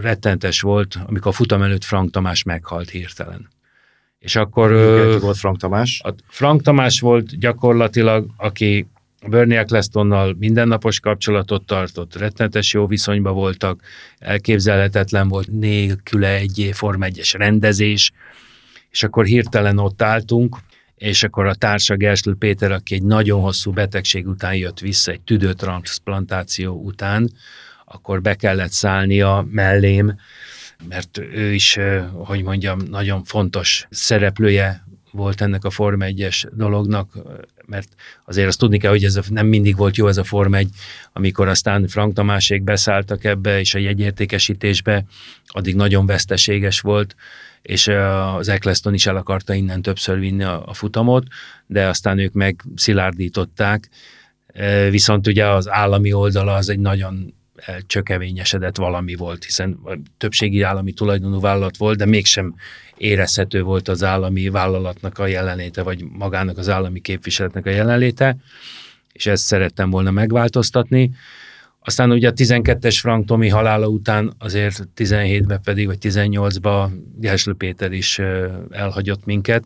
rettentes 0.00 0.60
volt, 0.60 0.98
amikor 1.06 1.26
a 1.26 1.32
futam 1.32 1.62
előtt 1.62 1.84
Frank 1.84 2.10
Tamás 2.10 2.42
meghalt 2.42 2.90
hirtelen. 2.90 3.48
És 4.18 4.36
akkor... 4.36 4.72
Igen, 4.72 5.20
volt 5.20 5.36
Frank 5.36 5.58
Tamás? 5.58 6.00
A 6.04 6.14
Frank 6.28 6.62
Tamás 6.62 7.00
volt 7.00 7.38
gyakorlatilag, 7.38 8.26
aki 8.36 8.86
Bernie 9.26 9.58
Ecclestonnal 9.58 10.34
mindennapos 10.38 11.00
kapcsolatot 11.00 11.66
tartott, 11.66 12.16
rettenetes 12.16 12.72
jó 12.72 12.86
viszonyban 12.86 13.34
voltak, 13.34 13.80
elképzelhetetlen 14.18 15.28
volt 15.28 15.48
nélküle 15.50 16.34
egy 16.34 16.70
Form 16.72 17.02
1 17.02 17.30
rendezés, 17.32 18.12
és 18.90 19.02
akkor 19.02 19.24
hirtelen 19.24 19.78
ott 19.78 20.02
álltunk, 20.02 20.56
és 20.96 21.22
akkor 21.22 21.46
a 21.46 21.54
társa 21.54 21.96
Gersl 21.96 22.30
Péter, 22.30 22.72
aki 22.72 22.94
egy 22.94 23.02
nagyon 23.02 23.40
hosszú 23.40 23.72
betegség 23.72 24.26
után 24.26 24.54
jött 24.54 24.78
vissza, 24.78 25.12
egy 25.12 25.20
tüdőtransplantáció 25.20 26.74
után, 26.74 27.30
akkor 27.84 28.22
be 28.22 28.34
kellett 28.34 28.70
szállnia 28.70 29.46
mellém, 29.50 30.18
mert 30.88 31.18
ő 31.18 31.52
is, 31.52 31.78
hogy 32.12 32.42
mondjam, 32.42 32.78
nagyon 32.90 33.24
fontos 33.24 33.86
szereplője 33.90 34.85
volt 35.16 35.40
ennek 35.40 35.64
a 35.64 35.70
Form 35.70 36.00
1-es 36.04 36.44
dolognak, 36.52 37.18
mert 37.66 37.88
azért 38.24 38.48
azt 38.48 38.58
tudni 38.58 38.78
kell, 38.78 38.90
hogy 38.90 39.04
ez 39.04 39.16
a, 39.16 39.22
nem 39.28 39.46
mindig 39.46 39.76
volt 39.76 39.96
jó 39.96 40.08
ez 40.08 40.16
a 40.16 40.24
Form 40.24 40.54
1, 40.54 40.68
amikor 41.12 41.48
aztán 41.48 41.88
Frank 41.88 42.14
Tamásék 42.14 42.62
beszálltak 42.62 43.24
ebbe, 43.24 43.58
és 43.58 43.74
a 43.74 43.78
jegyértékesítésbe, 43.78 45.04
addig 45.46 45.74
nagyon 45.74 46.06
veszteséges 46.06 46.80
volt, 46.80 47.16
és 47.62 47.88
az 48.36 48.48
Eccleston 48.48 48.94
is 48.94 49.06
el 49.06 49.16
akarta 49.16 49.54
innen 49.54 49.82
többször 49.82 50.18
vinni 50.18 50.42
a, 50.42 50.66
a 50.66 50.74
futamot, 50.74 51.26
de 51.66 51.86
aztán 51.86 52.18
ők 52.18 52.32
meg 52.32 52.64
szilárdították, 52.74 53.88
viszont 54.90 55.26
ugye 55.26 55.46
az 55.46 55.70
állami 55.70 56.12
oldala 56.12 56.54
az 56.54 56.68
egy 56.68 56.78
nagyon 56.78 57.34
csökevényesedett 57.86 58.76
valami 58.76 59.14
volt, 59.14 59.44
hiszen 59.44 59.78
többségi 60.18 60.62
állami 60.62 60.92
tulajdonú 60.92 61.40
vállalat 61.40 61.76
volt, 61.76 61.98
de 61.98 62.06
mégsem 62.06 62.54
érezhető 62.96 63.62
volt 63.62 63.88
az 63.88 64.04
állami 64.04 64.48
vállalatnak 64.48 65.18
a 65.18 65.26
jelenléte, 65.26 65.82
vagy 65.82 66.04
magának 66.04 66.58
az 66.58 66.68
állami 66.68 67.00
képviseletnek 67.00 67.66
a 67.66 67.70
jelenléte, 67.70 68.36
és 69.12 69.26
ezt 69.26 69.44
szerettem 69.44 69.90
volna 69.90 70.10
megváltoztatni. 70.10 71.10
Aztán 71.80 72.10
ugye 72.10 72.28
a 72.28 72.32
12-es 72.32 72.96
Frank 73.00 73.26
Tomi 73.26 73.48
halála 73.48 73.86
után 73.86 74.34
azért 74.38 74.88
17-ben 74.96 75.60
pedig, 75.62 75.86
vagy 75.86 75.98
18-ban 76.00 76.88
Gelső 77.18 77.54
Péter 77.54 77.92
is 77.92 78.20
elhagyott 78.70 79.24
minket. 79.24 79.64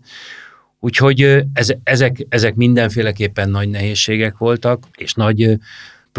Úgyhogy 0.80 1.44
ezek, 1.82 2.26
ezek 2.28 2.54
mindenféleképpen 2.54 3.50
nagy 3.50 3.68
nehézségek 3.68 4.38
voltak, 4.38 4.84
és 4.96 5.14
nagy 5.14 5.58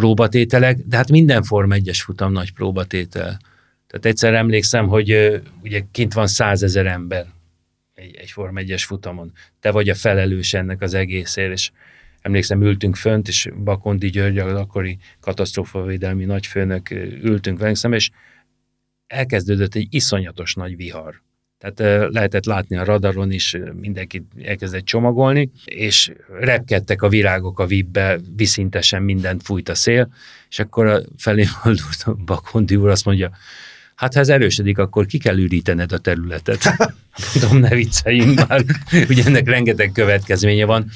próbatételek, 0.01 0.77
de 0.77 0.97
hát 0.97 1.11
minden 1.11 1.43
Form 1.43 1.71
1-es 1.73 1.99
futam 2.03 2.31
nagy 2.31 2.53
próbatétel. 2.53 3.39
Tehát 3.87 4.05
egyszer 4.05 4.33
emlékszem, 4.33 4.87
hogy 4.87 5.41
ugye 5.63 5.81
kint 5.91 6.13
van 6.13 6.27
százezer 6.27 6.85
ember 6.85 7.25
egy, 7.93 8.15
egy 8.15 8.31
Form 8.31 8.55
1-es 8.59 8.83
futamon. 8.85 9.31
Te 9.59 9.71
vagy 9.71 9.89
a 9.89 9.95
felelős 9.95 10.53
ennek 10.53 10.81
az 10.81 10.93
egészért, 10.93 11.51
és 11.51 11.71
emlékszem, 12.21 12.61
ültünk 12.61 12.95
fönt, 12.95 13.27
és 13.27 13.49
Bakondi 13.63 14.09
György, 14.09 14.37
az 14.37 14.59
akkori 14.59 14.97
katasztrófavédelmi 15.19 16.25
nagyfőnök 16.25 16.91
ültünk 17.21 17.59
velünk 17.59 17.77
szemben, 17.77 17.99
és 17.99 18.09
elkezdődött 19.07 19.75
egy 19.75 19.87
iszonyatos 19.89 20.53
nagy 20.53 20.75
vihar. 20.75 21.21
Tehát 21.61 22.11
lehetett 22.11 22.45
látni 22.45 22.77
a 22.77 22.83
radaron 22.83 23.31
is, 23.31 23.57
mindenki 23.73 24.25
elkezdett 24.43 24.85
csomagolni, 24.85 25.51
és 25.65 26.11
repkedtek 26.39 27.01
a 27.01 27.09
virágok 27.09 27.59
a 27.59 27.65
vízbe, 27.65 28.19
viszintesen 28.35 29.03
mindent 29.03 29.43
fújt 29.43 29.69
a 29.69 29.75
szél, 29.75 30.13
és 30.49 30.59
akkor 30.59 30.85
a 30.85 31.01
felé 31.17 31.45
a 32.03 32.11
Bakondi 32.25 32.75
úr 32.75 32.89
azt 32.89 33.05
mondja, 33.05 33.31
hát 33.95 34.13
ha 34.13 34.19
ez 34.19 34.29
erősödik, 34.29 34.77
akkor 34.77 35.05
ki 35.05 35.17
kell 35.17 35.37
ürítened 35.37 35.91
a 35.91 35.97
területet. 35.97 36.75
Mondom, 37.33 37.59
ne 37.59 37.75
vicceljünk 37.75 38.47
már, 38.47 38.63
ugye 39.09 39.23
ennek 39.25 39.47
rengeteg 39.47 39.91
következménye 39.91 40.65
van. 40.65 40.89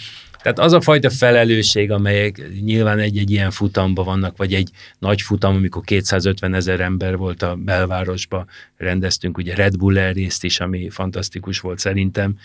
Tehát 0.46 0.60
az 0.60 0.74
a 0.74 0.82
fajta 0.82 1.10
felelősség, 1.10 1.92
amelyek 1.92 2.42
nyilván 2.62 3.00
egy-egy 3.00 3.32
ilyen 3.32 3.52
futamban 3.52 4.06
vannak, 4.06 4.38
vagy 4.38 4.54
egy 4.54 4.70
nagy 5.00 5.22
futam, 5.22 5.56
amikor 5.56 5.84
250 5.84 6.54
ezer 6.54 6.80
ember 6.80 7.18
volt 7.18 7.42
a 7.42 7.56
belvárosba, 7.56 8.46
rendeztünk 8.78 9.38
ugye 9.38 9.56
Red 9.56 9.78
Bull 9.78 10.12
részt 10.12 10.44
is, 10.44 10.60
ami 10.60 10.90
fantasztikus 10.90 11.60
volt 11.60 11.80
szerintem, 11.80 12.38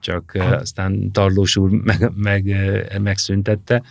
csak 0.00 0.32
ha. 0.38 0.44
aztán 0.44 1.10
Tarlós 1.12 1.56
úr 1.56 1.70
meg, 1.70 2.12
meg, 2.16 2.56
megszüntette. 3.02 3.82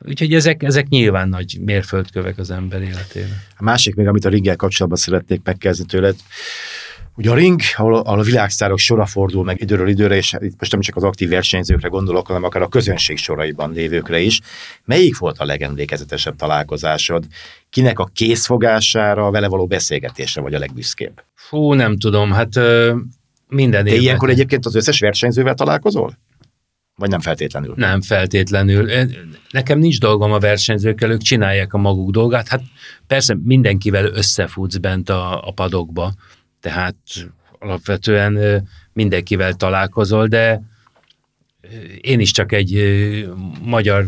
Úgyhogy 0.00 0.34
ezek, 0.34 0.62
ezek 0.62 0.88
nyilván 0.88 1.28
nagy 1.28 1.58
mérföldkövek 1.60 2.38
az 2.38 2.50
ember 2.50 2.82
életében. 2.82 3.42
A 3.56 3.62
másik 3.62 3.94
még, 3.94 4.06
amit 4.06 4.24
a 4.24 4.28
ringgel 4.28 4.56
kapcsolatban 4.56 5.00
szeretnék 5.00 5.40
megkezdeni 5.44 5.88
tőled, 5.88 6.16
Ugye 7.20 7.30
a 7.30 7.34
ring, 7.34 7.60
ahol, 7.76 7.94
ahol 7.94 8.18
a 8.18 8.22
világsztárok 8.22 8.78
sora 8.78 9.06
fordul 9.06 9.44
meg 9.44 9.60
időről 9.60 9.88
időre, 9.88 10.16
és 10.16 10.36
itt 10.38 10.58
most 10.58 10.72
nem 10.72 10.80
csak 10.80 10.96
az 10.96 11.02
aktív 11.02 11.28
versenyzőkre 11.28 11.88
gondolok, 11.88 12.26
hanem 12.26 12.44
akár 12.44 12.62
a 12.62 12.68
közönség 12.68 13.16
soraiban 13.16 13.72
lévőkre 13.72 14.20
is. 14.20 14.40
Melyik 14.84 15.18
volt 15.18 15.38
a 15.38 15.44
legemlékezetesebb 15.44 16.36
találkozásod? 16.36 17.24
Kinek 17.70 17.98
a 17.98 18.04
készfogására, 18.04 19.30
vele 19.30 19.48
való 19.48 19.66
beszélgetésre 19.66 20.40
vagy 20.40 20.54
a 20.54 20.58
legbüszkébb? 20.58 21.22
Fú, 21.34 21.72
nem 21.72 21.98
tudom, 21.98 22.32
hát 22.32 22.56
ö, 22.56 22.96
minden 23.48 23.84
Te 23.84 23.94
ilyenkor 23.94 24.30
egyébként 24.30 24.66
az 24.66 24.74
összes 24.74 25.00
versenyzővel 25.00 25.54
találkozol? 25.54 26.18
Vagy 26.94 27.10
nem 27.10 27.20
feltétlenül? 27.20 27.74
Nem 27.76 28.00
feltétlenül. 28.00 28.90
Nekem 29.50 29.78
nincs 29.78 29.98
dolgom 29.98 30.32
a 30.32 30.38
versenyzőkkel, 30.38 31.10
ők 31.10 31.22
csinálják 31.22 31.72
a 31.72 31.78
maguk 31.78 32.10
dolgát. 32.10 32.48
Hát 32.48 32.62
persze 33.06 33.36
mindenkivel 33.44 34.06
összefutsz 34.06 34.76
bent 34.76 35.08
a, 35.08 35.48
a 35.48 35.52
padokba, 35.52 36.12
tehát 36.60 36.96
alapvetően 37.58 38.62
mindenkivel 38.92 39.54
találkozol, 39.54 40.26
de 40.26 40.62
én 42.00 42.20
is 42.20 42.30
csak 42.30 42.52
egy 42.52 42.74
magyar, 43.62 44.06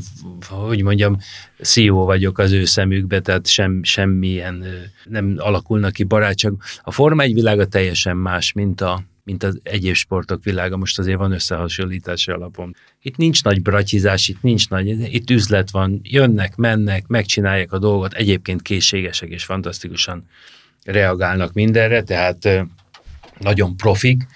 hogy 0.49 0.83
mondjam, 0.83 1.19
CEO 1.63 2.05
vagyok 2.05 2.39
az 2.39 2.53
ő 2.53 2.65
szemükbe, 2.65 3.21
tehát 3.21 3.47
sem, 3.47 3.83
semmilyen 3.83 4.65
nem 5.05 5.35
alakulnak 5.39 5.93
ki 5.93 6.05
barátság. 6.05 6.53
A 6.83 6.91
Forma 6.91 7.23
egy 7.23 7.35
világa 7.35 7.67
teljesen 7.67 8.17
más, 8.17 8.53
mint 8.53 8.81
a, 8.81 9.03
mint 9.25 9.43
az 9.43 9.61
egyéb 9.63 9.95
sportok 9.95 10.45
világa, 10.45 10.77
most 10.77 10.99
azért 10.99 11.19
van 11.19 11.33
összehasonlítási 11.33 12.31
alapon. 12.31 12.75
Itt 13.03 13.17
nincs 13.17 13.43
nagy 13.43 13.63
bratyizás, 13.63 14.29
itt 14.29 14.43
nincs 14.43 14.69
nagy, 14.69 15.15
itt 15.15 15.31
üzlet 15.31 15.71
van, 15.71 16.01
jönnek, 16.03 16.57
mennek, 16.57 17.07
megcsinálják 17.07 17.73
a 17.73 17.79
dolgot, 17.79 18.13
egyébként 18.13 18.63
készségesek 18.63 19.29
és 19.29 19.45
fantasztikusan 19.45 20.25
reagálnak 20.85 21.53
mindenre, 21.53 22.03
tehát 22.03 22.49
nagyon 23.39 23.77
profik. 23.77 24.27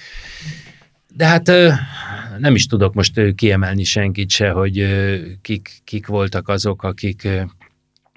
De 1.15 1.27
hát 1.27 1.47
nem 2.39 2.55
is 2.55 2.67
tudok 2.67 2.95
most 2.95 3.35
kiemelni 3.35 3.85
senkit 3.85 4.31
se, 4.31 4.51
hogy 4.51 4.87
kik, 5.43 5.81
kik 5.85 6.07
voltak 6.07 6.49
azok, 6.49 6.83
akik, 6.83 7.29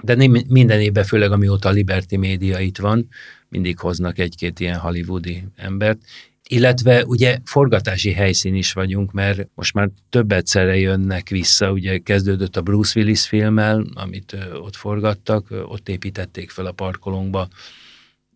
de 0.04 0.16
minden 0.48 0.80
évben, 0.82 1.04
főleg 1.04 1.32
amióta 1.32 1.70
a 1.70 1.72
Liberty 1.72 2.16
média 2.16 2.60
itt 2.60 2.78
van, 2.78 3.08
mindig 3.50 3.80
hoznak 3.80 4.20
egy-két 4.20 4.60
ilyen 4.60 4.78
hollywoodi 4.78 5.44
embert, 5.56 6.00
illetve 6.48 7.06
ugye 7.06 7.38
forgatási 7.46 8.12
helyszín 8.12 8.56
is 8.56 8.74
vagyunk, 8.74 9.12
mert 9.12 9.48
most 9.56 9.74
már 9.74 9.90
több 10.10 10.32
egyszerre 10.32 10.78
jönnek 10.78 11.30
vissza, 11.30 11.72
ugye 11.72 11.98
kezdődött 11.98 12.58
a 12.58 12.62
Bruce 12.62 13.00
Willis 13.00 13.28
filmmel, 13.28 13.86
amit 13.94 14.38
ott 14.54 14.76
forgattak, 14.76 15.48
ott 15.68 15.90
építették 15.90 16.50
fel 16.50 16.66
a 16.66 16.72
parkolónkba 16.72 17.48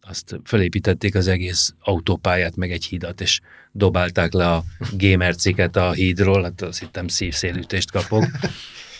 azt 0.07 0.39
fölépítették 0.45 1.15
az 1.15 1.27
egész 1.27 1.73
autópályát, 1.79 2.55
meg 2.55 2.71
egy 2.71 2.85
hidat, 2.85 3.21
és 3.21 3.39
dobálták 3.71 4.33
le 4.33 4.51
a 4.51 4.63
gamer 4.97 5.35
ciket 5.35 5.75
a 5.75 5.91
hídról, 5.91 6.43
hát 6.43 6.61
azt 6.61 6.79
hittem 6.79 7.07
szívszélütést 7.07 7.91
kapok. 7.91 8.25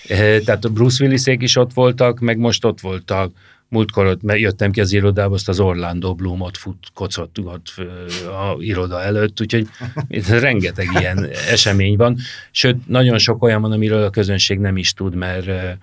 Eh, 0.08 0.40
tehát 0.40 0.66
a 0.66 0.70
Bruce 0.70 1.04
Willisék 1.04 1.42
is 1.42 1.56
ott 1.56 1.74
voltak, 1.74 2.20
meg 2.20 2.38
most 2.38 2.66
ott 2.66 2.80
voltak. 2.80 3.32
Múltkor 3.70 4.06
ott 4.06 4.20
jöttem 4.24 4.72
ki 4.72 4.82
az 4.82 4.94
irodába, 4.94 5.34
azt 5.34 5.50
az 5.50 5.60
Orlando 5.60 6.14
Bloomot 6.14 6.58
fut, 6.58 6.88
kocott 6.94 7.40
ott 7.40 7.74
a 8.26 8.56
iroda 8.60 9.02
előtt, 9.02 9.42
úgyhogy 9.42 9.68
itt 10.08 10.28
rengeteg 10.28 10.88
ilyen 11.00 11.30
esemény 11.50 11.96
van. 11.96 12.18
Sőt, 12.52 12.88
nagyon 12.88 13.18
sok 13.18 13.44
olyan 13.44 13.62
van, 13.62 13.72
amiről 13.72 14.04
a 14.04 14.10
közönség 14.10 14.60
nem 14.60 14.78
is 14.78 14.94
tud, 14.94 15.16
mert 15.16 15.80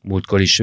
múltkor 0.00 0.40
is 0.40 0.62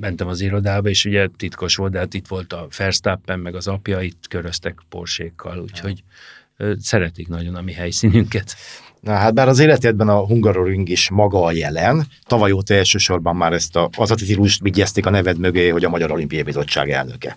mentem 0.00 0.26
az 0.26 0.40
irodába, 0.40 0.88
és 0.88 1.04
ugye 1.04 1.28
titkos 1.36 1.76
volt, 1.76 1.92
de 1.92 1.98
hát 1.98 2.14
itt 2.14 2.26
volt 2.26 2.52
a 2.52 2.68
Verstappen, 2.76 3.38
meg 3.38 3.54
az 3.54 3.68
apja, 3.68 4.00
itt 4.00 4.28
köröztek 4.28 4.80
porsékkal, 4.88 5.58
úgyhogy 5.58 6.02
szeretik 6.80 7.28
nagyon 7.28 7.54
a 7.54 7.60
mi 7.60 7.72
helyszínünket. 7.72 8.54
Na 9.00 9.12
hát 9.12 9.34
bár 9.34 9.48
az 9.48 9.58
életedben 9.58 10.08
a 10.08 10.26
Hungaroring 10.26 10.88
is 10.88 11.10
maga 11.10 11.44
a 11.44 11.52
jelen, 11.52 12.06
tavaly 12.26 12.52
óta 12.52 12.74
elsősorban 12.74 13.36
már 13.36 13.52
ezt 13.52 13.76
a, 13.76 13.90
az 13.96 14.10
a 14.10 14.14
titlust 14.14 14.62
vigyezték 14.62 15.06
a 15.06 15.10
neved 15.10 15.38
mögé, 15.38 15.68
hogy 15.68 15.84
a 15.84 15.88
Magyar 15.88 16.10
Olimpiai 16.10 16.42
Bizottság 16.42 16.90
elnöke. 16.90 17.36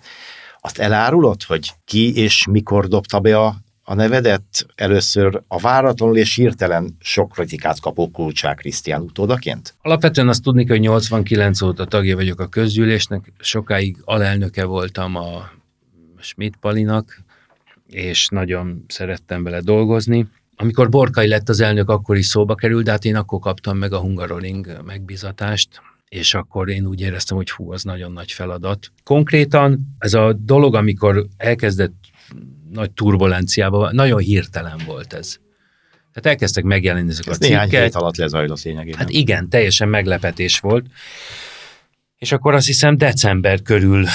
Azt 0.60 0.78
elárulod, 0.78 1.42
hogy 1.42 1.70
ki 1.84 2.16
és 2.16 2.46
mikor 2.50 2.88
dobta 2.88 3.20
be 3.20 3.38
a, 3.38 3.56
a 3.84 3.94
nevedet 3.94 4.66
először 4.74 5.42
a 5.48 5.60
váratlanul 5.60 6.16
és 6.16 6.34
hirtelen 6.34 6.96
sok 7.00 7.30
kritikát 7.32 7.80
kapó 7.80 8.10
Kulcsák 8.10 8.56
Krisztián 8.56 9.00
utódaként? 9.00 9.74
Alapvetően 9.82 10.28
azt 10.28 10.42
tudni, 10.42 10.66
hogy 10.66 10.80
89 10.80 11.62
óta 11.62 11.84
tagja 11.84 12.16
vagyok 12.16 12.40
a 12.40 12.46
közgyűlésnek, 12.46 13.32
sokáig 13.38 13.96
alelnöke 14.04 14.64
voltam 14.64 15.16
a 15.16 15.50
Schmidt 16.18 16.56
Palinak, 16.56 17.22
és 17.86 18.28
nagyon 18.28 18.84
szerettem 18.88 19.42
vele 19.42 19.60
dolgozni. 19.60 20.28
Amikor 20.56 20.88
Borkai 20.88 21.28
lett 21.28 21.48
az 21.48 21.60
elnök, 21.60 21.88
akkor 21.88 22.16
is 22.16 22.26
szóba 22.26 22.54
került, 22.54 22.84
de 22.84 22.90
hát 22.90 23.04
én 23.04 23.16
akkor 23.16 23.38
kaptam 23.38 23.76
meg 23.76 23.92
a 23.92 24.00
Hungaroring 24.00 24.82
megbizatást, 24.84 25.68
és 26.08 26.34
akkor 26.34 26.68
én 26.68 26.86
úgy 26.86 27.00
éreztem, 27.00 27.36
hogy 27.36 27.50
hú, 27.50 27.72
az 27.72 27.82
nagyon 27.82 28.12
nagy 28.12 28.32
feladat. 28.32 28.92
Konkrétan 29.04 29.94
ez 29.98 30.14
a 30.14 30.32
dolog, 30.32 30.74
amikor 30.74 31.26
elkezdett 31.36 31.94
nagy 32.72 32.90
turbulenciába, 32.90 33.92
nagyon 33.92 34.20
hirtelen 34.20 34.80
volt 34.86 35.12
ez. 35.12 35.38
Tehát 36.12 36.26
elkezdtek 36.26 36.64
megjelenni 36.64 37.10
ezek 37.10 37.26
ez 37.26 37.36
a 37.36 37.38
cikkek. 37.38 37.50
néhány 37.50 37.82
hét 37.82 37.94
alatt 37.94 38.16
lezajlott 38.16 38.62
lényegében. 38.62 38.98
Hát 38.98 39.10
igen, 39.10 39.48
teljesen 39.48 39.88
meglepetés 39.88 40.58
volt. 40.58 40.86
És 42.18 42.32
akkor 42.32 42.54
azt 42.54 42.66
hiszem 42.66 42.96
december 42.96 43.62
körül 43.62 44.06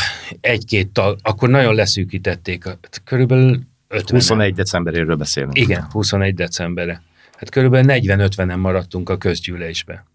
egy-két 0.42 0.88
tag, 0.88 1.18
akkor 1.22 1.50
nagyon 1.50 1.76
leszűkítették, 1.76 2.64
körülbelül 3.04 3.60
50 3.88 4.20
21 4.20 4.54
decemberéről 4.54 5.16
beszélünk. 5.16 5.60
Igen, 5.60 5.88
21 5.92 6.34
decemberre. 6.34 7.02
Hát 7.38 7.50
körülbelül 7.50 7.92
40-50-en 8.02 8.58
maradtunk 8.58 9.10
a 9.10 9.18
közgyűlésbe. 9.18 10.06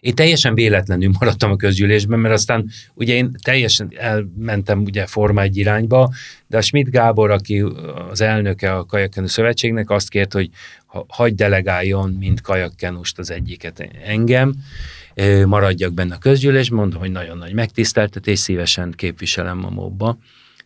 Én 0.00 0.14
teljesen 0.14 0.54
véletlenül 0.54 1.10
maradtam 1.18 1.50
a 1.50 1.56
közgyűlésben, 1.56 2.18
mert 2.18 2.34
aztán 2.34 2.70
ugye 2.94 3.14
én 3.14 3.30
teljesen 3.42 3.92
elmentem 3.96 4.82
ugye 4.82 5.06
Forma 5.06 5.42
egy 5.42 5.56
irányba, 5.56 6.12
de 6.46 6.56
a 6.56 6.60
Schmidt 6.60 6.90
Gábor, 6.90 7.30
aki 7.30 7.64
az 8.10 8.20
elnöke 8.20 8.74
a 8.74 8.84
Kajakkenú 8.84 9.26
Szövetségnek, 9.26 9.90
azt 9.90 10.08
kért, 10.08 10.32
hogy 10.32 10.50
hagy 11.06 11.34
delegáljon, 11.34 12.10
mint 12.10 12.40
kajakkenust 12.40 13.18
az 13.18 13.30
egyiket 13.30 13.88
engem, 14.04 14.54
maradjak 15.44 15.94
benne 15.94 16.14
a 16.14 16.18
közgyűlésben, 16.18 16.78
mondom, 16.78 17.00
hogy 17.00 17.10
nagyon 17.10 17.38
nagy 17.38 17.52
megtiszteltetés, 17.52 18.38
szívesen 18.38 18.92
képviselem 18.96 19.64
a 19.64 19.70
mobba. 19.70 20.18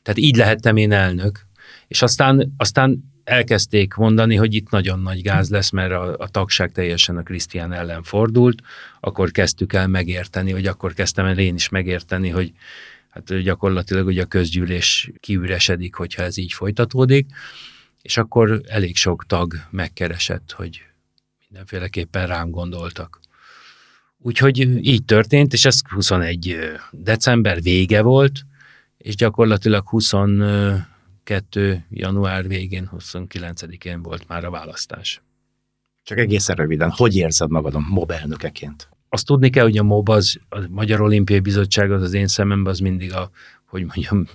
Tehát 0.02 0.18
így 0.18 0.36
lehettem 0.36 0.76
én 0.76 0.92
elnök, 0.92 1.46
és 1.88 2.02
aztán, 2.02 2.54
aztán 2.56 3.11
elkezdték 3.24 3.94
mondani, 3.94 4.36
hogy 4.36 4.54
itt 4.54 4.70
nagyon 4.70 5.00
nagy 5.00 5.22
gáz 5.22 5.50
lesz, 5.50 5.70
mert 5.70 5.92
a, 5.92 6.16
a 6.18 6.28
tagság 6.28 6.72
teljesen 6.72 7.16
a 7.16 7.22
Krisztián 7.22 7.72
ellen 7.72 8.02
fordult, 8.02 8.62
akkor 9.00 9.30
kezdtük 9.30 9.72
el 9.72 9.88
megérteni, 9.88 10.52
vagy 10.52 10.66
akkor 10.66 10.92
kezdtem 10.92 11.26
el 11.26 11.38
én 11.38 11.54
is 11.54 11.68
megérteni, 11.68 12.28
hogy 12.28 12.52
hát 13.08 13.42
gyakorlatilag 13.42 14.06
ugye 14.06 14.22
a 14.22 14.26
közgyűlés 14.26 15.10
kiüresedik, 15.20 15.94
hogyha 15.94 16.22
ez 16.22 16.36
így 16.36 16.52
folytatódik, 16.52 17.26
és 18.02 18.16
akkor 18.16 18.60
elég 18.68 18.96
sok 18.96 19.26
tag 19.26 19.54
megkeresett, 19.70 20.52
hogy 20.52 20.82
mindenféleképpen 21.48 22.26
rám 22.26 22.50
gondoltak. 22.50 23.20
Úgyhogy 24.18 24.58
így 24.86 25.04
történt, 25.04 25.52
és 25.52 25.64
ez 25.64 25.78
21 25.88 26.56
december 26.90 27.62
vége 27.62 28.02
volt, 28.02 28.42
és 28.98 29.14
gyakorlatilag 29.14 29.88
20 29.88 30.12
22. 31.24 31.84
január 31.90 32.48
végén, 32.48 32.90
29-én 32.96 34.02
volt 34.02 34.28
már 34.28 34.44
a 34.44 34.50
választás. 34.50 35.22
Csak 36.02 36.18
egészen 36.18 36.56
röviden, 36.56 36.90
hogy 36.90 37.16
érzed 37.16 37.50
magad 37.50 37.74
a 37.74 37.78
MOB 37.78 38.10
elnökeként? 38.10 38.88
Azt 39.08 39.26
tudni 39.26 39.50
kell, 39.50 39.64
hogy 39.64 39.78
a 39.78 39.82
MOB 39.82 40.08
az, 40.08 40.36
a 40.48 40.58
Magyar 40.68 41.00
Olimpiai 41.00 41.40
Bizottság 41.40 41.92
az 41.92 42.02
az 42.02 42.12
én 42.12 42.26
szememben 42.26 42.72
az 42.72 42.78
mindig 42.78 43.12
a, 43.12 43.30
hogy 43.66 43.84
mondjam, 43.84 44.26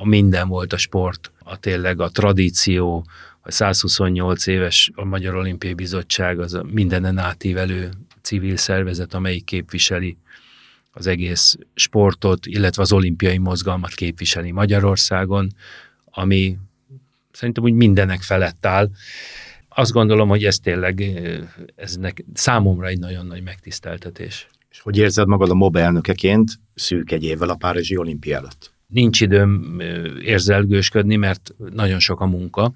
a 0.00 0.06
minden 0.06 0.48
volt 0.48 0.72
a 0.72 0.76
sport, 0.76 1.32
a 1.38 1.58
tényleg 1.58 2.00
a 2.00 2.08
tradíció, 2.08 3.06
a 3.40 3.50
128 3.50 4.46
éves 4.46 4.90
a 4.94 5.04
Magyar 5.04 5.34
Olimpiai 5.34 5.74
Bizottság 5.74 6.40
az 6.40 6.54
a 6.54 6.62
mindenen 6.62 7.18
átívelő 7.18 7.90
civil 8.22 8.56
szervezet, 8.56 9.14
amelyik 9.14 9.44
képviseli 9.44 10.16
az 10.90 11.06
egész 11.06 11.56
sportot, 11.74 12.46
illetve 12.46 12.82
az 12.82 12.92
olimpiai 12.92 13.38
mozgalmat 13.38 13.94
képviseli 13.94 14.50
Magyarországon 14.50 15.52
ami 16.16 16.56
szerintem 17.32 17.64
úgy 17.64 17.72
mindenek 17.72 18.22
felett 18.22 18.66
áll. 18.66 18.90
Azt 19.68 19.92
gondolom, 19.92 20.28
hogy 20.28 20.44
ez 20.44 20.58
tényleg 20.58 21.02
ez 21.74 21.96
nek, 21.96 22.24
számomra 22.34 22.86
egy 22.86 22.98
nagyon 22.98 23.26
nagy 23.26 23.42
megtiszteltetés. 23.42 24.48
És 24.70 24.80
hogy 24.80 24.96
érzed 24.96 25.26
magad 25.26 25.50
a 25.50 25.54
MOB 25.54 25.76
elnökeként 25.76 26.50
szűk 26.74 27.12
egy 27.12 27.24
évvel 27.24 27.48
a 27.48 27.54
Párizsi 27.54 27.96
olimpia 27.96 28.36
előtt? 28.36 28.74
Nincs 28.86 29.20
időm 29.20 29.80
érzelgősködni, 30.22 31.16
mert 31.16 31.54
nagyon 31.72 31.98
sok 31.98 32.20
a 32.20 32.26
munka, 32.26 32.72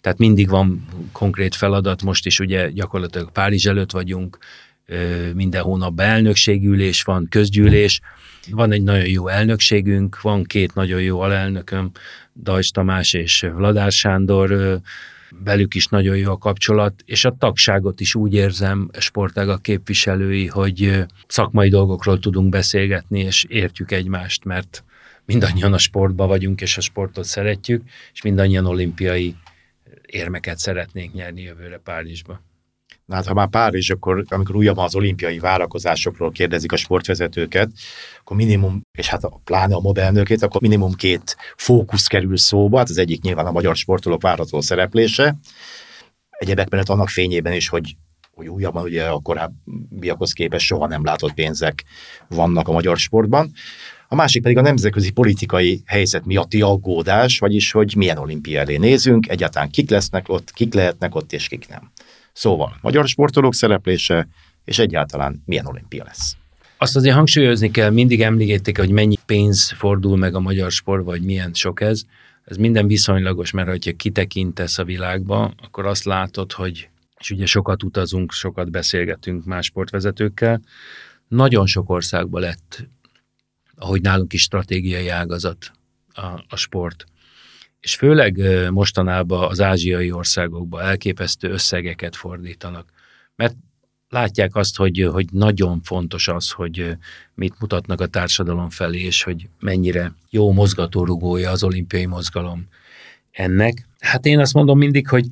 tehát 0.00 0.18
mindig 0.18 0.48
van 0.48 0.86
konkrét 1.12 1.54
feladat, 1.54 2.02
most 2.02 2.26
is 2.26 2.40
ugye 2.40 2.70
gyakorlatilag 2.70 3.32
Párizs 3.32 3.66
előtt 3.66 3.90
vagyunk, 3.90 4.38
minden 5.34 5.62
hónapban 5.62 6.06
elnökségülés 6.06 7.02
van, 7.02 7.26
közgyűlés, 7.30 8.00
van 8.50 8.72
egy 8.72 8.82
nagyon 8.82 9.08
jó 9.08 9.28
elnökségünk, 9.28 10.20
van 10.20 10.44
két 10.44 10.74
nagyon 10.74 11.02
jó 11.02 11.20
alelnököm, 11.20 11.90
Dajcs 12.42 12.70
Tamás 12.70 13.12
és 13.12 13.46
Vladár 13.54 13.92
Sándor, 13.92 14.80
velük 15.44 15.74
is 15.74 15.86
nagyon 15.86 16.16
jó 16.16 16.30
a 16.30 16.38
kapcsolat, 16.38 17.02
és 17.04 17.24
a 17.24 17.36
tagságot 17.38 18.00
is 18.00 18.14
úgy 18.14 18.34
érzem, 18.34 18.90
sportágak 18.98 19.62
képviselői, 19.62 20.46
hogy 20.46 21.04
szakmai 21.26 21.68
dolgokról 21.68 22.18
tudunk 22.18 22.48
beszélgetni, 22.48 23.20
és 23.20 23.44
értjük 23.48 23.90
egymást, 23.90 24.44
mert 24.44 24.84
mindannyian 25.24 25.72
a 25.72 25.78
sportban 25.78 26.28
vagyunk, 26.28 26.60
és 26.60 26.76
a 26.76 26.80
sportot 26.80 27.24
szeretjük, 27.24 27.82
és 28.12 28.22
mindannyian 28.22 28.66
olimpiai 28.66 29.34
érmeket 30.06 30.58
szeretnénk 30.58 31.12
nyerni 31.12 31.42
jövőre 31.42 31.78
Párizsba. 31.78 32.40
Na 33.04 33.14
hát, 33.14 33.26
ha 33.26 33.34
már 33.34 33.48
Párizs, 33.48 33.90
akkor 33.90 34.24
amikor 34.28 34.56
újabban 34.56 34.84
az 34.84 34.94
olimpiai 34.94 35.38
várakozásokról 35.38 36.30
kérdezik 36.30 36.72
a 36.72 36.76
sportvezetőket, 36.76 37.70
akkor 38.20 38.36
minimum, 38.36 38.80
és 38.98 39.08
hát 39.08 39.24
a, 39.24 39.40
pláne 39.44 39.74
a 39.74 39.80
modellnőkét, 39.80 40.42
akkor 40.42 40.60
minimum 40.60 40.92
két 40.92 41.36
fókusz 41.56 42.06
kerül 42.06 42.36
szóba, 42.36 42.78
hát 42.78 42.88
az 42.88 42.98
egyik 42.98 43.22
nyilván 43.22 43.46
a 43.46 43.52
magyar 43.52 43.76
sportolók 43.76 44.22
várható 44.22 44.60
szereplése, 44.60 45.36
egyebek 46.30 46.68
mellett 46.68 46.88
annak 46.88 47.08
fényében 47.08 47.52
is, 47.52 47.68
hogy 47.68 47.96
hogy 48.34 48.48
újabban 48.48 48.82
ugye 48.82 49.04
a 49.04 49.20
korábbiakhoz 49.20 50.32
képest 50.32 50.66
soha 50.66 50.86
nem 50.86 51.04
látott 51.04 51.34
pénzek 51.34 51.84
vannak 52.28 52.68
a 52.68 52.72
magyar 52.72 52.98
sportban. 52.98 53.52
A 54.08 54.14
másik 54.14 54.42
pedig 54.42 54.56
a 54.56 54.60
nemzetközi 54.60 55.10
politikai 55.10 55.82
helyzet 55.86 56.24
miatti 56.24 56.62
aggódás, 56.62 57.38
vagyis 57.38 57.72
hogy 57.72 57.94
milyen 57.96 58.18
olimpia 58.18 58.60
elé 58.60 58.76
nézünk, 58.76 59.28
egyáltalán 59.28 59.70
kik 59.70 59.90
lesznek 59.90 60.28
ott, 60.28 60.50
kik 60.50 60.74
lehetnek 60.74 61.14
ott, 61.14 61.32
és 61.32 61.48
kik 61.48 61.68
nem. 61.68 61.90
Szóval 62.34 62.76
magyar 62.80 63.08
sportolók 63.08 63.54
szereplése, 63.54 64.28
és 64.64 64.78
egyáltalán 64.78 65.42
milyen 65.46 65.66
olimpia 65.66 66.04
lesz. 66.04 66.36
Azt 66.78 66.96
azért 66.96 67.14
hangsúlyozni 67.14 67.70
kell, 67.70 67.90
mindig 67.90 68.22
említették, 68.22 68.78
hogy 68.78 68.90
mennyi 68.90 69.16
pénz 69.26 69.70
fordul 69.70 70.16
meg 70.16 70.34
a 70.34 70.40
magyar 70.40 70.70
sport, 70.70 71.04
vagy 71.04 71.22
milyen 71.22 71.54
sok 71.54 71.80
ez. 71.80 72.02
Ez 72.44 72.56
minden 72.56 72.86
viszonylagos, 72.86 73.50
mert 73.50 73.84
ha 73.84 73.92
kitekintesz 73.96 74.78
a 74.78 74.84
világba, 74.84 75.52
akkor 75.62 75.86
azt 75.86 76.04
látod, 76.04 76.52
hogy 76.52 76.88
és 77.18 77.30
ugye 77.30 77.46
sokat 77.46 77.82
utazunk, 77.82 78.32
sokat 78.32 78.70
beszélgetünk 78.70 79.44
más 79.44 79.66
sportvezetőkkel, 79.66 80.60
nagyon 81.28 81.66
sok 81.66 81.90
országban 81.90 82.40
lett, 82.40 82.88
ahogy 83.76 84.00
nálunk 84.00 84.32
is 84.32 84.42
stratégiai 84.42 85.08
ágazat 85.08 85.72
a, 86.14 86.26
a 86.48 86.56
sport 86.56 87.04
és 87.84 87.94
főleg 87.94 88.40
mostanában 88.70 89.48
az 89.48 89.60
ázsiai 89.60 90.12
országokban 90.12 90.82
elképesztő 90.82 91.50
összegeket 91.50 92.16
fordítanak, 92.16 92.88
mert 93.36 93.56
látják 94.08 94.54
azt, 94.54 94.76
hogy, 94.76 95.08
hogy 95.12 95.26
nagyon 95.32 95.80
fontos 95.82 96.28
az, 96.28 96.50
hogy 96.50 96.96
mit 97.34 97.54
mutatnak 97.60 98.00
a 98.00 98.06
társadalom 98.06 98.70
felé, 98.70 99.00
és 99.00 99.22
hogy 99.22 99.48
mennyire 99.60 100.12
jó 100.30 100.52
mozgatórugója 100.52 101.50
az 101.50 101.62
olimpiai 101.62 102.06
mozgalom 102.06 102.68
ennek. 103.30 103.88
Hát 103.98 104.26
én 104.26 104.38
azt 104.38 104.54
mondom 104.54 104.78
mindig, 104.78 105.08
hogy 105.08 105.26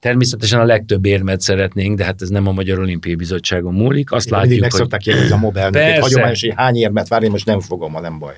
Természetesen 0.00 0.60
a 0.60 0.64
legtöbb 0.64 1.04
érmet 1.04 1.40
szeretnénk, 1.40 1.98
de 1.98 2.04
hát 2.04 2.22
ez 2.22 2.28
nem 2.28 2.46
a 2.46 2.52
Magyar 2.52 2.78
Olimpiai 2.78 3.14
Bizottságon 3.14 3.74
múlik. 3.74 4.12
Azt 4.12 4.26
Én 4.26 4.38
látjuk, 4.38 4.60
meg 4.60 4.70
szokták 4.70 5.00
kérdezni 5.00 5.34
a 5.34 6.00
hagyományos, 6.00 6.40
hogy 6.40 6.52
hány 6.56 6.76
érmet 6.76 7.08
vár, 7.08 7.22
én 7.22 7.30
most 7.30 7.46
nem 7.46 7.60
fogom, 7.60 7.92
ha 7.92 8.00
nem 8.00 8.18
baj. 8.18 8.36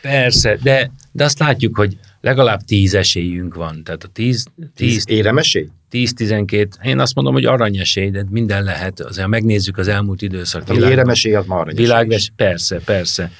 Persze, 0.00 0.56
de, 0.62 0.90
de 1.12 1.24
azt 1.24 1.38
látjuk, 1.38 1.76
hogy 1.76 1.98
legalább 2.20 2.60
tíz 2.60 2.94
esélyünk 2.94 3.54
van. 3.54 3.84
Tehát 3.84 4.04
a 4.04 4.08
tíz... 4.08 4.46
Tíz, 4.56 5.04
tíz 5.04 5.04
éremesély? 5.08 5.68
Tíz-tizenkét, 5.90 6.78
én 6.82 6.98
azt 6.98 7.14
mondom, 7.14 7.32
hogy 7.32 7.44
aranyesély, 7.44 8.10
de 8.10 8.24
minden 8.30 8.64
lehet. 8.64 9.00
Azért 9.00 9.28
megnézzük 9.28 9.78
az 9.78 9.88
elmúlt 9.88 10.22
időszak. 10.22 10.68
A 10.68 10.74
éremesély 10.74 11.34
az 11.34 11.46
már 11.46 11.58
aranyesély. 11.58 11.84
Világves, 11.84 12.32
persze, 12.36 12.80
persze. 12.80 13.30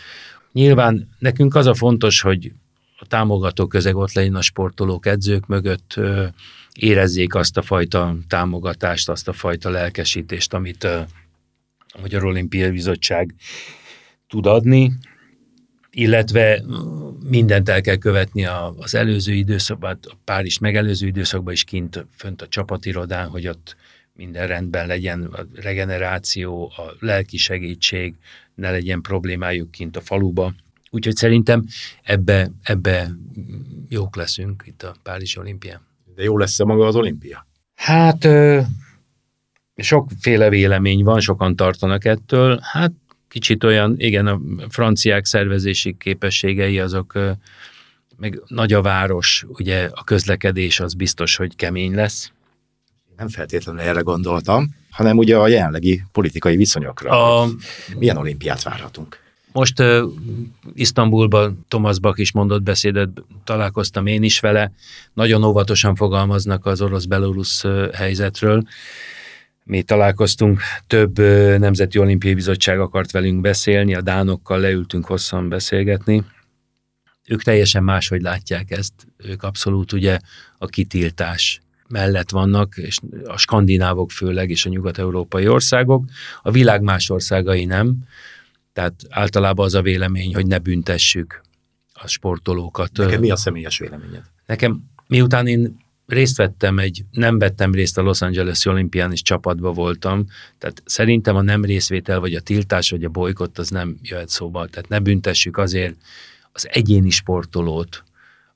Nyilván 0.53 1.09
nekünk 1.19 1.55
az 1.55 1.67
a 1.67 1.75
fontos, 1.75 2.21
hogy 2.21 2.53
a 2.99 3.07
támogató 3.07 3.67
közeg 3.67 3.97
ott 3.97 4.13
legyen 4.13 4.35
a 4.35 4.43
sportolók, 4.43 5.07
edzők 5.07 5.47
mögött, 5.47 6.01
érezzék 6.73 7.35
azt 7.35 7.57
a 7.57 7.63
fajta 7.63 8.17
támogatást, 8.29 9.09
azt 9.09 9.29
a 9.29 9.33
fajta 9.33 9.71
lelkesítést, 9.71 10.55
amit 10.55 10.85
a 10.85 11.07
Magyar 12.01 12.25
Olimpiai 12.25 12.71
Bizottság 12.71 13.35
tud 14.29 14.47
adni, 14.47 14.93
illetve 15.99 16.63
mindent 17.29 17.69
el 17.69 17.81
kell 17.81 17.97
követni 17.97 18.45
az 18.77 18.95
előző 18.95 19.33
időszakban, 19.33 19.99
a 20.03 20.15
Párizs 20.25 20.59
megelőző 20.59 21.07
időszakban 21.07 21.53
is 21.53 21.65
kint 21.65 22.07
fönt 22.17 22.43
a 22.43 22.49
csapatirodán, 22.49 23.29
hogy 23.29 23.49
ott 23.49 23.77
minden 24.13 24.47
rendben 24.47 24.87
legyen, 24.87 25.23
a 25.23 25.47
regeneráció, 25.55 26.73
a 26.77 26.97
lelki 27.01 27.37
segítség, 27.37 28.15
ne 28.55 28.71
legyen 28.71 29.01
problémájuk 29.01 29.71
kint 29.71 29.97
a 29.97 30.01
faluba. 30.01 30.55
Úgyhogy 30.91 31.17
szerintem 31.17 31.65
ebbe, 32.03 32.51
ebbe 32.63 33.11
jók 33.89 34.17
leszünk 34.17 34.63
itt 34.67 34.83
a 34.83 34.95
Párizs 35.03 35.37
olimpián. 35.37 35.81
De 36.15 36.23
jó 36.23 36.39
lesz-e 36.39 36.65
maga 36.65 36.87
az 36.87 36.97
olimpia? 36.97 37.47
Hát 37.75 38.29
sokféle 39.77 40.49
vélemény 40.49 41.05
van, 41.05 41.21
sokan 41.21 41.57
tartanak 41.57 42.05
ettől. 42.05 42.59
Hát 42.63 42.93
kicsit 43.29 43.65
olyan, 43.65 43.95
igen, 43.97 44.27
a 44.27 44.41
franciák 44.69 45.25
szervezési 45.25 45.97
képességei 45.99 46.79
azok, 46.79 47.19
meg 48.17 48.43
nagy 48.47 48.73
a 48.73 48.83
város, 48.83 49.45
ugye 49.49 49.89
a 49.93 50.05
közlekedés 50.05 50.81
az 50.81 50.95
biztos, 50.95 51.37
hogy 51.37 51.57
kemény 51.57 51.95
lesz. 51.95 52.33
Nem 53.17 53.29
feltétlenül 53.29 53.81
erre 53.81 54.01
gondoltam, 54.01 54.75
hanem 54.91 55.17
ugye 55.17 55.37
a 55.37 55.49
jelenlegi 55.49 56.03
politikai 56.13 56.57
viszonyokra. 56.57 57.41
A... 57.41 57.49
Milyen 57.99 58.17
olimpiát 58.17 58.63
várhatunk? 58.63 59.19
Most 59.53 59.81
uh, 59.81 60.03
Isztambulban 60.75 61.65
Thomas 61.69 61.99
Bach 61.99 62.21
is 62.21 62.33
mondott 62.33 62.63
beszédet, 62.63 63.09
találkoztam 63.45 64.07
én 64.07 64.23
is 64.23 64.41
vele, 64.41 64.73
nagyon 65.13 65.45
óvatosan 65.45 65.95
fogalmaznak 65.95 66.67
az 66.67 66.81
orosz-belorusz 66.81 67.65
helyzetről. 67.93 68.67
Mi 69.69 69.83
találkoztunk, 69.83 70.61
több 70.87 71.19
Nemzeti 71.59 71.99
Olimpiai 71.99 72.35
Bizottság 72.35 72.81
akart 72.81 73.11
velünk 73.11 73.41
beszélni, 73.41 73.95
a 73.95 74.01
dánokkal 74.01 74.61
leültünk 74.61 75.07
hosszan 75.07 75.49
beszélgetni. 75.49 76.25
Ők 77.27 77.43
teljesen 77.43 77.85
máshogy 77.85 78.21
látják 78.21 78.71
ezt, 78.71 78.93
ők 79.17 79.43
abszolút 79.43 79.93
ugye 79.93 80.19
a 80.59 80.67
kitiltás 80.67 81.61
mellett 81.89 82.31
vannak, 82.31 82.77
és 82.77 82.99
a 83.25 83.37
skandinávok 83.37 84.11
főleg, 84.11 84.51
és 84.51 84.67
a 84.67 84.69
nyugat-európai 84.69 85.49
országok, 85.49 86.05
a 86.43 86.51
világ 86.51 86.83
más 86.83 87.11
országai 87.11 87.65
nem 87.65 87.97
tehát 88.79 88.95
általában 89.09 89.65
az 89.65 89.75
a 89.75 89.83
vélemény, 89.83 90.35
hogy 90.35 90.47
ne 90.47 90.59
büntessük 90.59 91.41
a 91.93 92.07
sportolókat. 92.07 92.91
Nekem 92.97 93.21
mi 93.21 93.31
a 93.31 93.37
személyes 93.37 93.79
véleményed? 93.79 94.23
Nekem, 94.47 94.85
miután 95.07 95.47
én 95.47 95.77
részt 96.09 96.37
vettem 96.37 96.79
egy, 96.79 97.05
nem 97.11 97.39
vettem 97.39 97.73
részt 97.73 97.99
a 97.99 98.03
Los 98.03 98.21
Angeles 98.21 98.65
olimpián, 98.65 99.13
és 99.13 99.23
csapatba 99.23 99.73
voltam, 99.73 100.27
tehát 100.59 100.83
szerintem 100.85 101.37
a 101.37 101.43
nem 101.43 101.65
részvétel, 101.65 102.21
vagy 102.21 102.35
a 102.35 102.41
tiltás, 102.41 102.91
vagy 102.91 103.05
a 103.05 103.09
bolykott, 103.09 103.59
az 103.59 103.69
nem 103.69 103.99
jöhet 104.03 104.29
szóba. 104.29 104.67
Tehát 104.67 104.89
ne 104.89 104.99
büntessük 104.99 105.57
azért 105.57 105.95
az 106.53 106.69
egyéni 106.71 107.11
sportolót, 107.11 108.05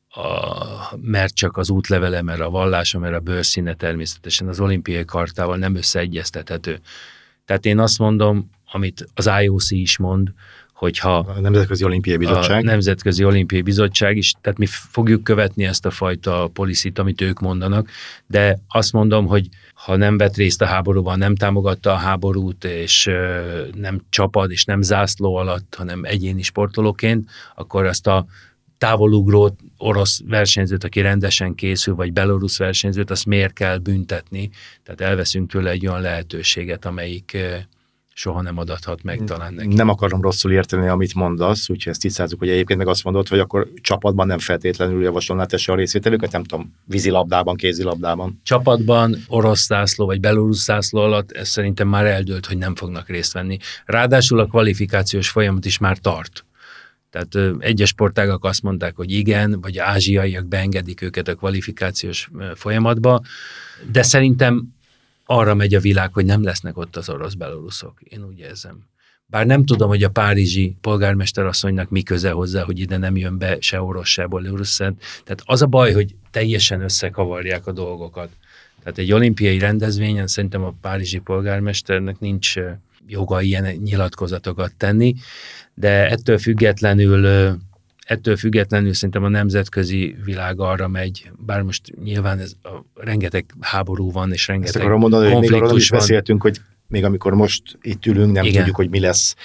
a, 0.09 0.97
mert 1.01 1.35
csak 1.35 1.57
az 1.57 1.71
útlevele, 1.71 2.23
mert 2.23 2.41
a 2.41 2.51
vallása, 2.51 2.99
mert 2.99 3.15
a 3.15 3.21
bőrszíne 3.21 3.75
természetesen 3.75 4.49
az 4.49 4.61
olimpiai 4.61 5.05
kartával 5.05 5.57
nem 5.57 5.77
összeegyeztethető. 5.77 6.81
Tehát 7.45 7.67
én 7.67 7.79
azt 7.79 7.99
mondom, 7.99 8.51
amit 8.73 9.07
az 9.15 9.31
IOC 9.43 9.71
is 9.71 9.99
mond, 9.99 10.33
hogyha 10.73 11.17
a 11.17 11.41
Nemzetközi 11.41 11.85
Olimpiai 11.85 12.17
Bizottság. 12.17 12.63
A 12.63 12.67
Nemzetközi 12.67 13.25
Olimpiai 13.25 13.63
Bizottság 13.63 14.17
is, 14.17 14.33
tehát 14.41 14.59
mi 14.59 14.67
fogjuk 14.67 15.25
követni 15.25 15.65
ezt 15.65 15.87
a 15.87 15.91
fajta 15.91 16.51
policit, 16.53 16.99
amit 16.99 17.21
ők 17.21 17.41
mondanak, 17.41 17.89
de 18.27 18.59
azt 18.69 18.93
mondom, 18.93 19.27
hogy 19.27 19.49
ha 19.75 19.97
nem 19.97 20.17
vett 20.17 20.37
részt 20.37 20.63
a 20.63 20.67
háborúban, 20.67 21.19
nem 21.19 21.35
támogatta 21.35 21.93
a 21.93 21.97
háborút, 21.97 22.65
és 22.65 23.11
nem 23.75 24.01
csapad, 24.09 24.51
és 24.51 24.65
nem 24.65 24.83
zászló 24.83 25.35
alatt, 25.35 25.75
hanem 25.75 26.05
egyéni 26.05 26.43
sportolóként, 26.43 27.31
akkor 27.55 27.85
azt 27.85 28.07
a 28.07 28.27
távolugró 28.79 29.57
orosz 29.79 30.21
versenyzőt, 30.27 30.85
aki 30.85 31.01
rendesen 31.01 31.55
készül, 31.55 31.95
vagy 31.95 32.13
belorusz 32.13 32.59
versenyzőt, 32.59 33.11
azt 33.11 33.27
miért 33.27 33.53
kell 33.53 33.79
büntetni? 33.79 34.51
Tehát 34.83 35.01
elveszünk 35.01 35.51
tőle 35.51 35.71
egy 35.71 35.87
olyan 35.87 36.01
lehetőséget, 36.01 36.85
amelyik 36.85 37.37
soha 38.15 38.43
nem 38.43 38.59
adathat 38.59 39.03
meg 39.03 39.25
talán 39.25 39.55
neki. 39.55 39.75
Nem 39.75 39.89
akarom 39.89 40.21
rosszul 40.21 40.53
érteni, 40.53 40.89
amit 40.89 41.15
mondasz, 41.15 41.69
úgyhogy 41.69 41.93
ezt 41.93 42.01
tisztázzuk, 42.01 42.39
hogy 42.39 42.49
egyébként 42.49 42.79
meg 42.79 42.89
azt 42.89 43.05
mondod, 43.05 43.29
hogy 43.29 43.39
akkor 43.39 43.69
csapatban 43.81 44.27
nem 44.27 44.39
feltétlenül 44.39 45.03
javasolná 45.03 45.45
tesse 45.45 45.73
a 45.73 45.75
részvételüket, 45.75 46.33
nem 46.33 46.45
tudom, 46.45 46.75
vízilabdában, 46.85 47.57
kézilabdában. 47.57 48.41
Csapatban 48.43 49.17
orosz 49.29 49.67
zászló 49.67 50.07
vagy 50.07 50.21
belorusz 50.21 50.65
zászló 50.65 51.01
alatt 51.01 51.33
ez 51.33 51.49
szerintem 51.49 51.89
már 51.89 52.07
eldőlt, 52.07 52.47
hogy 52.47 52.59
nem 52.59 52.75
fognak 52.75 53.09
részt 53.09 53.33
venni. 53.33 53.57
Ráadásul 53.85 54.39
a 54.39 54.47
kvalifikációs 54.47 55.29
folyamat 55.29 55.65
is 55.65 55.79
már 55.79 55.99
tart. 55.99 56.45
Tehát 57.11 57.57
egyes 57.59 57.89
sportágak 57.89 58.45
azt 58.45 58.63
mondták, 58.63 58.97
hogy 58.97 59.11
igen, 59.11 59.61
vagy 59.61 59.79
ázsiaiak 59.79 60.47
beengedik 60.47 61.03
őket 61.03 61.29
a 61.29 61.35
kvalifikációs 61.35 62.31
folyamatba, 62.55 63.21
de 63.93 64.03
szerintem 64.03 64.75
arra 65.25 65.55
megy 65.55 65.75
a 65.75 65.81
világ, 65.81 66.13
hogy 66.13 66.25
nem 66.25 66.43
lesznek 66.43 66.77
ott 66.77 66.97
az 66.97 67.09
orosz 67.09 67.35
beloruszok. 67.35 68.01
Én 68.03 68.25
úgy 68.25 68.39
érzem. 68.39 68.91
Bár 69.27 69.47
nem 69.47 69.65
tudom, 69.65 69.89
hogy 69.89 70.03
a 70.03 70.11
párizsi 70.11 70.77
polgármester 70.81 71.45
asszonynak 71.45 71.91
mi 71.91 72.03
köze 72.03 72.31
hozzá, 72.31 72.63
hogy 72.63 72.79
ide 72.79 72.97
nem 72.97 73.17
jön 73.17 73.39
be 73.39 73.57
se 73.61 73.83
orosz, 73.83 74.09
se 74.09 74.27
belorusz. 74.27 74.77
Tehát 74.77 75.43
az 75.45 75.63
a 75.63 75.67
baj, 75.67 75.93
hogy 75.93 76.15
teljesen 76.31 76.81
összekavarják 76.81 77.67
a 77.67 77.73
dolgokat. 77.73 78.29
Tehát 78.83 78.99
egy 78.99 79.13
olimpiai 79.13 79.59
rendezvényen 79.59 80.27
szerintem 80.27 80.65
a 80.65 80.75
párizsi 80.81 81.19
polgármesternek 81.19 82.19
nincs 82.21 82.55
joga 83.07 83.41
ilyen 83.41 83.77
nyilatkozatokat 83.77 84.75
tenni, 84.77 85.15
de 85.75 86.11
ettől 86.11 86.39
függetlenül 86.39 87.59
ettől 88.13 88.37
függetlenül 88.37 88.95
szerintem 88.95 89.25
a 89.25 89.29
nemzetközi 89.29 90.17
világ 90.25 90.61
arra 90.61 90.89
megy, 90.89 91.31
bár 91.47 91.63
most 91.63 91.93
nyilván 92.03 92.39
ez 92.39 92.53
a, 92.63 92.69
rengeteg 92.95 93.45
háború 93.61 94.11
van, 94.11 94.33
és 94.33 94.47
rengeteg 94.47 94.75
Ezt 94.75 94.85
akarom 94.85 95.01
mondani, 95.01 95.33
hogy 95.33 95.51
még 95.51 95.63
arról 95.63 95.77
is 95.77 95.89
van. 95.89 95.99
beszéltünk, 95.99 96.43
hogy 96.43 96.61
még 96.89 97.05
amikor 97.05 97.35
most 97.35 97.63
itt 97.81 98.07
ülünk, 98.07 98.33
nem 98.33 98.45
Igen. 98.45 98.57
tudjuk, 98.57 98.77
hogy 98.77 98.91
mi 98.91 99.01
lesz 99.01 99.37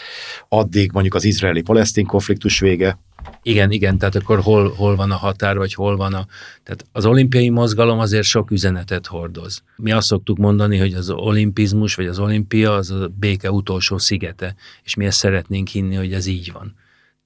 addig 0.47 0.91
mondjuk 0.91 1.15
az 1.15 1.24
izraeli-palesztin 1.24 2.05
konfliktus 2.05 2.59
vége. 2.59 2.99
Igen, 3.41 3.72
igen, 3.72 3.97
tehát 3.97 4.15
akkor 4.15 4.39
hol, 4.39 4.74
hol 4.74 4.95
van 4.95 5.11
a 5.11 5.15
határ, 5.15 5.57
vagy 5.57 5.74
hol 5.74 5.97
van 5.97 6.13
a... 6.13 6.26
Tehát 6.63 6.86
az 6.91 7.05
olimpiai 7.05 7.49
mozgalom 7.49 7.99
azért 7.99 8.24
sok 8.24 8.51
üzenetet 8.51 9.07
hordoz. 9.07 9.63
Mi 9.76 9.91
azt 9.91 10.07
szoktuk 10.07 10.38
mondani, 10.38 10.78
hogy 10.78 10.93
az 10.93 11.09
olimpizmus, 11.09 11.95
vagy 11.95 12.07
az 12.07 12.20
olimpia 12.20 12.74
az 12.74 12.91
a 12.91 13.11
béke 13.20 13.51
utolsó 13.51 13.97
szigete, 13.97 14.55
és 14.84 14.95
mi 14.95 15.05
ezt 15.05 15.18
szeretnénk 15.18 15.68
hinni, 15.68 15.95
hogy 15.95 16.13
ez 16.13 16.26
így 16.26 16.51
van. 16.51 16.76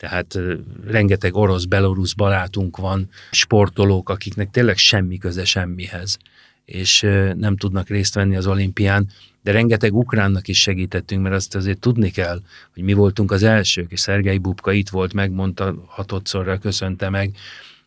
Tehát 0.01 0.39
rengeteg 0.87 1.35
orosz-belorusz 1.35 2.13
barátunk 2.13 2.77
van, 2.77 3.09
sportolók, 3.31 4.09
akiknek 4.09 4.51
tényleg 4.51 4.77
semmi 4.77 5.17
köze 5.17 5.45
semmihez, 5.45 6.17
és 6.65 7.01
nem 7.35 7.57
tudnak 7.57 7.89
részt 7.89 8.13
venni 8.13 8.35
az 8.35 8.47
olimpián, 8.47 9.09
de 9.43 9.51
rengeteg 9.51 9.93
ukránnak 9.93 10.47
is 10.47 10.61
segítettünk, 10.61 11.21
mert 11.21 11.35
azt 11.35 11.55
azért 11.55 11.79
tudni 11.79 12.09
kell, 12.09 12.41
hogy 12.73 12.83
mi 12.83 12.93
voltunk 12.93 13.31
az 13.31 13.43
elsők, 13.43 13.91
és 13.91 13.99
Szergei 13.99 14.37
Bubka 14.37 14.71
itt 14.71 14.89
volt, 14.89 15.13
megmondta, 15.13 15.83
hatodszorra 15.87 16.57
köszönte 16.57 17.09
meg, 17.09 17.35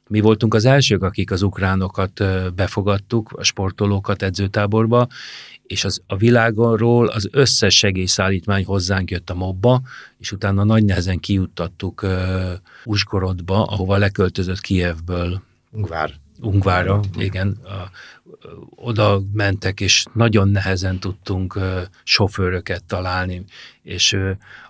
mi 0.08 0.20
voltunk 0.20 0.54
az 0.54 0.64
elsők, 0.64 1.02
akik 1.02 1.30
az 1.30 1.42
ukránokat 1.42 2.22
befogadtuk, 2.54 3.32
a 3.32 3.42
sportolókat 3.42 4.22
edzőtáborba, 4.22 5.08
és 5.66 5.84
az, 5.84 6.02
a 6.06 6.16
világonról 6.16 7.06
az 7.06 7.28
összes 7.32 7.76
segélyszállítmány 7.76 8.64
hozzánk 8.64 9.10
jött 9.10 9.30
a 9.30 9.34
mobba, 9.34 9.82
és 10.18 10.32
utána 10.32 10.64
nagy 10.64 10.84
nehezen 10.84 11.18
kijuttattuk 11.18 12.02
uh, 12.02 12.10
Uzsgorodba, 12.84 13.64
ahova 13.64 13.96
leköltözött 13.96 14.60
Kievből. 14.60 15.42
Ungvár. 15.70 16.14
Ungvára, 16.40 17.00
igen. 17.18 17.58
A, 17.64 17.90
oda 18.74 19.20
mentek, 19.32 19.80
és 19.80 20.04
nagyon 20.12 20.48
nehezen 20.48 20.98
tudtunk 20.98 21.58
sofőröket 22.02 22.84
találni, 22.84 23.44
és 23.82 24.16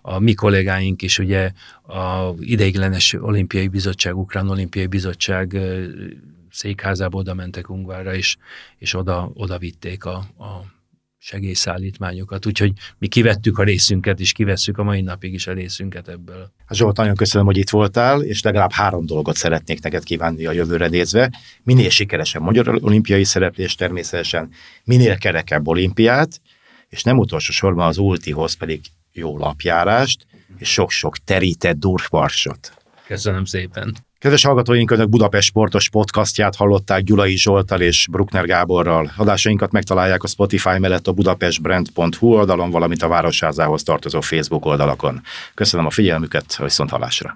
a 0.03 0.18
mi 0.18 0.35
kollégáink 0.35 1.03
is 1.03 1.18
ugye 1.18 1.53
a 1.87 2.35
ideiglenes 2.41 3.12
olimpiai 3.12 3.68
bizottság, 3.68 4.16
Ukrán 4.16 4.49
olimpiai 4.49 4.87
bizottság 4.87 5.59
székházába 6.51 7.18
oda 7.18 7.35
mentek 7.35 7.70
Ungvára, 7.70 8.14
és, 8.14 8.37
és 8.79 8.95
oda, 8.95 9.31
oda 9.35 9.59
vitték 9.59 10.05
a, 10.05 10.16
a 10.39 10.74
segélyszállítmányokat, 11.25 12.47
úgyhogy 12.47 12.72
mi 12.99 13.07
kivettük 13.07 13.59
a 13.59 13.62
részünket, 13.62 14.20
és 14.20 14.33
kivesszük 14.33 14.79
a 14.79 14.83
mai 14.83 15.01
napig 15.01 15.33
is 15.33 15.47
a 15.47 15.53
részünket 15.53 16.09
ebből. 16.09 16.51
Zsolt, 16.70 16.97
nagyon 16.97 17.14
köszönöm, 17.14 17.47
hogy 17.47 17.57
itt 17.57 17.70
voltál, 17.70 18.22
és 18.22 18.43
legalább 18.43 18.72
három 18.72 19.07
dolgot 19.07 19.37
szeretnék 19.37 19.83
neked 19.83 20.05
kívánni 20.05 20.47
a 20.47 20.53
jövőre 20.53 20.89
nézve. 20.89 21.31
Minél 21.62 21.89
sikeresebb 21.89 22.43
magyar 22.43 22.79
olimpiai 22.81 23.25
szereplés 23.25 23.75
természetesen, 23.75 24.51
minél 24.85 25.18
kerekebb 25.18 25.68
olimpiát, 25.68 26.41
és 26.89 27.03
nem 27.03 27.18
utolsó 27.18 27.53
sorban 27.53 27.87
az 27.87 27.99
ultihoz 27.99 28.55
pedig 28.55 28.81
jó 29.12 29.39
lapjárást, 29.39 30.27
és 30.59 30.72
sok-sok 30.72 31.16
terített 31.18 31.79
durvparsot. 31.79 32.75
Köszönöm 33.07 33.45
szépen. 33.45 33.97
Kedves 34.25 34.45
hallgatóink, 34.45 34.91
Önök 34.91 35.09
Budapest 35.09 35.49
Sportos 35.49 35.89
podcastját 35.89 36.57
hallották 36.57 37.03
Gyulai 37.03 37.37
Zsoltal 37.37 37.81
és 37.81 38.07
Bruckner 38.11 38.45
Gáborral. 38.47 39.12
Adásainkat 39.16 39.72
megtalálják 39.72 40.22
a 40.22 40.27
Spotify 40.27 40.79
mellett 40.79 41.07
a 41.07 41.12
budapestbrand.hu 41.12 42.27
oldalon, 42.27 42.70
valamint 42.70 43.03
a 43.03 43.09
Városházához 43.09 43.83
tartozó 43.83 44.20
Facebook 44.20 44.66
oldalakon. 44.66 45.20
Köszönöm 45.55 45.87
a 45.87 45.91
figyelmüket, 45.91 46.57
a 46.59 46.62
viszont 46.62 46.91
hallásra. 46.91 47.33